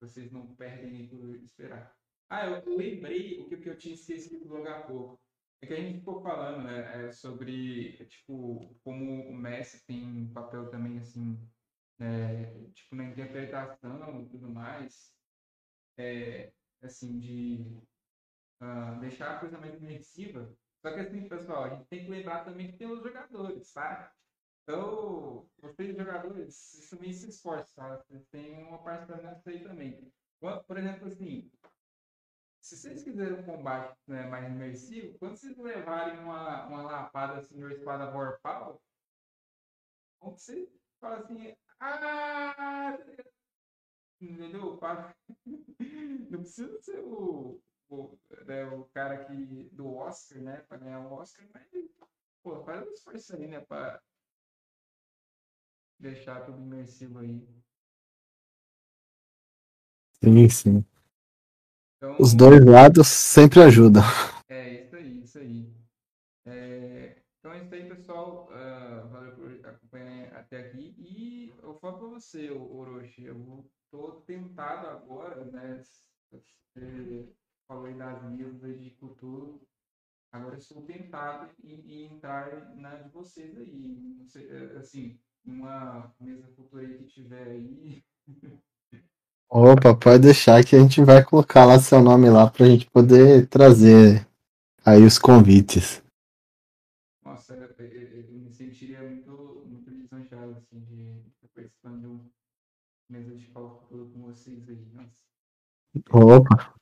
vocês 0.00 0.30
não 0.30 0.54
perdem 0.54 1.08
por 1.08 1.34
esperar. 1.42 1.97
Ah, 2.30 2.46
eu 2.46 2.76
lembrei 2.76 3.40
o 3.40 3.48
que, 3.48 3.68
eu 3.68 3.78
tinha 3.78 3.94
esquecido 3.94 4.48
logo 4.48 4.68
há 4.68 4.82
pouco. 4.82 5.20
É 5.60 5.66
que 5.66 5.72
a 5.72 5.76
gente 5.76 5.98
ficou 5.98 6.22
falando 6.22 6.64
né, 6.64 7.06
é 7.06 7.12
sobre, 7.12 7.96
tipo, 8.06 8.76
como 8.84 9.28
o 9.28 9.34
Messi 9.34 9.84
tem 9.86 10.04
um 10.04 10.32
papel 10.32 10.70
também, 10.70 10.98
assim, 10.98 11.38
é, 11.98 12.68
tipo, 12.74 12.94
na 12.94 13.04
interpretação 13.04 14.22
e 14.22 14.28
tudo 14.28 14.48
mais. 14.48 15.12
É, 15.96 16.52
assim, 16.82 17.18
de 17.18 17.80
uh, 18.62 19.00
deixar 19.00 19.36
a 19.36 19.40
coisa 19.40 19.58
mais 19.58 19.74
imersiva. 19.74 20.54
Só 20.80 20.92
que 20.92 21.00
assim, 21.00 21.28
pessoal, 21.28 21.64
a 21.64 21.70
gente 21.70 21.88
tem 21.88 22.04
que 22.04 22.10
lembrar 22.10 22.44
também 22.44 22.70
que 22.70 22.78
tem 22.78 22.90
os 22.90 23.02
jogadores, 23.02 23.72
tá? 23.72 24.12
Então, 24.62 25.48
vocês 25.60 25.96
jogadores, 25.96 26.74
isso 26.74 26.96
também 26.96 27.12
se 27.12 27.30
esforça, 27.30 27.74
tá? 27.74 27.96
Vocês 27.96 28.26
têm 28.28 28.62
uma 28.62 28.78
participação 28.82 29.32
nisso 29.32 29.48
aí 29.48 29.62
também. 29.64 30.12
Por 30.40 30.78
exemplo, 30.78 31.08
assim, 31.08 31.50
se 32.68 32.76
vocês 32.76 33.02
quiserem 33.02 33.38
um 33.38 33.42
combate 33.44 33.96
né, 34.06 34.26
mais 34.26 34.46
imersivo, 34.46 35.18
quando 35.18 35.36
vocês 35.36 35.56
levarem 35.56 36.18
uma, 36.18 36.66
uma 36.66 36.82
lapada 36.82 37.38
assim, 37.38 37.56
uma 37.56 37.72
espada 37.72 38.10
vorpal, 38.10 38.82
quando 40.20 40.36
você 40.36 40.70
fala 41.00 41.20
assim, 41.20 41.56
ah, 41.80 42.98
entendeu? 44.20 44.78
Não 46.30 46.40
precisa 46.40 46.78
ser 46.82 47.00
o, 47.00 47.58
o, 47.88 48.18
né, 48.44 48.66
o 48.66 48.84
cara 48.92 49.24
que, 49.24 49.70
do 49.72 49.94
Oscar, 49.94 50.42
né? 50.42 50.60
Pra 50.68 50.76
ganhar 50.76 51.00
o 51.00 51.12
Oscar, 51.14 51.48
mas, 51.54 51.66
pô, 52.42 52.62
faz 52.64 52.86
um 52.86 52.92
esforço 52.92 53.34
aí, 53.34 53.46
né? 53.46 53.60
Pra 53.60 54.02
deixar 55.98 56.44
tudo 56.44 56.60
imersivo 56.60 57.20
aí. 57.20 57.48
Sim, 60.22 60.48
sim. 60.50 60.97
Então, 61.98 62.14
Os 62.18 62.32
dois 62.32 62.64
lados 62.64 63.08
sempre 63.08 63.60
ajudam. 63.60 64.02
É, 64.48 64.84
isso 64.84 64.96
aí, 64.96 65.22
isso 65.22 65.38
aí. 65.38 65.66
É, 66.46 67.22
então 67.38 67.52
é 67.52 67.60
isso 67.64 67.74
aí, 67.74 67.88
pessoal. 67.88 68.48
Uh, 68.48 69.08
valeu 69.08 69.32
por 69.32 69.66
acompanhar 69.66 70.32
até 70.36 70.60
aqui. 70.60 70.94
E 70.96 71.52
eu 71.60 71.76
falo 71.80 71.98
pra 71.98 72.08
você, 72.08 72.50
Orochi, 72.50 73.24
eu 73.24 73.68
tô 73.90 74.22
tentado 74.26 74.86
agora, 74.86 75.44
né? 75.46 75.82
Você 76.30 77.28
falou 77.66 77.86
aí 77.86 77.94
das 77.94 78.22
mesas 78.30 78.80
de 78.80 78.90
cultura. 78.92 79.58
Agora 80.32 80.54
eu 80.54 80.58
estou 80.58 80.82
tentado 80.82 81.50
em, 81.64 81.80
em, 81.80 82.14
entrar 82.14 82.76
na 82.76 82.94
de 82.94 83.08
vocês 83.10 83.56
aí. 83.58 84.24
É, 84.36 84.78
assim, 84.78 85.18
uma 85.44 86.14
mesa 86.20 86.46
cultura 86.54 86.86
aí 86.86 86.98
que 86.98 87.06
tiver 87.06 87.48
aí. 87.48 88.04
Opa, 89.50 89.94
pode 89.96 90.24
deixar 90.24 90.62
que 90.62 90.76
a 90.76 90.78
gente 90.78 91.02
vai 91.02 91.24
colocar 91.24 91.64
lá 91.64 91.78
seu 91.78 92.02
nome 92.02 92.28
lá 92.28 92.50
pra 92.50 92.66
gente 92.66 92.84
poder 92.90 93.46
trazer 93.46 94.26
aí 94.84 95.02
os 95.02 95.18
convites. 95.18 96.02
Nossa, 97.24 97.54
eu, 97.54 97.86
eu, 97.86 98.26
eu 98.26 98.32
me 98.40 98.52
sentiria 98.52 99.02
muito, 99.02 99.64
muito 99.66 99.88
lisonjeado 99.88 100.52
assim, 100.52 100.80
de 100.80 101.22
estar 101.32 101.48
participando 101.54 102.00
de 102.00 102.06
um 102.06 102.30
mesa 103.10 103.34
de 103.34 103.46
palco 103.46 103.86
com 103.88 104.22
vocês 104.22 104.68
aí. 104.68 104.86
Nossa. 104.92 105.22
Opa! 106.12 106.74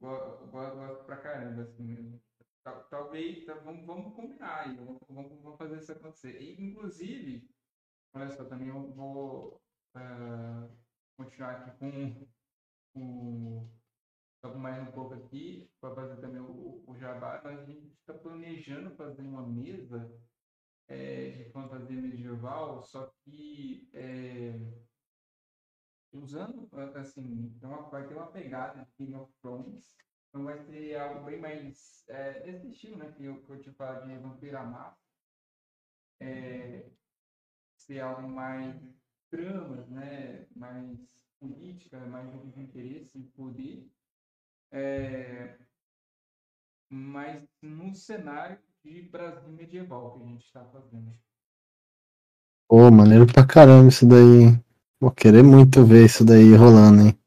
Gosto 0.00 1.04
pra 1.04 1.16
caramba, 1.18 1.62
assim 1.62 1.84
mesmo. 1.84 2.20
Talvez, 2.90 3.44
tá, 3.44 3.54
vamos, 3.54 3.86
vamos 3.86 4.14
combinar 4.14 4.64
aí, 4.64 4.74
vamos, 4.76 4.98
vamos, 5.08 5.40
vamos 5.42 5.58
fazer 5.58 5.78
isso 5.78 5.92
acontecer. 5.92 6.40
E, 6.40 6.60
inclusive, 6.60 7.48
olha 8.14 8.30
só, 8.30 8.44
também 8.44 8.68
eu 8.68 8.90
vou 8.92 9.60
uh, 9.96 10.68
continuar 11.16 11.52
aqui 11.56 11.78
com, 12.94 13.70
Só 14.44 14.54
mais 14.58 14.82
um 14.82 14.92
pouco 14.92 15.14
aqui, 15.14 15.72
para 15.80 15.94
fazer 15.94 16.20
também 16.20 16.40
o, 16.40 16.84
o 16.86 16.96
jabá, 16.96 17.40
mas 17.44 17.60
a 17.60 17.64
gente 17.64 17.92
está 17.94 18.14
planejando 18.14 18.96
fazer 18.96 19.22
uma 19.22 19.46
mesa 19.46 20.12
é, 20.88 21.30
de 21.44 21.52
fantasia 21.52 22.00
medieval, 22.00 22.82
só 22.82 23.06
que 23.24 23.88
é, 23.94 24.52
usando, 26.12 26.68
assim, 26.96 27.58
uma, 27.62 27.88
vai 27.90 28.06
ter 28.06 28.14
uma 28.14 28.30
pegada 28.32 28.84
de 28.84 28.92
King 28.92 29.14
of 29.14 29.32
Thrones, 29.40 29.96
então 30.28 30.44
vai 30.44 30.58
ser 30.58 30.96
algo 30.96 31.24
bem 31.24 31.40
mais 31.40 32.04
é, 32.08 32.40
desse 32.40 32.68
estilo, 32.68 32.98
né, 32.98 33.12
que 33.12 33.24
eu, 33.24 33.44
que 33.44 33.52
eu 33.52 33.60
te 33.60 33.72
falo 33.72 34.06
de 34.06 34.18
Vampira 34.18 34.62
Massa, 34.64 35.00
é, 36.20 36.90
ser 37.76 38.00
algo 38.00 38.28
mais 38.28 39.01
tramas, 39.32 39.88
né, 39.88 40.46
mais 40.56 41.00
política, 41.40 42.06
mais 42.06 42.30
de 42.54 42.60
interesse 42.62 43.18
e 43.20 43.24
poder, 43.36 43.90
é, 44.72 45.50
mas 46.90 47.48
no 47.62 47.92
cenário 47.96 48.58
de 48.84 49.02
Brasil 49.02 49.52
medieval 49.52 50.10
que 50.12 50.18
a 50.18 50.22
gente 50.22 50.44
está 50.46 50.64
fazendo. 50.66 51.12
Pô, 52.68 52.90
maneiro 52.90 53.26
pra 53.26 53.46
caramba 53.46 53.88
isso 53.88 54.04
daí. 54.04 54.58
Vou 55.00 55.12
querer 55.12 55.44
muito 55.44 55.84
ver 55.84 56.06
isso 56.06 56.24
daí 56.24 56.54
rolando, 56.56 57.02
hein? 57.02 57.18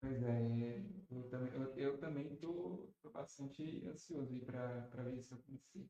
Pois 0.00 0.22
é, 0.22 1.14
eu 1.16 1.28
também, 1.28 1.52
eu, 1.54 1.70
eu 1.76 1.98
também 1.98 2.36
tô, 2.36 2.92
tô 3.02 3.10
bastante 3.10 3.62
ansioso 3.86 4.32
aí 4.32 4.40
pra, 4.42 4.86
pra 4.90 5.04
ver 5.04 5.18
isso 5.18 5.34
acontecer. 5.34 5.88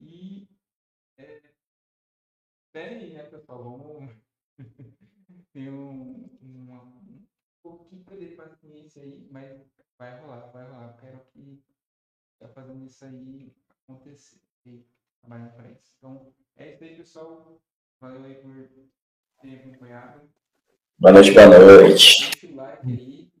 E 0.00 0.48
é, 1.18 1.42
bem, 2.72 3.12
né, 3.12 3.24
pessoal, 3.24 3.62
vamos 3.62 4.12
ter 5.52 5.70
um, 5.70 6.28
uma, 6.40 6.82
um 6.82 7.24
pouquinho 7.62 8.04
de 8.18 8.34
paciência 8.34 9.02
aí, 9.02 9.26
mas 9.30 9.56
vai 9.98 10.20
rolar, 10.20 10.50
vai 10.52 10.64
rolar. 10.64 10.88
Eu 10.88 11.00
quero 11.00 11.20
que 11.32 11.62
tá 12.40 12.48
fazendo 12.48 12.84
isso 12.84 13.04
aí 13.04 13.52
acontecer 13.68 14.40
e 14.66 14.84
trabalhar 15.20 15.52
para 15.52 15.70
isso. 15.70 15.92
Então, 15.98 16.32
é 16.56 16.72
isso 16.72 16.84
aí, 16.84 16.96
pessoal. 16.96 17.60
Valeu 18.00 18.24
aí 18.24 18.34
por 18.36 18.68
ter 19.40 19.56
acompanhado. 19.56 20.28
Boa 20.98 21.12
noite, 21.12 21.32
boa 21.32 21.46
noite. 21.46 22.30
Deixa 22.30 22.46
o 22.46 22.56
like 22.56 22.92
aí 22.92 23.32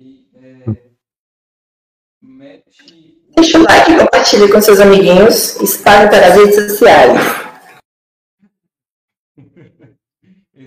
e 0.00 0.30
é, 0.34 0.90
mete. 2.22 3.22
Deixa 3.34 3.58
o 3.58 3.62
like, 3.62 3.98
compartilhe 3.98 4.52
com 4.52 4.60
seus 4.60 4.80
amiguinhos, 4.80 5.56
espalhe 5.60 6.08
para 6.08 6.28
as 6.28 6.34
redes 6.34 6.70
sociais. 6.70 7.45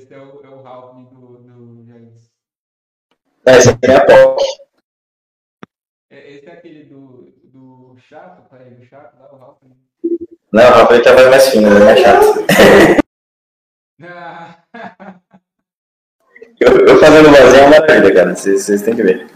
Esse 0.10 0.16
é 0.16 0.22
o, 0.24 0.44
é 0.44 0.50
o 0.50 0.64
Ralph 0.64 0.96
do, 1.14 1.38
do 1.38 1.86
Jair. 1.86 2.12
Essa 3.46 3.78
é 3.84 3.96
a 3.96 4.04
POC. 4.04 4.44
É, 6.10 6.32
esse 6.34 6.48
é 6.48 6.52
aquele 6.52 6.86
do, 6.86 7.96
chato, 8.00 8.50
pai, 8.50 8.74
o 8.74 8.84
chato 8.84 9.20
lá, 9.20 9.32
o 9.32 9.38
Ralph. 9.38 9.62
Não, 10.52 10.64
o 10.64 10.74
Rafael 10.74 11.04
tem 11.04 11.12
a 11.12 11.16
voz 11.16 11.30
mais 11.30 11.50
fina, 11.50 11.70
né? 11.70 11.86
Mais 11.86 12.00
chato. 12.00 12.26
Eu, 16.62 16.88
eu 16.88 17.00
fazendo 17.00 17.30
vozinha 17.30 17.62
é 17.62 17.68
uma 17.68 17.80
maravilha, 17.80 18.14
cara. 18.14 18.36
Vocês 18.36 18.66
vocês 18.66 18.82
têm 18.82 18.94
que 18.94 19.02
ver. 19.02 19.28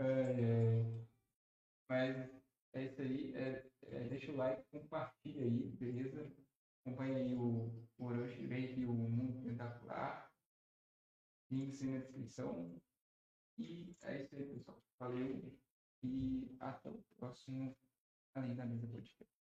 ai. 0.00 0.86
Mas 1.90 2.16
é 2.72 2.84
isso 2.84 3.02
aí. 3.02 3.34
É, 3.36 3.62
é, 3.90 3.98
deixa 4.04 4.32
o 4.32 4.36
like, 4.36 4.62
compartilha 4.70 5.42
aí, 5.42 5.76
beleza? 5.78 6.26
Acompanha 6.86 7.18
aí 7.18 7.34
o, 7.34 7.70
o 7.98 8.08
vem 8.08 8.64
aqui 8.64 8.86
o 8.86 8.94
Mundo. 8.94 9.31
Links 11.52 11.82
na 11.82 11.98
descrição. 11.98 12.80
E 13.58 13.94
é 14.02 14.22
isso 14.22 14.34
aí, 14.34 14.44
pessoal. 14.46 14.82
Valeu. 14.98 15.52
E 16.02 16.56
até 16.58 16.90
o 16.90 17.04
próximo 17.16 17.76
Além 18.34 18.54
da 18.54 18.64
Mesa 18.64 18.86
Podcast. 18.86 19.41